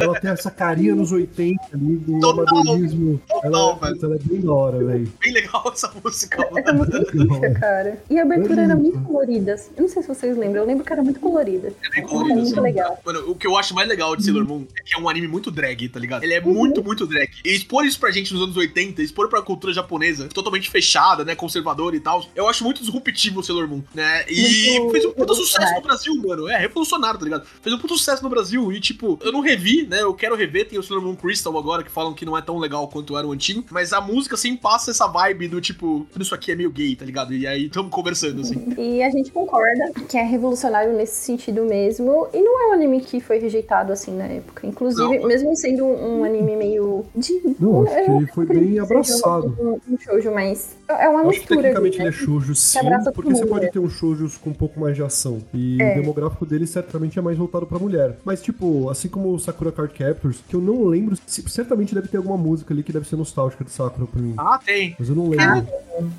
[0.00, 3.20] ela tem essa carinha nos 80 ali, do Total, amadorismo.
[3.28, 3.94] total, Ela, velho.
[3.94, 5.12] puta, ela é bem da hora, velho.
[5.20, 6.58] Bem legal essa música, mano.
[6.58, 7.98] Essa música é incrível, cara.
[8.10, 9.56] E a abertura era muito colorida.
[9.76, 11.68] Eu não sei se vocês lembram, eu lembro que era muito colorida.
[11.68, 12.98] É bem Era colorido, muito legal.
[13.04, 15.28] Mano, o que eu acho mais legal de Sailor Moon é que é um anime
[15.28, 16.22] muito drag, tá ligado?
[16.22, 17.30] Ele é muito, muito drag.
[17.44, 21.34] E expor isso pra gente nos anos 80, expor pra cultura japonesa, totalmente fechada, né,
[21.34, 24.24] conservadora e tal, eu acho muito disruptivo o Sailor Moon, né?
[24.28, 25.82] E Muito fez um puta sucesso no.
[25.82, 26.48] Brasil, mano.
[26.48, 27.46] É, revolucionário, tá ligado?
[27.60, 30.02] Fez um puta sucesso no Brasil e, tipo, eu não revi, né?
[30.02, 32.58] Eu quero rever, tem o Sailor Moon Crystal agora, que falam que não é tão
[32.58, 36.22] legal quanto era o antigo, mas a música, assim, passa essa vibe do, tipo, tudo
[36.22, 37.34] isso aqui é meio gay, tá ligado?
[37.34, 38.74] E aí tamo conversando, assim.
[38.78, 42.28] E a gente concorda que é revolucionário nesse sentido mesmo.
[42.32, 44.66] E não é um anime que foi rejeitado assim na época.
[44.66, 45.28] Inclusive, Não.
[45.28, 47.40] mesmo sendo um, anime meio de.
[47.58, 49.56] Não, acho que eu ele foi acredito bem que abraçado.
[49.60, 51.62] Um, um shoujo, mas é uma Acho que mistura.
[51.62, 52.24] tecnicamente ali, ele é né?
[52.26, 52.78] shoujo sim,
[53.14, 53.70] porque você pode né?
[53.72, 55.40] ter um shoujo com um pouco mais de ação.
[55.54, 55.92] E É.
[55.92, 58.16] o demográfico dele certamente é mais voltado pra mulher.
[58.24, 62.08] Mas, tipo, assim como o Sakura Card Captors, que eu não lembro, se- certamente deve
[62.08, 64.34] ter alguma música ali que deve ser nostálgica de Sakura pra mim.
[64.38, 64.96] Ah, tem.
[64.98, 65.66] Mas eu não lembro.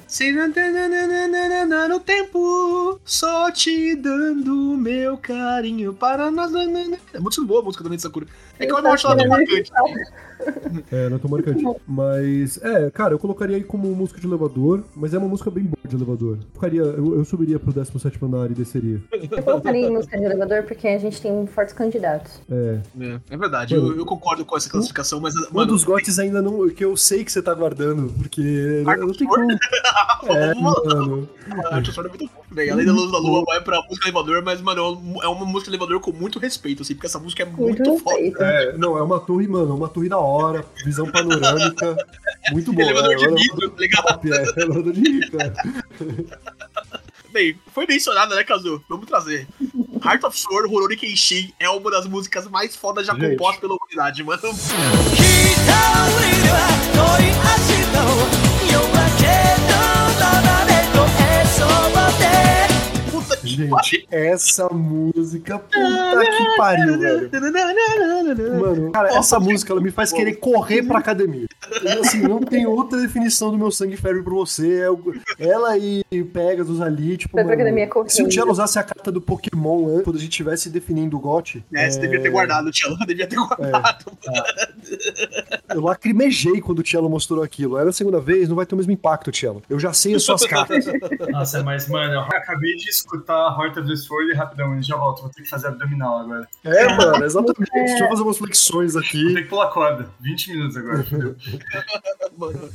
[0.07, 0.31] Se
[1.89, 6.51] no tempo, só te dando meu carinho para nós.
[6.51, 6.82] nanana.
[7.13, 8.25] É muito boa a música também de Sakura.
[8.59, 9.71] É que eu não acho ela tão marcante.
[10.91, 11.63] É, não é tão marcante.
[11.87, 15.63] Mas, é, cara, eu colocaria aí como música de elevador, mas é uma música bem
[15.63, 16.39] boa de elevador.
[16.53, 19.01] Ficaria, eu, eu subiria pro 17 andar e desceria.
[19.11, 22.41] Eu colocaria em música de elevador porque a gente tem fortes candidatos.
[22.49, 22.79] É.
[22.99, 26.41] É, é verdade, eu, eu concordo com essa classificação, mas, Um mano, dos gotes ainda
[26.41, 26.69] não.
[26.69, 28.41] que eu sei que você tá guardando, porque.
[28.41, 29.51] Eu não tem como.
[29.51, 31.29] É, mano.
[31.65, 32.73] a Arte Sword é muito bom, velho.
[32.73, 35.99] Além da Luz da Lua, vai pra música elevador, mas, mano, é uma música elevador
[35.99, 38.45] com muito respeito, assim, porque essa música é muito, Muito foda.
[38.45, 41.95] É, não, é uma torre, mano, é uma torre da hora, visão panorâmica.
[42.51, 42.83] Muito boa.
[42.83, 44.03] elevador é, de é vidro, tá ligado?
[44.05, 45.53] top, é, é elevador de é.
[47.31, 48.83] Bem, foi mencionada, né, Kazu?
[48.87, 49.47] Vamos trazer.
[50.05, 54.23] Heart of Sword, Horori Kenshin, é uma das músicas mais fodas já compostas pela humanidade,
[54.23, 54.41] mano.
[63.47, 67.29] Gente, essa música, puta que pariu, velho.
[68.59, 71.47] Mano, cara, essa música ela me faz querer correr pra academia.
[71.81, 74.81] Eu, assim, não tem outra definição do meu sangue ferve por você.
[74.81, 76.03] É o- ela e
[76.33, 77.33] Pegasus ali, tipo.
[77.33, 80.31] Pra mano, academia se o Cello usasse a carta do Pokémon antes, quando a gente
[80.31, 82.97] estivesse definindo o GOT, É, você devia ter guardado, Tchelo.
[83.05, 84.05] Devia ter guardado.
[85.69, 87.77] eu lacrimejei quando o Cello mostrou aquilo.
[87.77, 89.61] Era a segunda vez, não vai ter o mesmo impacto, Cello.
[89.69, 90.85] Eu já sei as suas cartas.
[91.29, 95.21] Nossa, mas, mano, eu acabei de escutar Heart of the Sword rapidão, já volto.
[95.21, 96.47] Vou ter que fazer abdominal agora.
[96.63, 97.71] É, mano, exatamente.
[97.71, 99.33] Deixa eu fazer umas flexões Vou aqui.
[99.33, 100.09] ter que pular corda.
[100.21, 101.05] 20 minutos agora.
[102.37, 102.69] Mano,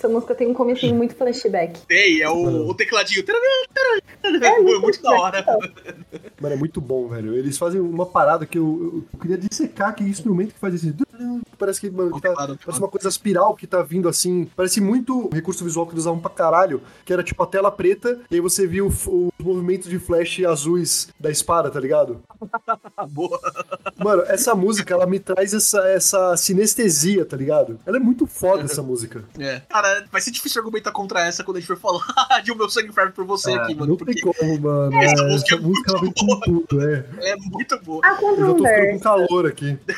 [0.00, 1.78] Essa música tem um comecinho muito flashback.
[1.86, 3.22] tem, é o, o tecladinho.
[4.24, 5.44] É muito da hora.
[6.40, 7.34] Mano, é muito bom, velho.
[7.34, 10.94] Eles fazem uma parada que eu, eu- queria dissecar que instrumento que faz esse.
[11.58, 14.48] Parece que, mano, que tá- parece uma coisa espiral que tá vindo assim.
[14.56, 17.70] Parece muito o recurso visual que eles usavam pra caralho, que era tipo a tela
[17.70, 19.06] preta, e aí você viu os
[19.38, 22.22] movimentos de flash azuis da espada, tá ligado?
[23.10, 23.38] Boa.
[23.98, 27.78] Mano, essa música, ela me traz essa, essa sinestesia, tá ligado?
[27.84, 29.22] Ela é muito foda, essa música.
[29.38, 29.60] É.
[29.68, 32.04] Cara, vai ser difícil argumentar contra essa quando a gente for falar
[32.42, 33.86] de O Meu Sangue Ferve por você É, aqui, mano.
[33.92, 34.96] Não Porque tem como, mano.
[35.02, 37.04] Essa É, música Essa é música, ela vem com tudo, é.
[37.22, 38.00] é muito boa.
[38.04, 39.78] A Eu já tô ficando com calor aqui.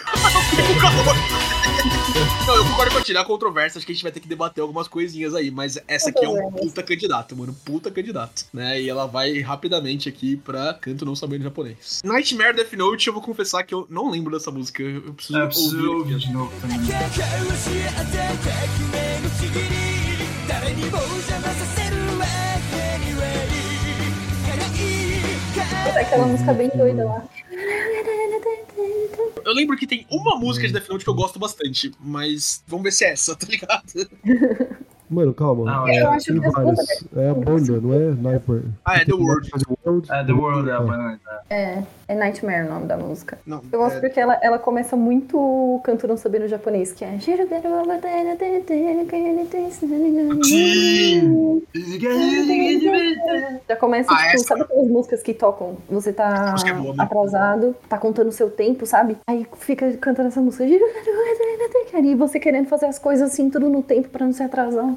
[2.46, 4.60] Não, eu concordo com a tirar controvérsia, acho que a gente vai ter que debater
[4.62, 8.80] algumas coisinhas aí, mas essa aqui é um puta candidato, mano, puta candidato, né?
[8.80, 12.00] E ela vai rapidamente aqui pra canto não sabendo japonês.
[12.04, 15.42] Nightmare Death Note, eu vou confessar que eu não lembro dessa música, eu preciso, É,
[15.42, 15.88] eu preciso ouvir.
[16.14, 16.78] ouvir de novo também
[19.51, 19.67] 結局教えて革命のちぎり
[20.47, 22.25] 誰にも邪魔させるわ
[22.71, 23.47] けにはい
[24.45, 27.23] かない É aquela música bem doida lá.
[29.45, 32.83] Eu lembro que tem uma música de Death Note que eu gosto bastante, mas vamos
[32.83, 33.83] ver se é essa, tá ligado?
[35.09, 35.63] Mano, calma.
[35.65, 36.75] Não, É, eu acho tem que as várias.
[36.75, 38.61] duas- É a banda, não é Sniper.
[38.85, 39.49] Ah, é The World.
[39.85, 40.11] World.
[40.11, 40.81] É, The World é a Ah.
[40.81, 41.19] banda.
[41.49, 43.38] É, é Nightmare o nome da música.
[43.46, 47.18] Não, Eu gosto é, porque ela, ela começa muito canto não sabendo japonês, que é.
[50.44, 51.62] Sim!
[53.68, 55.76] Já começa, Ah, tipo, sabe aquelas músicas que tocam?
[55.88, 57.02] Você tá é boa, né?
[57.02, 59.16] atrasado, tá contando o seu tempo, sabe?
[59.26, 60.64] Aí fica cantando essa música.
[62.04, 64.94] E você querendo fazer as coisas assim, tudo no tempo pra não se atrasar.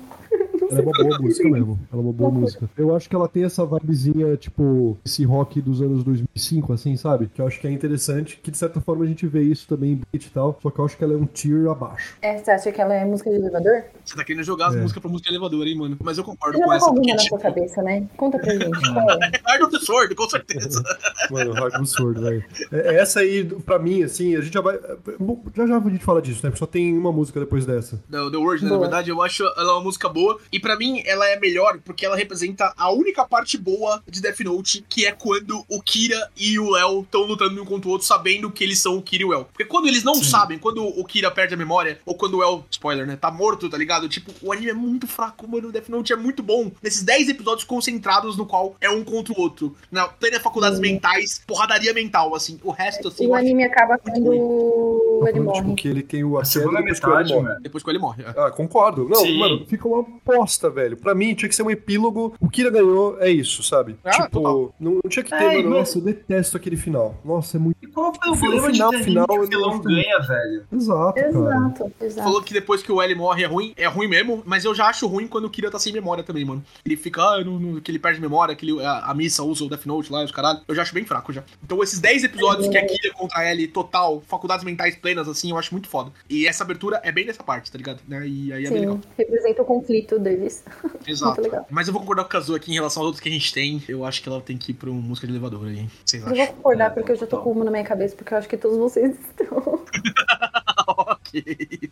[0.72, 1.80] Ela é uma boa música mesmo.
[1.92, 2.70] Ela é uma boa música.
[2.78, 7.28] Eu acho que ela tem essa vibezinha, tipo, esse rock dos anos 2005, assim, sabe?
[7.34, 8.40] Que eu acho que é interessante.
[8.42, 10.58] Que de certa forma a gente vê isso também em beat e tal.
[10.62, 12.16] Só que eu acho que ela é um tier abaixo.
[12.22, 13.84] É, você acha que ela é música de elevador?
[14.04, 14.82] Você tá querendo jogar as É.
[14.82, 15.98] músicas pra música elevadora, hein, mano?
[16.04, 16.94] Mas eu concordo Você com essa.
[16.94, 18.08] Porque, na tipo, sua cabeça, né?
[18.18, 18.66] Conta pra gente.
[19.06, 19.52] É?
[19.52, 20.82] Heart of the Sword, com certeza.
[21.32, 22.44] Mano, rock absurdo, velho.
[22.72, 24.80] É- Essa aí, pra mim, assim, a gente já vai.
[25.20, 26.54] Bom, Já já a gente fala disso, né?
[26.56, 27.98] Só tem uma música depois dessa.
[28.10, 28.72] The, The Word, né?
[28.72, 30.40] Na verdade, eu acho ela uma música boa.
[30.56, 34.40] E pra mim, ela é melhor porque ela representa a única parte boa de Death
[34.40, 38.08] Note, que é quando o Kira e o El estão lutando um contra o outro,
[38.08, 39.44] sabendo que eles são o Kira e o El.
[39.46, 40.24] Porque quando eles não Sim.
[40.24, 43.70] sabem, quando o Kira perde a memória, ou quando o El, spoiler, né, tá morto,
[43.70, 44.08] tá ligado?
[44.08, 45.68] Tipo, o anime é muito fraco, mano.
[45.68, 46.72] O Death Note é muito bom.
[46.82, 49.76] Nesses 10 episódios concentrados no qual é um contra o outro.
[49.92, 52.58] Na plena faculdades mentais, porradaria mental, assim.
[52.64, 55.76] O resto, assim, O eu acho anime acaba quando ele tipo, morre.
[55.76, 58.24] que ele tem o A segunda depois que ele metade, depois que ele morre.
[58.24, 58.30] é.
[58.38, 59.08] Ah, concordo.
[59.10, 59.38] Não, Sim.
[59.40, 60.04] mano, fica uma
[60.46, 60.96] bosta, velho.
[60.96, 62.36] Pra mim, tinha que ser um epílogo.
[62.40, 63.98] O Kira ganhou, é isso, sabe?
[64.04, 65.78] Ah, tipo, não, não tinha que ter, Ai, mano.
[65.78, 67.16] Nossa, eu detesto aquele final.
[67.26, 67.78] Nossa, é muito.
[67.82, 70.64] E qual foi o problema final, de final, que o vilão ganha, velho?
[70.72, 71.28] Exato, cara.
[71.30, 72.24] Exato, exato.
[72.24, 74.86] Falou que depois que o L morre é ruim, é ruim mesmo, mas eu já
[74.88, 76.64] acho ruim quando o Kira tá sem memória também, mano.
[76.86, 79.64] Ele fica, ah, não, não- que ele perde memória, que ele- a, a missa usa
[79.66, 80.60] o Death Note lá, os caralho.
[80.68, 81.44] Eu já acho bem fraco já.
[81.64, 85.58] Então esses 10 episódios que é Kira contra L total, faculdades mentais plenas, assim, eu
[85.58, 86.12] acho muito foda.
[86.30, 88.00] E essa abertura é bem dessa parte, tá ligado?
[88.08, 88.28] Né?
[88.28, 88.96] E aí é bem legal.
[88.98, 90.64] Sim, representa o conflito deles.
[91.08, 91.40] Exato.
[91.42, 91.68] Muito legal.
[91.70, 93.54] Mas eu vou concordar com o Kazu aqui em relação aos outros que a gente
[93.54, 93.84] tem.
[93.88, 95.88] Eu acho que ela tem que ir pra uma música de elevador aí.
[96.06, 96.56] Vocês Eu vou acham?
[96.56, 98.78] concordar porque eu já tô com uma na minha cabeça, porque eu acho que todos
[98.78, 99.82] vocês estão.
[100.88, 101.44] ok,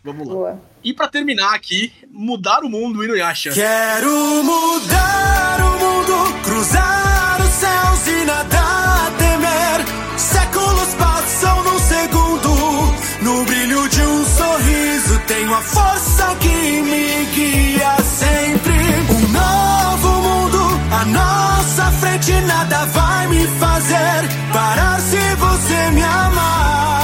[0.02, 0.34] vamos lá.
[0.34, 0.60] Boa.
[0.82, 3.50] E pra terminar aqui, mudar o mundo e no Yasha.
[3.52, 4.10] Quero
[4.44, 10.18] mudar o mundo, cruzar os céus e nada a temer.
[10.18, 12.43] Séculos passam num segundo,
[13.24, 18.74] no brilho de um sorriso tenho a força que me guia sempre.
[19.10, 27.03] Um novo mundo à nossa frente, nada vai me fazer parar se você me amar.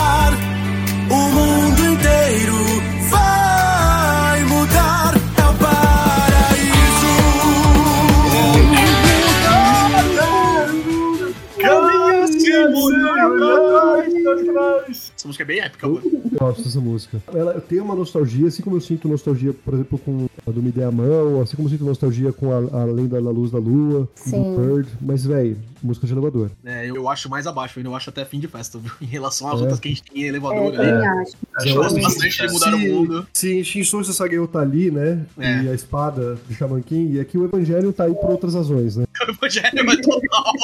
[15.16, 16.00] Essa música é bem épica, mano.
[16.04, 17.22] Eu gosto dessa música.
[17.34, 20.62] Ela eu tenho uma nostalgia, assim como eu sinto nostalgia, por exemplo, com a do
[20.62, 23.50] Me Dê a Mão, assim como eu sinto nostalgia com a, a Lenda da Luz
[23.50, 24.54] da Lua, Sim.
[24.54, 24.88] do Bird.
[25.00, 26.50] Mas, velho, música de elevador.
[26.64, 28.90] É, eu acho mais abaixo, ainda eu acho até fim de festa, viu?
[29.00, 29.62] Em relação às É.
[29.62, 30.72] outras que a gente tem em É, elevador.
[30.72, 31.06] também né?
[31.08, 31.32] acho.
[31.56, 33.26] Acho Eu gosto que bastante de mudar o mundo.
[33.32, 35.24] Se Shinson Sasageyo tá ali, né?
[35.38, 35.62] É.
[35.64, 38.96] E a espada de Shaman King, e aqui o Evangelho tá aí por outras razões,
[38.96, 39.04] né?
[39.20, 40.54] O evangelho é total.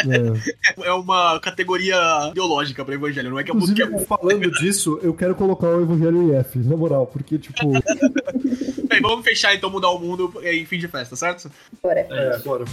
[0.80, 0.88] É.
[0.88, 1.96] É uma categoria
[2.30, 4.06] ideológica pra evangelho, não é que a música Inclusive, é.
[4.06, 7.70] falando disso, eu quero colocar o Evangelho em F, na moral, porque, tipo.
[8.88, 11.50] Bem, vamos fechar então, mudar o mundo em fim de festa, certo?
[11.82, 12.00] Agora.
[12.10, 12.64] é, agora.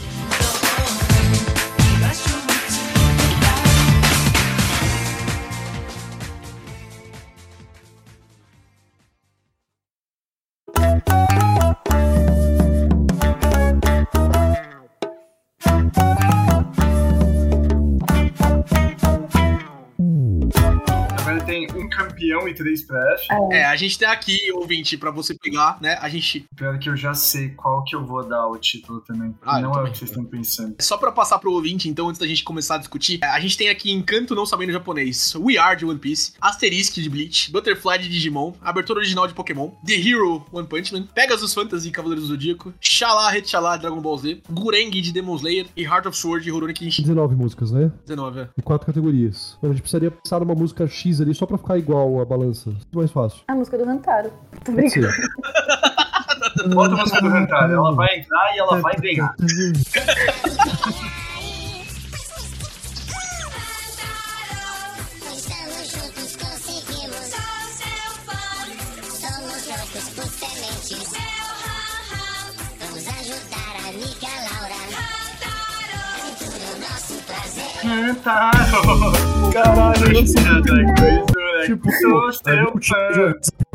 [22.18, 23.28] Campeão e três pra F.
[23.52, 25.98] É, a gente tem aqui, ouvinte, pra você pegar, né?
[26.02, 26.46] A gente.
[26.56, 29.36] Pior que eu já sei qual que eu vou dar o título também.
[29.44, 30.76] Ah, não é o que vocês estão pensando.
[30.80, 33.70] Só pra passar pro ouvinte, então, antes da gente começar a discutir, a gente tem
[33.70, 38.10] aqui Encanto Não Sabendo Japonês, We Are de One Piece, Asterisk de Bleach, Butterfly de
[38.10, 42.74] Digimon, abertura original de Pokémon, The Hero One Punch Man, Pegasus Fantasy Cavaleiros do Zodíaco,
[42.80, 46.74] Shala Retchala Dragon Ball Z, Gureng de Demon Slayer e Heart of Sword de Rurouni
[46.74, 47.92] Kenshin 19 músicas, né?
[48.06, 48.40] 19.
[48.40, 48.50] é.
[48.58, 49.58] E quatro categorias.
[49.62, 52.70] A gente precisaria pensar numa música X ali só pra ficar igual a balança.
[52.70, 53.42] Muito mais fácil.
[53.48, 54.32] A música do Hantaro.
[54.64, 55.08] Tô brincando.
[56.74, 57.74] Bota a música do Hantaro.
[57.74, 59.36] Ela vai entrar e ela vai ganhar.
[65.34, 67.26] Estamos juntos, conseguimos.
[67.30, 68.42] Sou seu fã.
[69.04, 71.04] Somos loucos por sementes.
[71.08, 71.48] Seu
[72.80, 74.82] Vamos ajudar a amiga Laura.
[76.18, 77.76] É tudo nosso prazer.
[77.86, 79.52] Hantaro!
[79.54, 81.37] Caralho, eu não sei.
[81.66, 81.90] Tipo,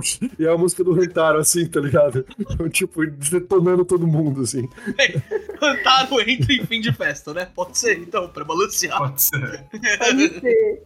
[0.03, 0.33] Tipo.
[0.39, 2.25] E é a música do Rentaro, assim, tá ligado?
[2.71, 4.69] tipo, detonando todo mundo, assim.
[5.59, 7.47] Cantaro entra em fim de festa, né?
[7.55, 8.99] Pode ser, então, pra balancear.
[8.99, 9.65] Pode ser.
[9.99, 10.83] Pode ser.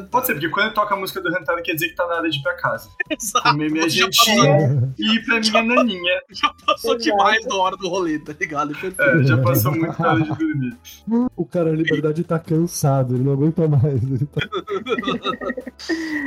[0.10, 2.30] Pode ser, porque quando toca a música do Hantaro quer dizer que tá na hora
[2.30, 2.88] de ir pra casa.
[3.10, 3.50] Exato.
[3.50, 6.22] Comer minha gentinha e ir pra minha naninha.
[6.30, 7.04] Já passou Exato.
[7.04, 8.74] demais da hora do rolê, tá ligado?
[8.74, 10.76] É, já passou muito na hora de dormir.
[11.36, 14.02] O cara, na liberdade, tá cansado, ele não aguenta mais.
[14.02, 14.40] Ele tá...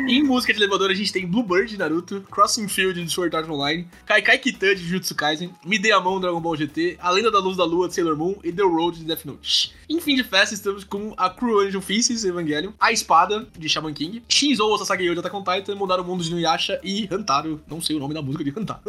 [0.07, 3.49] Em música de elevador, a gente tem Bluebird de Naruto, Crossing Field de Sword Art
[3.49, 7.31] Online, Kaikai Kitan de Jujutsu Kaisen, Me Dê a Mão Dragon Ball GT, A Lenda
[7.31, 9.73] da Luz da Lua de Sailor Moon e The Road de Death Note.
[9.89, 13.93] Em fim de festa, estamos com a Cruel Angel Faces Evangelion, A Espada de Shaman
[13.93, 17.61] King, Shinzo Sasageo de Attack on Titan, Mudar o Mundo de Nuyasha e Hantaro.
[17.67, 18.81] Não sei o nome da música de Hantaro.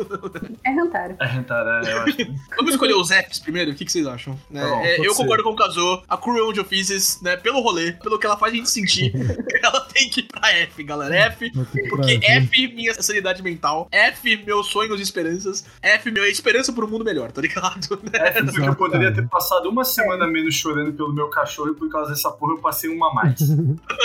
[0.64, 1.16] É Hantaro.
[1.20, 2.16] É Hantaro, é, eu acho.
[2.56, 3.70] Vamos escolher os apps primeiro?
[3.72, 4.38] O que, que vocês acham?
[4.50, 5.22] Né, Tá bom, é, eu ser.
[5.22, 6.02] concordo com o Kazuo.
[6.08, 9.12] A Cruel Angel Faces, né, pelo rolê, pelo que ela faz a gente sentir,
[9.62, 11.14] ela tem que ir pra F, galera.
[11.14, 11.50] F,
[11.88, 13.88] porque F, minha sanidade mental.
[13.90, 15.64] F, meus sonhos e esperanças.
[15.82, 17.74] F, minha esperança por um mundo melhor, tá ligado?
[18.14, 21.90] É, porque eu poderia ter passado uma semana menos chorando pelo meu cachorro e por
[21.90, 23.40] causa dessa porra eu passei uma a mais.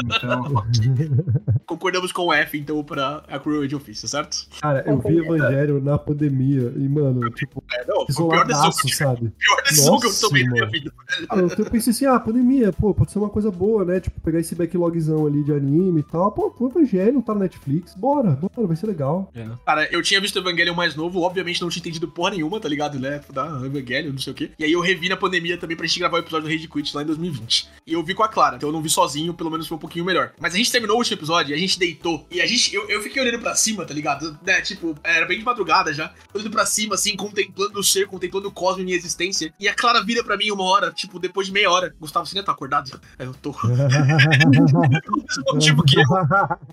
[0.03, 0.65] Então,
[1.69, 4.47] Concordamos com o F, então, pra a Cruel Angel Faces, certo?
[4.59, 8.95] Cara, eu vi Evangelho na pandemia e, mano, tipo, É, não, pior isoladaço, tive.
[8.95, 9.31] sabe?
[9.37, 10.91] Pior decisão que eu tomei na minha vida.
[11.29, 13.99] Ah, Eu eu pensei assim, ah, pandemia, pô, pode ser uma coisa boa, né?
[13.99, 16.31] Tipo, pegar esse backlogzão ali de anime e tal.
[16.31, 19.31] Pô, o Evangelho tá na Netflix, bora, bora, vai ser legal.
[19.63, 22.67] Cara, eu tinha visto o Evangelion mais novo, obviamente não tinha entendido porra nenhuma, tá
[22.67, 22.97] ligado?
[22.99, 23.21] Né?
[23.31, 24.51] Da Evangelion, não sei o quê.
[24.57, 26.95] E aí eu revi na pandemia também pra gente gravar o episódio do Rage Quit
[26.95, 27.69] lá em 2020.
[27.85, 29.79] E eu vi com a Clara, então eu não vi sozinho, pelo menos foi um
[29.79, 30.31] pouquinho melhor.
[30.39, 32.73] Mas a gente terminou o último episódio e gente deitou e a gente.
[32.73, 34.37] Eu, eu fiquei olhando pra cima, tá ligado?
[34.45, 36.13] Né, tipo, era bem de madrugada já.
[36.33, 39.53] Olhando pra cima, assim, contemplando o ser, contemplando o cosmos e minha existência.
[39.59, 41.93] E a Clara vira pra mim uma hora, tipo, depois de meia hora.
[41.99, 42.99] Gustavo, você ainda tá acordado?
[43.17, 43.51] Aí eu tô.
[45.59, 46.05] tipo que eu,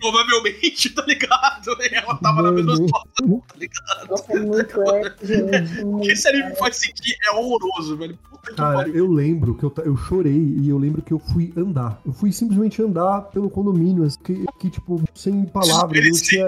[0.00, 1.76] provavelmente, tá ligado?
[1.92, 4.10] Ela tava na mesma situação, tá ligado?
[4.10, 6.10] Nossa, é muito é, gente.
[6.10, 8.18] Esse anime faz sentir é horroroso, velho.
[8.30, 8.94] Puta que Cara, pariu.
[8.94, 12.00] eu lembro que eu, eu chorei e eu lembro que eu fui andar.
[12.04, 16.04] Eu fui simplesmente andar pelo condomínio, assim, que, que, tipo, sem palavras.
[16.04, 16.46] Eu não tinha,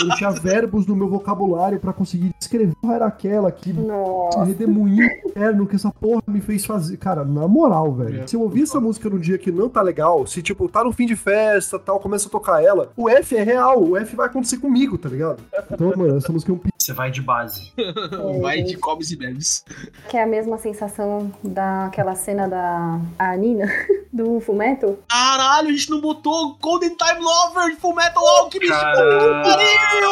[0.00, 4.44] eu não tinha verbos no meu vocabulário pra conseguir descrever qual era aquela que Nossa.
[4.44, 6.96] redemoinho interno que essa porra me fez fazer.
[6.96, 8.22] Cara, na moral, velho.
[8.22, 8.26] É.
[8.26, 10.92] Se eu ouvir essa música num dia que não tá legal, se, tipo, tá no
[10.92, 14.26] fim de festa tal, começa a tocar ela, o F é real, o F vai
[14.26, 15.42] acontecer comigo, tá ligado?
[15.70, 17.72] Então, mano, essa música é um você vai de base.
[17.76, 17.92] É,
[18.40, 19.64] vai de comes e bebes.
[20.08, 23.66] Que é a mesma sensação daquela cena da a Nina,
[24.12, 24.98] do Fumeto.
[25.08, 28.72] Caralho, a gente não botou Golden Time Lover de Fumeto Alchemist!
[28.72, 29.42] Caralho!
[29.44, 30.10] Pariu!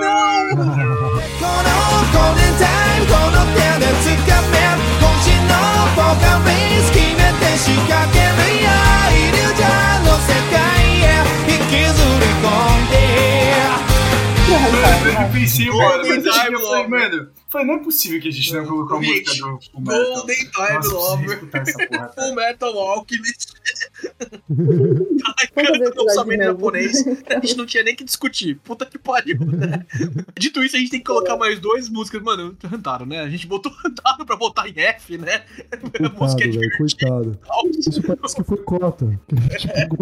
[0.00, 1.00] Não!
[2.12, 2.80] Golden Time,
[14.70, 15.28] cara.
[15.32, 18.96] Pensei, Boa, mas eu falei, mano, falei, não é possível que a gente não colocou
[18.96, 21.44] a música do Golden Time Lover.
[21.44, 23.52] O Metal Alchemist.
[25.54, 27.04] Caraca, lançamento japonês.
[27.26, 28.56] A gente não tinha nem que discutir.
[28.62, 29.84] Puta que pariu, né?
[30.38, 32.22] Dito isso, a gente tem que colocar mais duas músicas.
[32.22, 33.20] Mano, Rantaro, né?
[33.20, 35.42] A gente botou Rantaro pra botar em F, né?
[35.80, 36.76] Coitado, música é.
[36.76, 37.38] Coitado.
[37.78, 39.20] Isso parece que foi cota.
[39.28, 39.34] Que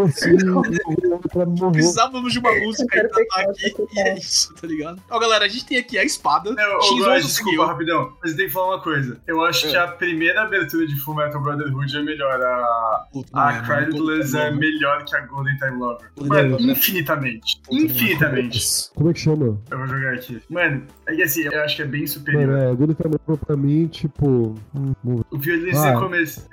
[0.02, 0.36] assim.
[1.72, 3.74] Precisávamos de uma música e tá aqui.
[3.94, 5.02] E é isso tá ligado?
[5.10, 6.52] Ó, galera, a gente tem aqui a espada.
[6.52, 8.12] Não, ô, X11 Góis, desculpa, rapidão.
[8.22, 9.20] Mas eu tenho que falar uma coisa.
[9.26, 9.70] Eu acho É.
[9.70, 12.40] que a primeira abertura de Fullmetal Brotherhood é melhor.
[12.40, 13.66] A, Puta, a é, mano.
[13.66, 16.10] Cradleless é Puta, melhor que a Golden Time Lover.
[16.20, 16.70] Mano, mano.
[16.70, 17.60] infinitamente.
[17.64, 18.60] Puta, Infinitamente.
[18.94, 19.58] Como é que chama?
[19.70, 20.40] Eu vou jogar aqui.
[20.50, 22.58] Mano, é que assim, eu acho que é bem Mano, superior.
[22.58, 24.54] é, Golden Time Lover pra mim, tipo.
[24.74, 25.22] hum, hum.
[25.30, 25.92] O violino Vai.
[25.94, 26.48] você começa.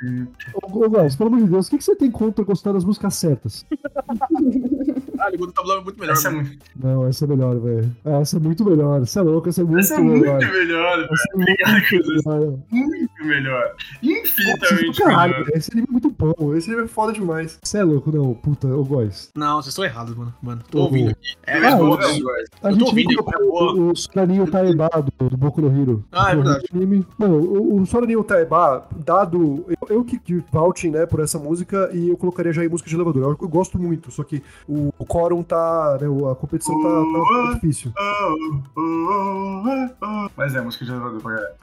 [0.53, 2.83] Ô, ô, Góis, pelo amor de Deus, o que, que você tem contra gostar das
[2.83, 3.65] músicas certas?
[5.17, 6.13] Caralho, o Golden Tabular é muito melhor.
[6.13, 7.95] Essa é muito, Não, essa é melhor, velho.
[8.05, 8.99] Ah, Essa é muito melhor.
[9.01, 10.39] Você é louco, essa é muito essa é muito melhor.
[10.39, 11.09] melhor, velho.
[11.11, 12.57] Essa é muito melhor.
[12.71, 13.69] Muito melhor.
[13.71, 15.45] Putz, Infinitamente caralho, melhor.
[15.45, 16.53] velho, esse anime é muito bom.
[16.55, 17.59] Esse anime é foda demais.
[17.63, 19.31] Você é louco, não, puta, ô Góis.
[19.35, 20.33] Não, vocês estão errados, mano.
[20.41, 21.33] Mano, tô ouvindo aqui.
[21.45, 22.49] É, Ah, eu- velho, Góis.
[22.63, 24.89] A Eu gente ouvindo, é o, o Soraninho Taeba
[25.19, 26.03] do, do Boku no Hero.
[26.11, 26.65] Ah, é Do verdade.
[26.73, 27.05] Anime.
[27.17, 29.65] Mano, o, o Soraninho Taeba, dado.
[29.89, 32.89] Eu, eu que que vouching, né, por essa música, e eu colocaria já em música
[32.89, 33.23] de elevador.
[33.23, 35.97] Eu, eu gosto muito, só que o, o quórum tá.
[36.01, 37.93] Né, a competição tá, tá, tá difícil.
[37.97, 40.29] Oh, oh, oh.
[40.35, 41.55] Mas é, música de elevador pra galera.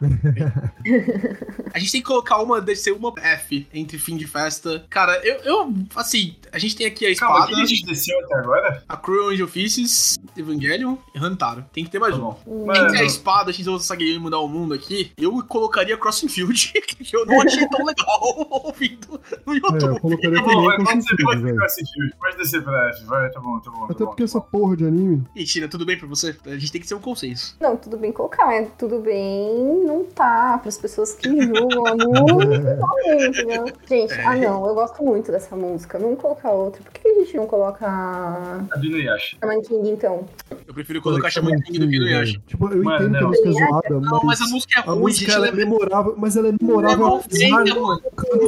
[1.74, 4.85] A gente tem que colocar uma, deve ser uma F entre fim de festa.
[4.90, 7.86] Cara, eu, eu assim, a gente tem aqui a Calma, o espada, que a gente
[7.86, 8.82] desceu até agora?
[8.89, 11.64] a Cruel Angel Offices, Evangelion e Hantaro.
[11.73, 12.24] Tem que ter mais Tá um.
[12.44, 12.73] bom.
[12.74, 16.73] Entre a espada, X outra Saga e mudar o mundo aqui, eu colocaria Crossing Field,
[16.86, 18.20] que eu não achei tão legal
[18.64, 20.01] ouvindo no É, eu YouTube.
[20.01, 21.56] colocaria tá também.
[21.56, 22.14] Crossing Field.
[22.19, 23.87] Pode descer pra F, vai, tá bom, tá bom.
[23.87, 24.47] tá Até bom, porque tá essa bom.
[24.51, 25.25] porra de anime.
[25.35, 26.37] E Tina, tudo bem pra você?
[26.47, 27.57] A gente tem que ser um consenso.
[27.61, 30.59] Não, tudo bem colocar, mas tudo bem não tá.
[30.59, 33.65] Para as pessoas que julgam a música, não, entendeu?
[33.89, 35.99] Gente, ah não, eu gosto muito dessa música.
[35.99, 36.83] Vamos colocar outra.
[36.83, 39.37] Por que a gente não coloca a A do Inuyasha.
[39.41, 40.25] Shaman King, então?
[40.67, 42.39] Eu prefiro colocar Shaman King do que.
[42.47, 43.29] Tipo, eu entendo que a não.
[43.29, 45.35] música é zoada, Não, mas a música é A ruim, música gente.
[45.37, 48.01] ela é ela é memorável, mas ela é memorável mal apesar feita, mano.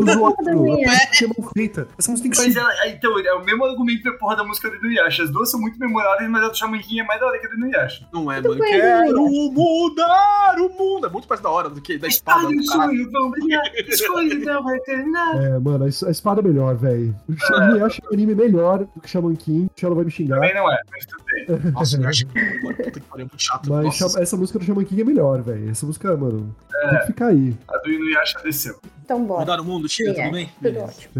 [0.08, 1.88] é mal feita.
[1.98, 2.58] Essa música tem que Mas ser.
[2.60, 5.22] ela, então, é o mesmo argumento da porra da música do Inuyasha.
[5.24, 7.46] As duas são muito memoráveis, mas a do Shaman King é mais da hora que
[7.46, 8.06] a do Inuyasha.
[8.12, 8.64] Não é, Tudo mano.
[8.70, 11.06] Quero mudar o mundo.
[11.06, 12.40] É muito mais da hora do que da espada.
[12.52, 15.42] Espada do e sonho vão brilhar, escuridão vai terminar.
[15.42, 17.14] É, mano, a es- a espada é melhor, velho.
[17.78, 19.66] Eu acho o anime melhor do que Shaman King.
[19.76, 20.36] O Sheldon vai me xingar.
[20.36, 21.44] Também não é, mas tudo bem.
[21.72, 22.28] Nossa, pariu,
[23.16, 23.70] é muito chato.
[23.70, 24.20] Mas Nossa.
[24.22, 25.70] Essa música do Shaman King é melhor, velho.
[25.70, 26.54] Essa música, mano,
[26.90, 27.54] tem que ficar aí.
[27.68, 28.78] A do Inuyasha desceu.
[29.04, 29.40] Então bora.
[29.40, 30.24] Mudar o mundo, Tina, Sim, é.
[30.24, 30.50] tudo bem?
[30.62, 31.12] Tudo ótimo.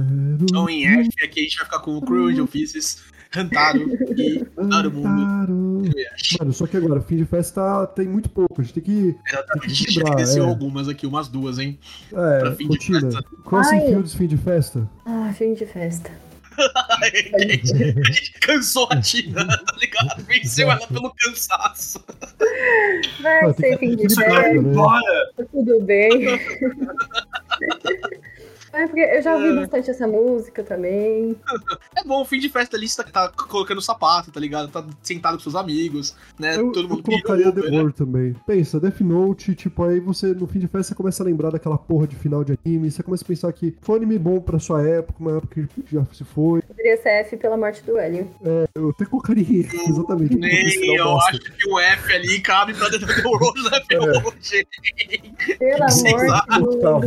[0.42, 3.04] Então em F aqui a gente vai ficar com o Cruel Angel Offices,
[3.36, 3.78] Hantaro
[4.16, 5.92] e Mudar o Mundo.
[6.38, 8.60] Mano, só que agora, fim de festa tem muito pouco.
[8.60, 9.16] A gente tem que.
[9.26, 10.48] Exatamente, a Tem que gente já equilibrar, desceu é.
[10.48, 11.78] algumas aqui, umas duas, hein?
[12.12, 13.00] É, Pra fim de rotina.
[13.00, 13.24] festa.
[13.44, 13.86] Crossing Ai.
[13.88, 14.90] Fields, fim de festa.
[15.04, 16.10] Ah, fim de festa.
[16.56, 17.06] a
[18.12, 20.22] gente cansou a Tina, tá ligado?
[20.24, 22.00] Venceu ela pelo cansaço.
[23.20, 24.60] Vai ser fim de festa, né?
[24.60, 25.32] Bora!
[25.50, 26.10] tudo bem.
[28.74, 29.54] É, porque eu já ouvi É.
[29.54, 31.36] bastante essa música também.
[31.96, 34.68] É bom, fim de festa ali, você tá, tá colocando sapato, tá ligado?
[34.68, 36.56] Tá sentado com seus amigos, né?
[36.56, 37.82] Eu, Todo eu mundo colocaria pirou, The né?
[37.82, 38.36] War também.
[38.46, 41.78] Pensa, Death Note, tipo, aí você, no fim de festa, você começa a lembrar daquela
[41.78, 44.58] porra de final de anime, você começa a pensar que foi um anime bom pra
[44.58, 46.60] sua época, uma época que já se foi.
[46.62, 48.28] Poderia ser F pela morte do Hélio.
[48.74, 49.44] Eu até colocaria,
[49.88, 50.36] exatamente.
[50.36, 51.30] Nem, eu bosta.
[51.30, 53.98] acho que um F ali cabe pra do World né, É.
[53.98, 54.14] mano,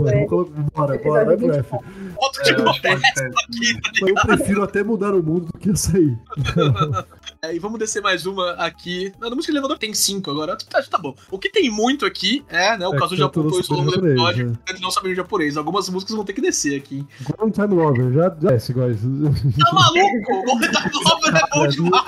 [0.07, 0.19] Hélio.
[0.19, 1.73] vou colocar- bora, bora, vai pro F.
[2.17, 3.27] Outro É, tipo de pode ser.
[3.27, 6.17] aqui, tá eu prefiro até mudar o mundo do que sair.
[7.39, 9.13] É, e vamos descer mais uma aqui.
[9.19, 10.57] Na música elevador tem cinco agora.
[10.57, 11.13] Tá, tá bom.
[11.29, 12.87] O que tem muito aqui é, né?
[12.87, 14.57] O É, Caso já apontou isso ao longo do episódio.
[14.67, 15.55] Eles não sabem japonês.
[15.55, 17.05] Algumas músicas vão ter que descer aqui.
[17.37, 18.99] Golden Time Lover, já desce, guys.
[19.01, 20.45] Tá maluco?
[20.47, 22.07] Golden Time Lover é bom demais.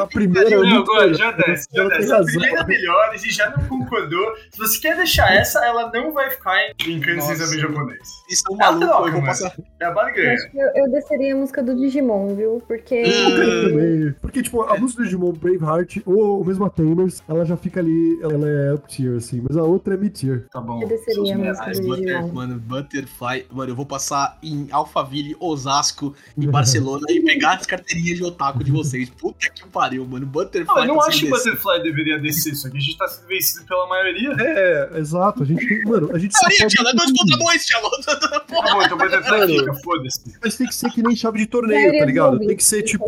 [0.00, 1.14] A primeira é Não, agora, melhor.
[1.18, 2.12] já desce, já desce.
[2.12, 4.34] A primeira é melhor, a gente já não concordou.
[4.50, 7.46] Se você quer deixar essa, ela não vai ficar em, em Kansas Nossa.
[7.46, 8.00] saber japonês.
[8.28, 8.86] Isso é um É maluco.
[8.86, 9.26] troca, Eu vou mano.
[9.26, 9.54] passar.
[9.80, 9.90] É a
[10.34, 12.62] acho que eu, eu desceria a música do Digimon, viu?
[12.66, 13.02] Porque.
[13.02, 13.68] Hum.
[13.68, 14.14] também.
[14.20, 18.18] Porque, tipo, a música do Digimon Braveheart, ou mesmo a Tamers, ela já fica ali,
[18.22, 20.46] ela é up tier, assim, mas a outra é mid tier.
[20.50, 20.82] Tá bom.
[20.82, 21.80] Eu desceria a música reais.
[21.80, 22.32] do Butter- Digimon.
[22.34, 23.46] mano, Butterfly.
[23.50, 28.62] Mano, eu vou passar em Alphaville, Osasco e Barcelona e pegar as carteirinhas de otaku
[28.64, 29.08] de vocês.
[29.10, 30.26] Puta que pariu, mano.
[30.26, 30.74] Butterfly.
[30.74, 31.44] Não, eu não tá acho que desse.
[31.50, 34.30] Butterfly deveria descer, só que a gente tá sendo vencido pela maioria.
[34.40, 35.42] É, exato.
[35.42, 35.82] A gente tem.
[35.84, 36.56] Mano, a gente pode.
[36.56, 37.88] Tchelo, é dois contra dois, Tchelo.
[38.50, 40.34] Tá então foda-se.
[40.42, 42.38] Mas tem que ser que nem chave de torneio, tá ligado?
[42.38, 43.04] Tem que ser tipo.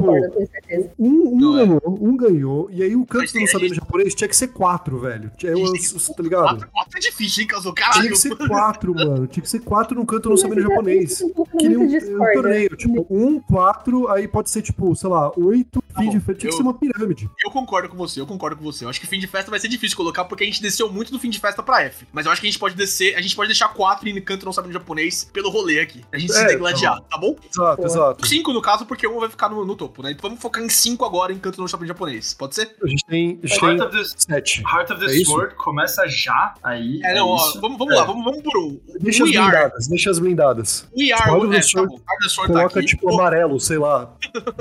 [0.98, 1.66] Um, um Não é.
[1.66, 4.98] ganhou, um ganhou, e aí o canto que não sabendo japonês tinha que ser quatro,
[4.98, 5.30] velho.
[5.36, 5.72] Tinha, eu,
[6.16, 6.44] tá ligado?
[6.44, 7.72] Quatro, quatro é difícil, hein, Caso?
[7.72, 8.10] Tinha Caralho.
[8.10, 9.26] que ser quatro, mano.
[9.26, 11.20] Tinha que ser quatro no canto não sabendo japonês.
[11.20, 15.08] é Que nem um, muito um torneio, tipo, um, quatro, aí pode ser, tipo, sei
[15.08, 16.34] lá, oito, fim de festa.
[16.34, 17.28] Tinha que ser uma pirâmide.
[17.44, 18.84] Eu concordo com você, eu concordo com você.
[18.84, 21.12] Eu acho que fim de festa vai ser difícil colocar, porque a gente desceu muito
[21.12, 22.06] do fim de festa pra F.
[22.12, 24.46] Mas eu acho que a gente pode descer, a gente pode deixar quatro e canto
[24.46, 26.02] não sabendo japonês pelo rolê aqui.
[26.12, 27.36] A gente se É, degladiar, tá bom?
[27.50, 27.86] Exato, Pô.
[27.86, 28.26] exato.
[28.26, 30.10] Cinco no caso, porque um vai ficar no, no topo, né?
[30.10, 32.34] Então vamos focar em cinco agora em canto não sabendo japonês.
[32.34, 32.74] Pode ser?
[32.82, 34.62] A gente tem, a gente Heart tem of the, sete.
[34.62, 35.30] Heart of the É isso?
[35.32, 37.00] Sword começa já aí.
[37.04, 37.60] É, não, ó, isso.
[37.60, 38.80] vamos, vamos lá, vamos, vamos por um.
[39.00, 40.88] Deixa as We are, blindadas, deixa as blindadas.
[40.96, 42.88] we are, Heart of the é, tá Sword, Heart of the Sword tá Coloca, aqui.
[42.88, 44.14] tipo, Pô, amarelo, sei lá.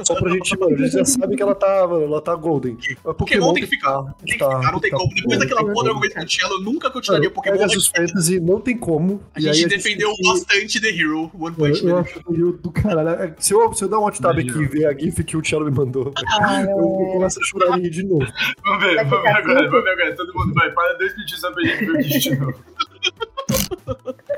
[0.05, 2.77] Só pra gente, mano, a gente já sabe que ela tá, mano, ela tá golden.
[3.05, 4.01] A Pokémon tem que ficar.
[4.03, 5.13] tá, Tem que tá, ficar, não tem tá, como.
[5.15, 5.95] Depois tá, daquela tá, podre tá.
[5.97, 7.57] argumento do Cello, eu nunca continuaria Pokémon.
[7.95, 9.21] Fantasy não tem como.
[9.35, 12.01] A gente defendeu tem que- bastante The Hero, One Punch eu Man.
[12.01, 13.09] acho que eu- do caralho.
[13.09, 15.37] é, Se eu, se eu dar um alt tab aqui e ver a GIF que
[15.37, 17.11] o Thiago me mandou, Ah, eu, eu não.
[17.13, 18.25] começo a chorar de novo.
[18.63, 19.71] Vamos ver, vamos ver agora, cinco?
[19.71, 20.15] vamos ver agora.
[20.15, 20.71] Todo mundo vai.
[20.71, 22.53] Para dois minutinhos só pra gente ver o de novo.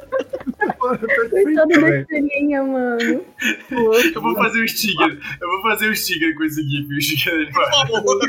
[0.66, 2.02] Mano, Foi perfeito, velho.
[2.02, 3.26] estrelinha, mano.
[4.16, 5.20] Eu vou fazer um sticker.
[5.42, 6.94] Eu vou fazer um sticker com esse GIF.
[6.94, 7.72] O sticker ele Por vai.
[7.72, 8.20] favor,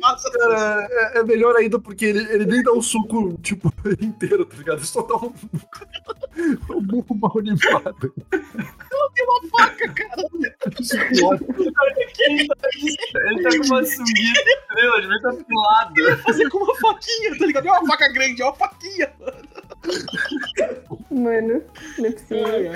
[0.00, 4.44] faça Cara, é, é melhor ainda porque ele, ele nem dá um soco, tipo, inteiro,
[4.44, 4.78] tá ligado?
[4.78, 5.32] Ele só dá um.
[6.70, 8.14] um burro mal animado.
[9.20, 10.22] uma faca, cara.
[10.32, 10.50] Ele
[13.42, 16.18] tá com uma de estrela, devia estar pilado.
[16.22, 17.68] Fazer com uma faquinha, tá ligado?
[17.68, 19.12] É uma faca grande, é uma faquinha.
[19.18, 19.32] Mano,
[21.10, 22.72] não é possível.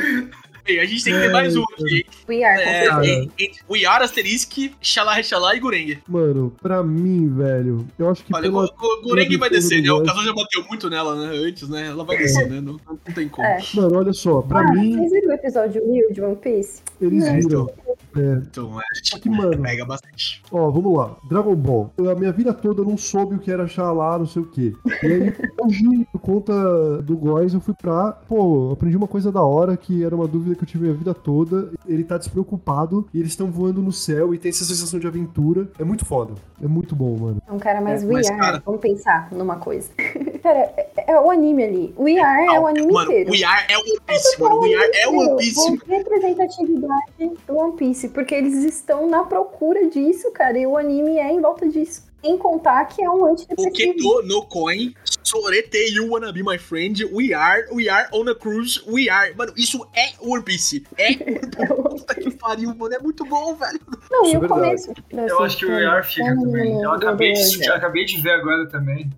[0.64, 2.06] A gente tem que ter mais um aqui.
[2.28, 3.26] We are, É, é, é,
[3.68, 5.98] We Are, Asterisk, Xalá, Rechalá e Gureng.
[6.08, 8.64] Mano, pra mim, velho, eu acho que Olha, pela.
[8.64, 9.90] o o Gureng vai descer, né?
[9.90, 11.36] O Casal já bateu muito nela, né?
[11.48, 11.88] Antes, né?
[11.88, 12.60] Ela vai descer, né?
[12.60, 13.46] Não, não tem como.
[13.46, 13.58] É.
[13.74, 16.80] Mano, olha só, pra Ah, mim, vocês viram o episódio Will de One Piece?
[17.00, 17.36] eles É.
[17.40, 17.68] viram.
[18.16, 20.42] É, Então, só gente que, mano, pega bastante.
[20.52, 21.16] Ó, vamos lá.
[21.28, 21.92] Dragon Ball.
[21.98, 24.46] Eu, a minha vida toda eu não soube o que era Xalá, não sei o
[24.46, 24.72] quê.
[25.02, 28.12] E aí, hoje, por conta do Góis, eu fui pra.
[28.12, 31.14] Pô, aprendi uma coisa da hora que era uma dúvida que eu tive a vida
[31.14, 31.70] toda.
[31.86, 35.68] Ele tá despreocupado e eles estão voando no céu e tem essa sensação de aventura.
[35.78, 36.34] É muito foda.
[36.62, 37.42] É muito bom, mano.
[37.46, 38.38] É um cara mais É, We mas, Are.
[38.38, 39.90] cara- Vamos pensar numa coisa.
[40.42, 41.94] cara, é, é o anime ali.
[41.98, 43.30] We Are é o anime mano, inteiro.
[43.30, 44.60] We Are é One Piece, mano.
[44.60, 45.54] We Are é One Piece.
[45.54, 51.18] Bom, representatividade do One Piece, porque eles estão na procura disso, cara, e o anime
[51.18, 52.10] é em volta disso.
[52.22, 53.94] Sem contar que é um antidepressivo.
[53.94, 58.34] Poketo no coin, Sorete you wanna be my friend, we are, we are on a
[58.34, 59.34] cruise, we are.
[59.34, 60.84] Mano, isso é One Piece.
[60.98, 61.14] É
[61.66, 62.94] Puta que pariu, mano.
[62.94, 63.80] É muito bom, velho.
[64.10, 64.92] Não, e é o começo.
[65.10, 66.82] Eu acho que o ER fica também.
[66.82, 69.10] Eu acabei de, eu acabei de ver agora também.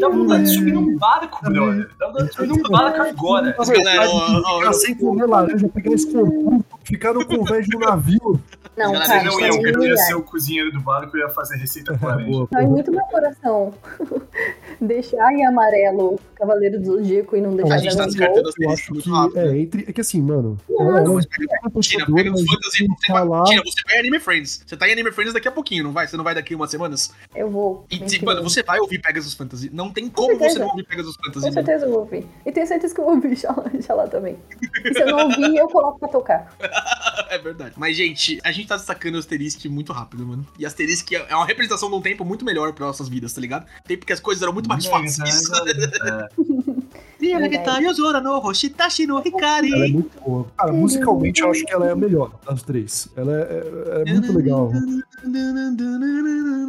[0.00, 1.88] Dá vontade de subir num barco, brother.
[1.98, 3.56] Dá vontade de subir num barco agora.
[3.56, 4.08] Galera,
[4.58, 8.40] Ficar sem comer laranja, pegar esse corpo, ficar no convés de um navio.
[8.76, 11.28] Não, Galera, cara, Não, pra eu, eu ia ser o cozinheiro do barco e ia
[11.28, 12.46] fazer receita com laranja.
[12.46, 12.62] Porra.
[12.62, 13.74] muito meu coração.
[14.80, 18.94] Deixar em amarelo Cavaleiro do Zodíaco e não deixar A gente tá descartando as acho
[18.94, 19.38] muito rápido.
[19.38, 20.58] é, entre, é que assim, mano.
[20.68, 22.86] É tira, pega os fantasy.
[23.46, 24.64] tira, você vai em Anime Friends.
[24.66, 26.08] Você tá em Anime Friends daqui a pouquinho, não vai?
[26.08, 27.12] Você não vai daqui umas semanas?
[27.34, 27.84] Eu vou.
[27.90, 29.70] E, tipo, mano, você vai ouvir Pegasus Fantasy.
[29.72, 32.26] Não tem como você não ouvir Pegasus Fantasy, Com certeza eu vou ouvir.
[32.44, 34.36] E tenho certeza que eu vou ouvir Xalá, também.
[34.92, 36.52] Se eu não ouvir, eu coloco pra tocar.
[37.32, 37.74] É verdade.
[37.78, 40.46] Mas, gente, a gente tá destacando o Asterisk muito rápido, mano.
[40.58, 43.66] E Asterisk é uma representação de um tempo muito melhor pra nossas vidas, tá ligado?
[43.86, 45.48] Tempo que as coisas eram muito mais fáceis.
[45.50, 46.28] É,
[47.48, 47.64] Verdade.
[49.72, 50.46] Ela é muito boa.
[50.56, 53.08] Cara, musicalmente eu acho que ela é a melhor das três.
[53.16, 54.70] Ela é, é- é muito legal.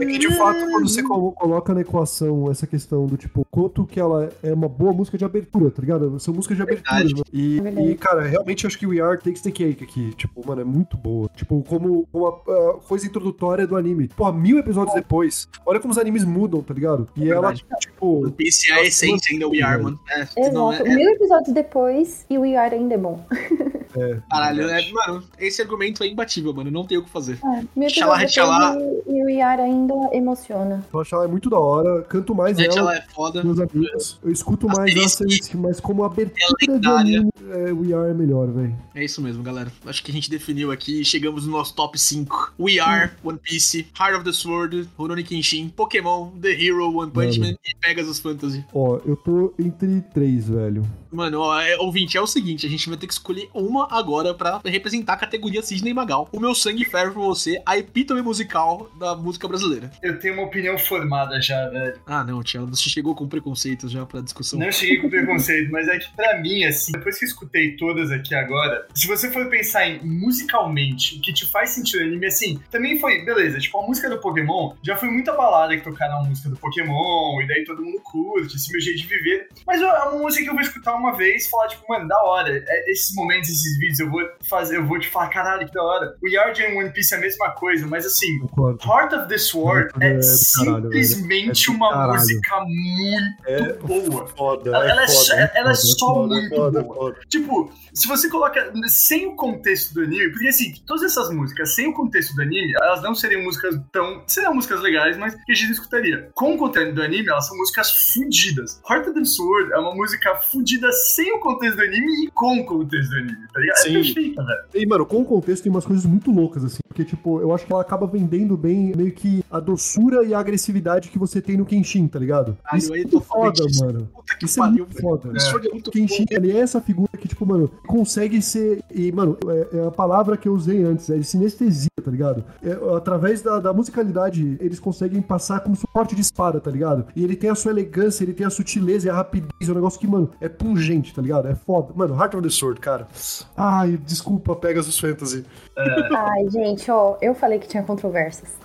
[0.02, 3.86] É que de fato, quando você colo- coloca na equação essa questão do tipo, quanto
[3.86, 6.20] que ela é uma boa música de abertura, tá ligado?
[6.20, 7.04] São músicas de abertura.
[7.04, 7.22] Né?
[7.32, 10.14] E, É e, cara, realmente acho que We Are Takes the Cake aqui.
[10.16, 11.30] Tipo, mano, é muito boa.
[11.36, 14.08] Tipo, como uma a coisa introdutória do anime.
[14.16, 15.48] Pô, mil episódios depois.
[15.66, 17.08] Olha como os animes mudam, tá ligado?
[17.16, 17.66] E ela, Verdade.
[17.80, 18.30] tipo.
[18.32, 20.00] Piece é a essência ainda, We Are, mano.
[20.10, 20.86] É, Exato.
[20.86, 23.20] é, Mil episódios depois e o We Are ainda é bom.
[24.30, 26.72] caralho, é, mano, esse argumento é imbatível, mano.
[26.72, 27.40] Não tem o que fazer.
[27.78, 28.76] É, Xalá, Xalá.
[28.76, 30.86] depois e o Are ainda emociona.
[30.94, 32.04] Eu acho ela muito da hora.
[32.04, 32.96] Canto mais Gente, ela.
[32.96, 33.44] ela é foda.
[33.44, 34.94] Meus amigos, eu escuto mais.
[35.04, 37.20] Asterisco, mas como abertura de lendária.
[37.20, 38.76] anime, é, We Are é melhor, velho.
[38.96, 39.72] É isso mesmo, galera.
[39.86, 42.54] Acho que a gente definiu aqui e chegamos no nosso top 5.
[42.60, 47.40] We Are, One Piece, Heart of the Sword, Rurouni Kenshin, Pokémon, The Hero, One Punch.
[47.40, 48.64] Man e Pegasus Fantasy.
[48.74, 50.84] Ó, eu tô entre três, velho.
[51.12, 54.34] Mano, ó, é, ouvinte, é o seguinte, a gente vai ter que escolher uma agora
[54.34, 56.28] pra representar a categoria Sidney Magal.
[56.32, 59.92] O meu sangue ferve por você, a epítome musical da música brasileira.
[60.02, 62.00] Eu tenho uma opinião formada já, velho.
[62.06, 64.60] Ah, não, Tiago, você chegou com preconceitos já pra discussão.
[64.60, 68.12] Não cheguei com preconceito, mas é que pra mim, assim, depois que eu escutei todas
[68.12, 72.26] aqui agora, se você for pensar em musicalmente, o que te faz sentir o anime,
[72.26, 76.20] assim, também foi, beleza, tipo, a música do Pokémon já foi muita balada que tocaram
[76.20, 79.48] a música do Pokémon, e daí todo mundo curte, esse meu jeito de viver.
[79.66, 82.22] Mas é uma música que eu vou escutar uma vez e falar, tipo, mano, da
[82.24, 82.64] hora.
[82.68, 85.84] É, esses momentos, esses vídeos, eu vou fazer, eu vou te falar, caralho, que da
[85.84, 86.16] hora.
[86.24, 88.40] O Yard and One Piece é a mesma coisa, mas assim.
[88.86, 92.14] Heart of the Sword É é, caralho, simplesmente É do uma caralho.
[92.14, 94.28] música muito É boa.
[94.28, 94.70] foda.
[94.70, 96.96] Ela- ela é só- ela é foda, só foda, muito foda, boa.
[96.96, 97.20] foda.
[97.28, 101.88] Tipo, se você coloca sem o contexto do anime, porque assim, todas essas músicas sem
[101.88, 104.24] o contexto do anime, elas não seriam músicas tão.
[104.28, 106.30] seriam músicas legais, mas que a gente escutaria.
[106.34, 108.82] Com o contexto do anime, elas são músicas fudidas.
[108.90, 112.60] Heart of the Sword é uma música fudida sem o contexto do anime e com
[112.60, 113.78] o contexto do anime, tá ligado?
[113.78, 113.90] Sim.
[113.90, 114.60] É perfeita, velho.
[114.74, 116.80] E, mano, com o contexto tem umas coisas muito loucas, assim.
[116.88, 120.40] Porque, tipo, eu acho que ela acaba vendendo bem meio que a doçura e a
[120.40, 122.56] agressividade que você tem no Kenshin, tá ligado?
[122.64, 123.84] Caralho, Isso aí é muito foda, disso.
[123.86, 124.10] mano.
[124.14, 125.02] Puta que Isso é pariu, muito velho.
[125.02, 125.68] foda.
[125.68, 128.84] É muito Kenshin, ele é essa figura que, tipo, mano, consegue ser.
[128.94, 132.44] E, mano, é, é a palavra que eu usei antes, é sinestesia, tá ligado?
[132.62, 137.06] É, através da, da musicalidade, eles conseguem passar como suporte de espada, tá ligado?
[137.16, 139.76] E ele tem a sua elegância, ele tem a sutileza e a rapidez, é um
[139.76, 141.48] negócio que, mano, é pungente, tá ligado?
[141.48, 141.92] É foda.
[141.96, 143.08] Mano, Heart of the Sword, cara.
[143.56, 145.46] Ai, desculpa, Pegasus Fantasy.
[145.78, 148.64] Ai, gente, ó, eu falei que tinha controvérsias.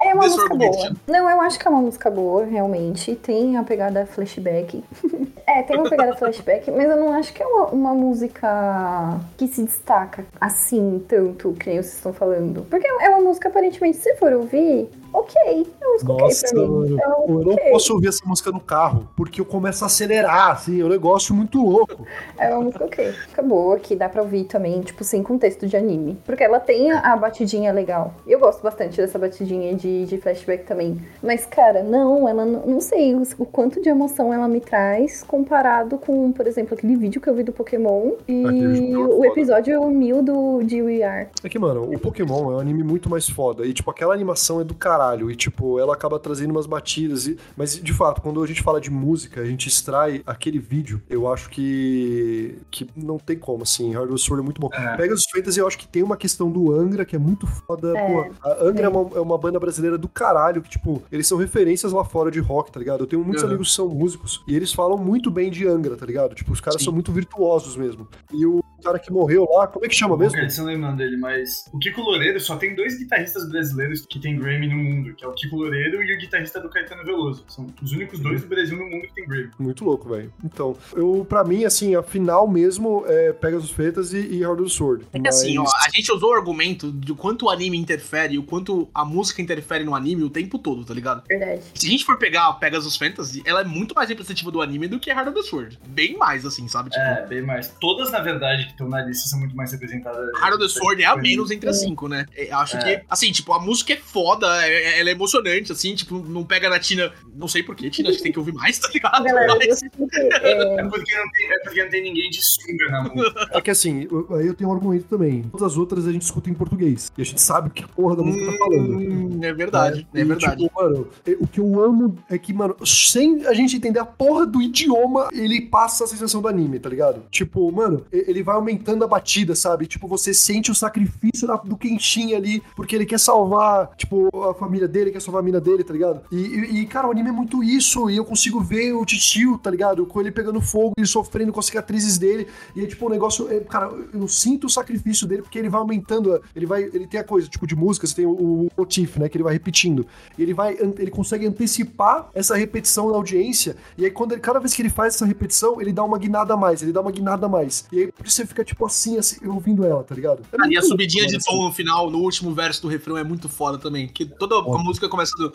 [0.00, 0.92] É uma música boa.
[1.06, 3.14] Não, eu acho que é uma música boa, realmente.
[3.16, 4.82] Tem a pegada flashback.
[5.46, 9.46] é, tem uma pegada flashback, mas eu não acho que é uma, uma música que
[9.48, 12.66] se destaca assim tanto, que nem vocês estão falando.
[12.70, 15.66] Porque é uma música, aparentemente, se for ouvir, ok.
[15.80, 16.98] É Nossa, ok pra mim.
[17.00, 20.52] É uma Eu não posso ouvir essa música no carro, porque eu começo a acelerar,
[20.52, 22.06] assim, é um negócio muito louco.
[22.38, 23.06] É uma música ok.
[23.06, 26.18] Música boa, que dá pra ouvir também, tipo, sem contexto de anime.
[26.24, 28.14] Porque ela tem a, batidinha legal.
[28.26, 31.00] Eu gosto bastante dessa batidinha de, de flashback também.
[31.22, 35.98] Mas, cara, não, ela não, não sei o, quanto de emoção ela me traz comparado
[35.98, 40.22] com, por exemplo, aquele vídeo que eu vi do Pokémon e foi o episódio mil
[40.22, 41.28] do, de We Are.
[41.44, 43.66] É que, mano, o Pokémon é um anime muito mais foda.
[43.66, 45.01] E, tipo, aquela animação é do caralho.
[45.30, 47.26] E, tipo, ela acaba trazendo umas batidas.
[47.26, 47.36] E...
[47.56, 51.32] Mas, de fato, quando a gente fala de música, a gente extrai aquele vídeo, eu
[51.32, 52.58] acho que.
[52.70, 53.92] que não tem como, assim.
[53.92, 54.68] Hardware Sword é muito bom.
[54.72, 54.96] É.
[54.96, 57.96] Pegasus Fantasy, eu acho que tem uma questão do Angra, que é muito foda.
[57.96, 58.88] É, Pô, a Angra é é.
[58.88, 62.40] uma, é uma banda brasileira do caralho, que, tipo, eles são referências lá fora de
[62.40, 63.00] rock, tá ligado?
[63.00, 63.48] Eu tenho muitos Uhum.
[63.48, 66.34] amigos que são músicos e eles falam muito bem de Angra, tá ligado?
[66.34, 66.86] Tipo, os caras Sim.
[66.86, 68.06] são muito virtuosos mesmo.
[68.32, 70.38] E o cara que morreu lá, como é que chama mesmo?
[70.58, 74.68] Não lembrando dele, mas o Kiko Loureiro só tem dois guitarristas brasileiros que tem Grammy
[74.68, 77.44] no mundo, que é o Kiko Loureiro e o guitarrista do Caetano Veloso.
[77.48, 79.50] São os únicos dois do Brasil no mundo que tem Grammy.
[79.58, 80.32] Muito louco, velho.
[80.44, 85.04] Então, eu, pra mim, assim, a final mesmo é Pegasus Fantasy e Hardware Sword.
[85.12, 88.34] É que assim, ó, Mas- a gente usou o argumento de quanto o anime interfere
[88.34, 91.22] e o quanto a música interfere no anime o tempo todo, tá ligado?
[91.28, 91.62] Verdade.
[91.74, 94.98] Se a gente for pegar Pegasus Fantasy, ela é muito mais representativa do anime do
[95.00, 95.78] que a Heart of the Sword.
[95.88, 96.90] Bem mais, assim, sabe?
[96.90, 97.68] Tipo, É, bem mais.
[97.80, 100.30] Todas, na verdade, que estão na lista são muito mais representadas.
[100.62, 102.26] The Sword é a menos entre as cinco, né?
[102.36, 102.96] Eu acho É.
[102.96, 106.44] que, assim, tipo, a música é foda, é- é- ela é emocionante, assim, tipo, não
[106.44, 107.12] pega na Tina.
[107.34, 109.24] Não sei porquê, Tina, acho que tem que ouvir mais, tá ligado?
[109.24, 109.86] Galera, Mas- é,
[110.82, 113.48] É porque, não tem, é porque não tem ninguém de sunga na música.
[113.52, 115.42] É que assim, eu- aí eu tenho um argumento também.
[115.44, 117.10] Todas as outras a gente escuta em português.
[117.16, 118.96] E a gente sabe o que a porra da música tá falando.
[118.98, 120.62] Hum, é verdade, é, E, verdade.
[120.64, 124.04] Tipo, mano, é- o que eu amo é que, mano, sem a gente entender a
[124.04, 127.22] porra do idioma, ele passa a sensação do anime, tá ligado?
[127.30, 129.86] Tipo, mano, ele vai aumentando a batida, sabe?
[129.86, 134.54] Tipo, você sente o sacrifício da- do Kenshin ali, porque ele quer salvar, tipo, a
[134.54, 136.22] família dele, quer salvar a mina dele, tá ligado?
[136.30, 139.58] E, e- e, cara, o anime é muito isso, e eu consigo ver o titio,
[139.58, 140.06] tá ligado?
[140.06, 143.50] Com ele pegando fogo e sofrendo com as cicatrizes dele, e é tipo um negócio,
[143.50, 147.20] é, cara, eu sinto o sacrifício dele, porque ele vai aumentando, ele vai, ele tem
[147.20, 150.06] a coisa, tipo, de música, você tem o, o motif, né, que ele vai repetindo,
[150.38, 154.74] ele vai, ele consegue antecipar essa repetição na audiência, e aí quando ele, cada vez
[154.74, 157.46] que ele faz essa repetição, ele dá uma guinada a mais, ele dá uma guinada
[157.46, 160.42] a mais, e aí por você fica tipo assim, assim ouvindo ela, tá ligado?
[160.52, 163.24] É ah, e a subidinha de tom no final, no último verso do refrão, é
[163.24, 164.06] muito foda também.
[164.06, 165.52] Que toda a música começa do.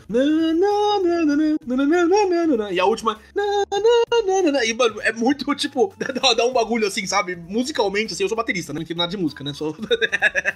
[2.72, 3.20] E a última.
[4.66, 5.94] E, mano, é muito tipo.
[6.36, 7.36] Dá um bagulho assim, sabe?
[7.36, 8.78] Musicalmente, assim, eu sou baterista, né?
[8.78, 9.54] Não entendo nada de música, né?
[9.54, 9.76] Sou...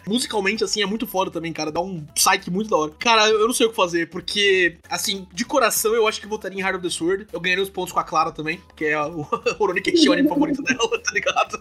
[0.08, 1.72] Musicalmente, assim, é muito foda também, cara.
[1.72, 2.92] Dá um psyche muito da hora.
[3.00, 6.60] Cara, eu não sei o que fazer, porque, assim, de coração eu acho que votaria
[6.60, 7.28] em Heart of the Sword.
[7.32, 9.06] Eu ganharia os pontos com a Clara também, que é a
[9.60, 11.60] Horoni Kenshin, o favorito dela, tá ligado?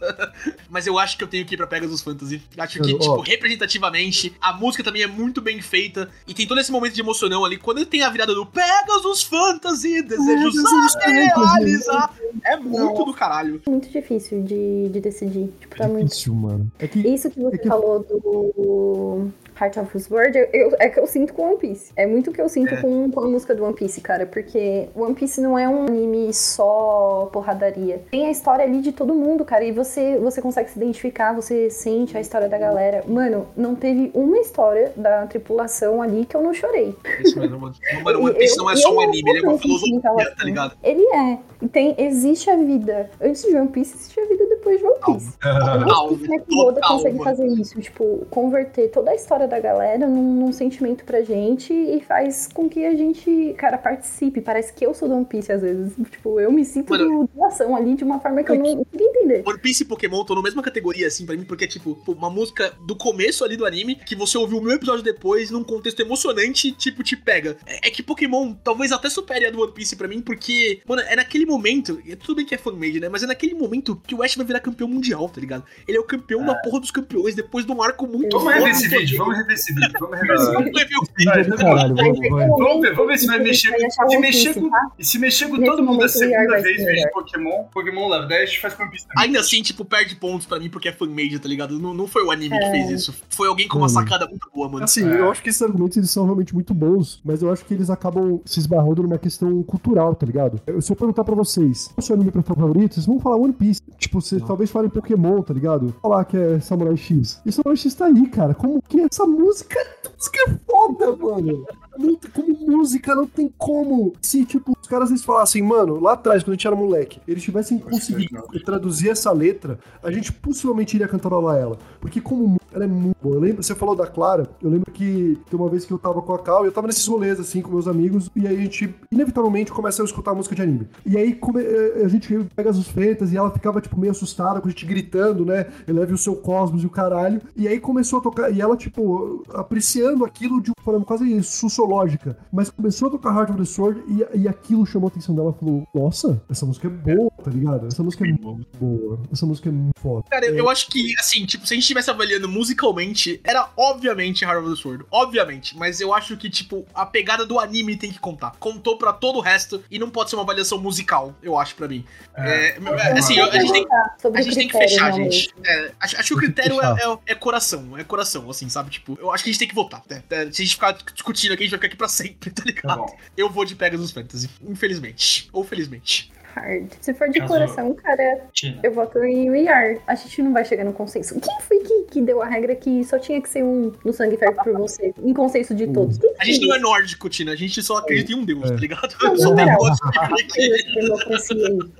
[0.70, 2.40] Mas eu acho que eu tenho que ir pra Pegasus Fantasy.
[2.56, 3.20] Acho que, tipo, ó.
[3.20, 6.08] representativamente, a música também é muito bem feita.
[6.26, 7.56] E tem todo esse momento de emocionão ali.
[7.56, 10.54] Quando tem a virada do Pegasus Fantasy, desejos
[10.96, 12.14] a realizar.
[12.44, 13.60] É muito do caralho.
[13.66, 15.52] muito difícil de, de decidir.
[15.60, 16.08] Tipo, tá muito.
[16.08, 16.70] Difícil, mano.
[16.78, 19.30] É que Isso que você É que- falou do
[19.60, 21.92] Heart of the Sword, eu, eu- é que eu sinto com One Piece.
[21.96, 22.80] É muito o que eu sinto É.
[22.80, 24.24] com, com a música do One Piece, cara.
[24.26, 28.02] Porque One Piece não é um anime só porradaria.
[28.10, 29.64] Tem a história ali de todo mundo, cara.
[29.64, 33.04] E você, você consegue se identificar, você sente a história da galera.
[33.06, 36.94] Mano, não teve uma história da tripulação ali que eu não chorei.
[37.22, 37.74] Isso mesmo, mano.
[38.06, 40.76] One Piece Eu- não é só um anime, ele é uma filosofia, tá ligado?
[40.82, 41.38] Ele é.
[41.62, 44.96] E tem, existe a vida antes de One Piece, existe a vida depois de One
[45.04, 45.32] Piece.
[45.40, 47.78] Como é que o Oda consegue fazer isso?
[47.80, 52.68] Tipo, converter toda a história da galera num, num sentimento pra gente e faz com
[52.68, 54.40] que a gente, cara, participe.
[54.40, 55.92] Parece que eu sou do One Piece às vezes.
[56.10, 59.06] Tipo, eu me sinto Mano, do doação ali de uma forma que eu não queria
[59.06, 59.42] entender.
[59.46, 62.30] One Piece e Pokémon estão na mesma categoria, assim, pra mim, porque é tipo, uma
[62.30, 66.72] música do começo ali do anime, que você ouviu mil episódios depois, num contexto emocionante,
[66.72, 67.56] tipo, te pega.
[67.66, 71.02] É, é que Pokémon talvez até supere a do One Piece pra mim, porque, mano,
[71.02, 73.08] é naquele momento, e tudo bem que é fan-made, né?
[73.08, 75.64] Mas é naquele momento que o Ash vai virar campeão mundial, tá ligado?
[75.88, 78.70] Ele é o campeão da porra dos campeões, depois de um arco muito Vamos rever
[78.70, 82.30] esse do vídeo, vamos rever esse vídeo, vamos rever esse vídeo.
[82.58, 84.08] Vamos ver, vamos ver se vai mexer com.
[84.10, 84.70] Se mexer com.
[84.70, 84.90] tá?
[84.98, 87.10] E se mexer com todo mundo a segunda vez melhor.
[87.12, 89.24] Pokémon, Pokémon leva 10, a gente faz com One Piece também.
[89.26, 91.78] Ainda assim, tipo, perde pontos pra mim porque é fan-made, tá ligado?
[91.78, 92.70] Não, não foi o anime que É.
[92.70, 93.14] fez isso.
[93.30, 94.00] Foi alguém com uma Mano.
[94.00, 94.84] sacada muito boa, mano.
[94.84, 95.20] Assim, É.
[95.20, 97.90] eu acho que esses argumentos eles são realmente muito bons, mas eu acho que eles
[97.90, 100.60] acabam se esbarrando numa questão cultural, tá ligado?
[100.66, 103.36] Eu- Se eu perguntar pra vocês, qual é o seu anime favorito, vocês vão falar
[103.36, 103.80] One Piece.
[103.98, 105.94] Tipo, vocês talvez falem Pokémon, tá ligado?
[106.02, 107.40] Falar que é Samurai X.
[107.46, 108.54] E Samurai X tá aí, cara.
[108.54, 111.66] Como que essa música, essa música é foda, mano.
[111.98, 114.12] Não como música, não tem como.
[114.20, 117.42] Se, tipo, os caras eles falassem, mano, lá atrás, quando a gente era moleque, eles
[117.42, 121.78] tivessem conseguido traduzir essa letra, a gente possivelmente iria cantarolar ela.
[122.00, 123.36] Porque como ela é muito boa.
[123.36, 126.20] Eu lembro, você falou da Clara, eu lembro que tem uma vez que eu tava
[126.22, 128.60] com a Cal, e eu tava nesses rolês, assim, com meus amigos, e aí a
[128.60, 130.88] gente, inevitavelmente, começa a escutar música de anime.
[131.04, 134.60] E aí come- eh, a gente pega as feitas e ela ficava, tipo, meio assustada
[134.60, 135.66] com a gente gritando, né?
[135.86, 137.40] Eleve o seu cosmos e o caralho.
[137.56, 142.36] E aí começou a tocar, e ela, tipo, apreciando aquilo de uma forma quase sociológica.
[142.52, 145.48] Mas começou a tocar Heart of the Sword e, e aquilo chamou a atenção dela.
[145.48, 147.86] Ela falou: Nossa, essa música é boa, tá ligado?
[147.86, 149.18] Essa música é muito boa.
[149.32, 150.24] Essa música é muito foda.
[150.30, 154.44] Cara, eu, eu acho que, assim, tipo, se a gente estivesse avaliando musicalmente, era obviamente
[154.44, 155.04] Heart of the Sword.
[155.10, 155.76] Obviamente.
[155.76, 158.52] Mas eu acho que, tipo, a pegada do anime tem que contar.
[158.58, 161.88] Contou pra todo o resto e não pode ser uma avaliação musical, eu acho, pra
[161.88, 162.04] mim.
[162.36, 162.78] É,
[163.18, 163.86] assim, eu- a gente tem,
[164.34, 165.36] a gente tem que fechar, realmente.
[165.36, 165.54] gente.
[165.64, 168.90] É, acho, acho que o critério é, é- é coração, é coração, assim, sabe?
[168.90, 170.02] Tipo, eu acho que a gente tem que votar.
[170.08, 170.22] né?
[170.30, 172.60] É, Se a gente ficar discutindo aqui, a gente vai ficar aqui pra sempre, tá
[172.62, 172.98] Tá ligado?
[172.98, 173.16] bom.
[173.36, 175.48] eu vou de Pegasus Fantasy, infelizmente.
[175.52, 176.30] Ou felizmente.
[176.54, 176.88] Hard.
[177.00, 178.80] Se for de Caso- coração, cara, Tina.
[178.82, 180.00] eu voto em We Are.
[180.06, 181.38] A gente não vai chegar no consenso.
[181.40, 184.36] Quem foi que, que deu a regra que só tinha que ser um no sangue
[184.36, 185.14] feito por você?
[185.22, 186.18] Em consenso de todos.
[186.18, 187.52] Quem A gente não é nórdico, Tina.
[187.52, 188.74] A gente só acredita em um deus, É.
[188.74, 189.14] tá ligado?
[189.22, 189.76] Não, só não, tem não.
[189.76, 191.90] gosto de viver aqui.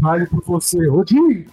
[0.00, 0.88] Vale por você.
[0.88, 1.46] Odin!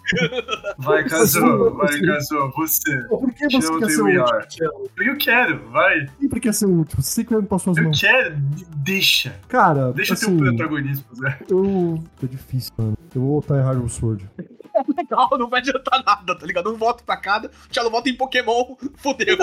[0.77, 3.01] Vai, Kazu, vai, Kazu, você.
[3.07, 4.89] Por que você quer o ser o último?
[4.99, 6.07] Eu quero, vai.
[6.19, 7.01] Sempre quer ser o último.
[7.01, 7.99] Você sempre vai para suas Eu mãos.
[7.99, 8.35] quero,
[8.77, 9.35] deixa.
[9.47, 11.38] Cara, Deixa eu assim, ter o protagonismo, Zé.
[11.49, 12.03] eu...
[12.32, 12.98] Difícil, mano.
[13.14, 14.30] Eu vou voltar em Hard Sword.
[14.98, 16.72] legal, não vai adiantar nada, tá ligado?
[16.72, 19.38] Um voto pra cada, o Thiago vota em Pokémon, fodeu.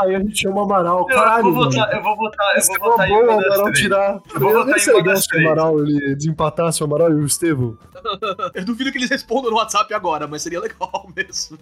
[0.00, 1.00] Aí a gente chama o Amaral.
[1.00, 3.22] Eu, Caralho, eu vou votar, eu vou votar, eu vou é uma votar em boa,
[3.24, 4.20] uma Amaral tirar.
[4.34, 5.46] Eu vou Eu votar em uma das se o três.
[5.46, 7.76] Amaral ele desempatasse o Amaral e o Estevão.
[8.54, 11.58] Eu duvido que eles respondam no WhatsApp agora, mas seria legal mesmo.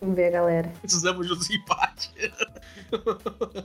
[0.00, 0.72] Vamos ver, galera.
[0.80, 2.10] Precisamos de um desempate.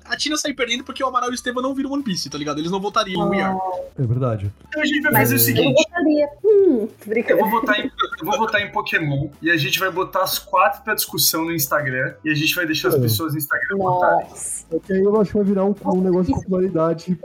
[0.05, 2.37] A Tina sai perdendo porque o Amaral e o Esteban não viram One Piece, tá
[2.37, 2.59] ligado?
[2.59, 3.57] Eles não votariam no We Are.
[3.97, 4.51] É verdade.
[4.67, 5.83] Então a gente vai Mas fazer o eu seguinte.
[5.83, 6.29] votaria.
[6.45, 7.49] Hum, tô Eu brincando.
[7.49, 7.85] vou, votar em,
[8.19, 11.51] eu vou votar em Pokémon e a gente vai botar as quatro pra discussão no
[11.53, 12.99] Instagram e a gente vai deixar as É.
[12.99, 14.27] pessoas no Instagram votarem.
[14.69, 17.17] Porque aí eu acho que vai virar um, um negócio de popularidade.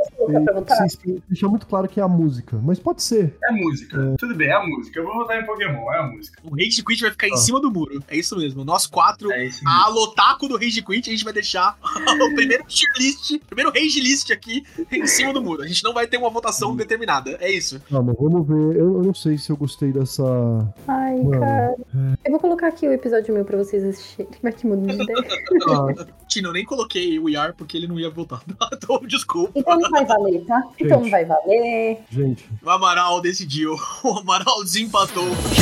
[0.88, 2.58] Sem- deixar muito claro que é a música.
[2.62, 3.36] Mas pode ser.
[3.44, 4.14] É música.
[4.18, 4.98] Tudo bem, é a música.
[4.98, 6.40] Eu vou votar em Pokémon, é a música.
[6.44, 7.36] O Rage Quit vai ficar em Ah.
[7.36, 8.02] cima do muro.
[8.08, 8.64] É isso mesmo.
[8.64, 11.76] Nós quatro, É a Lotaku do Rage Quit, a gente vai deixar
[12.22, 15.62] o primeiro tier list, o primeiro Rage List aqui em cima do muro.
[15.62, 17.36] A gente não vai ter uma votação determinada.
[17.40, 17.80] É isso.
[17.90, 18.76] Calma, vamos ver.
[18.76, 20.21] Eu, eu não sei se eu gostei dessa.
[20.86, 21.76] Ai, Mano, cara.
[22.24, 24.30] Eu vou colocar aqui o episódio meu pra vocês assistirem.
[24.42, 25.18] Vai que muda de ideia.
[25.68, 28.42] Ah, Tino, eu nem coloquei o We Are porque ele não ia votar.
[28.72, 29.52] então, desculpa.
[29.54, 30.62] Então não vai valer, tá?
[30.78, 31.98] Então não vai valer.
[32.10, 32.48] gente.
[32.64, 33.76] O Amaral decidiu.
[34.02, 35.24] O Amaral desempatou.「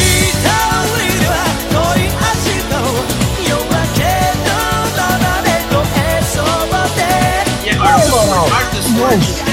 [9.19, 9.50] ひ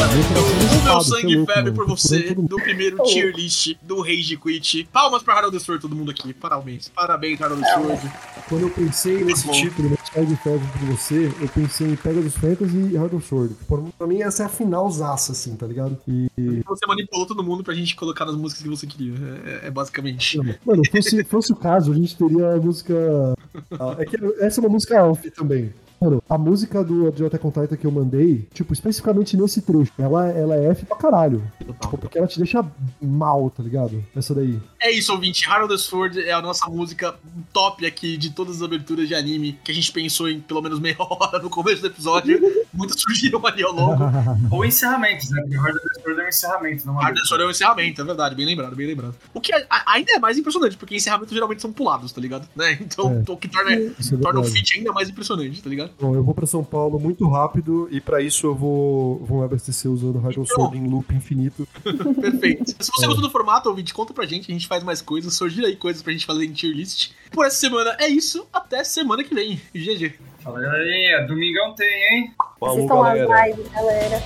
[0.00, 4.00] O Meu Sangue é louco, Febre por você, todo do primeiro Tô tier list do
[4.00, 4.88] Rage Quit.
[4.90, 6.32] Palmas pra Harold the Sword, todo mundo aqui.
[6.32, 6.88] Parabéns.
[6.88, 8.12] Parabéns, Harold the Sword.
[8.48, 9.52] Quando eu pensei nesse bom.
[9.52, 13.54] título, Sky de Febre por você, eu pensei em Pegasus Fantasy e of Sword.
[13.98, 15.98] Pra, mim, essa é a finalzaça, assim, tá ligado?
[16.08, 16.28] E.
[16.66, 19.12] Você manipulou todo mundo pra gente colocar nas músicas que você queria.
[19.44, 20.38] É, é basicamente.
[20.64, 22.94] Mano, fosse, fosse o caso, a gente teria a música.
[23.78, 25.72] Ah, É que essa é uma música off também.
[26.00, 29.92] Mano, a música do de Attack on Titan que eu mandei, tipo, especificamente nesse trecho,
[29.98, 31.42] ela, ela é F pra caralho.
[31.58, 32.64] Tipo, porque ela te deixa
[33.02, 34.02] mal, tá ligado?
[34.16, 34.58] Essa daí.
[34.80, 35.46] É isso, ouvinte.
[35.46, 37.14] Harold the Sword é a nossa música
[37.52, 40.80] top aqui de todas as aberturas de anime que a gente pensou em pelo menos
[40.80, 42.40] meia hora no começo do episódio.
[42.72, 44.02] Muitas surgiram ali ao longo.
[44.50, 45.40] Ou encerramentos, né?
[45.42, 48.04] Porque Hard of Sword é um encerramento, não é the Sword é um encerramento, é
[48.04, 48.34] verdade.
[48.34, 49.14] Bem lembrado, bem lembrado.
[49.34, 49.52] O que
[49.86, 52.48] ainda é mais impressionante, porque encerramentos geralmente são pulados, tá ligado?
[52.54, 52.78] Né?
[52.80, 53.90] Então, o que torna, é
[54.22, 55.90] torna o feat ainda mais impressionante, tá ligado?
[56.00, 59.44] Bom, eu vou pra São Paulo muito rápido e pra isso eu vou, vou me
[59.44, 60.44] abastecer usando of Então.
[60.46, 61.66] Sword em loop infinito.
[62.20, 62.70] Perfeito.
[62.78, 63.06] Se você É.
[63.08, 64.50] gostou do formato, ouvinte, conta pra gente.
[64.50, 67.10] A gente faz mais coisas, surgir aí coisas pra gente fazer em tier list.
[67.30, 68.46] Por essa semana é isso.
[68.52, 69.60] Até semana que vem.
[69.74, 70.14] GG.
[70.42, 71.26] Fala, galerinha.
[71.26, 72.34] Domingão tem, hein?
[72.58, 74.22] Vocês estão às lives, galera.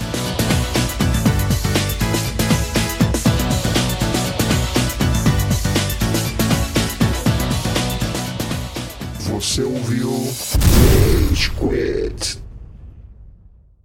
[9.19, 10.11] Você ouviu
[11.29, 12.44] Rage Quit.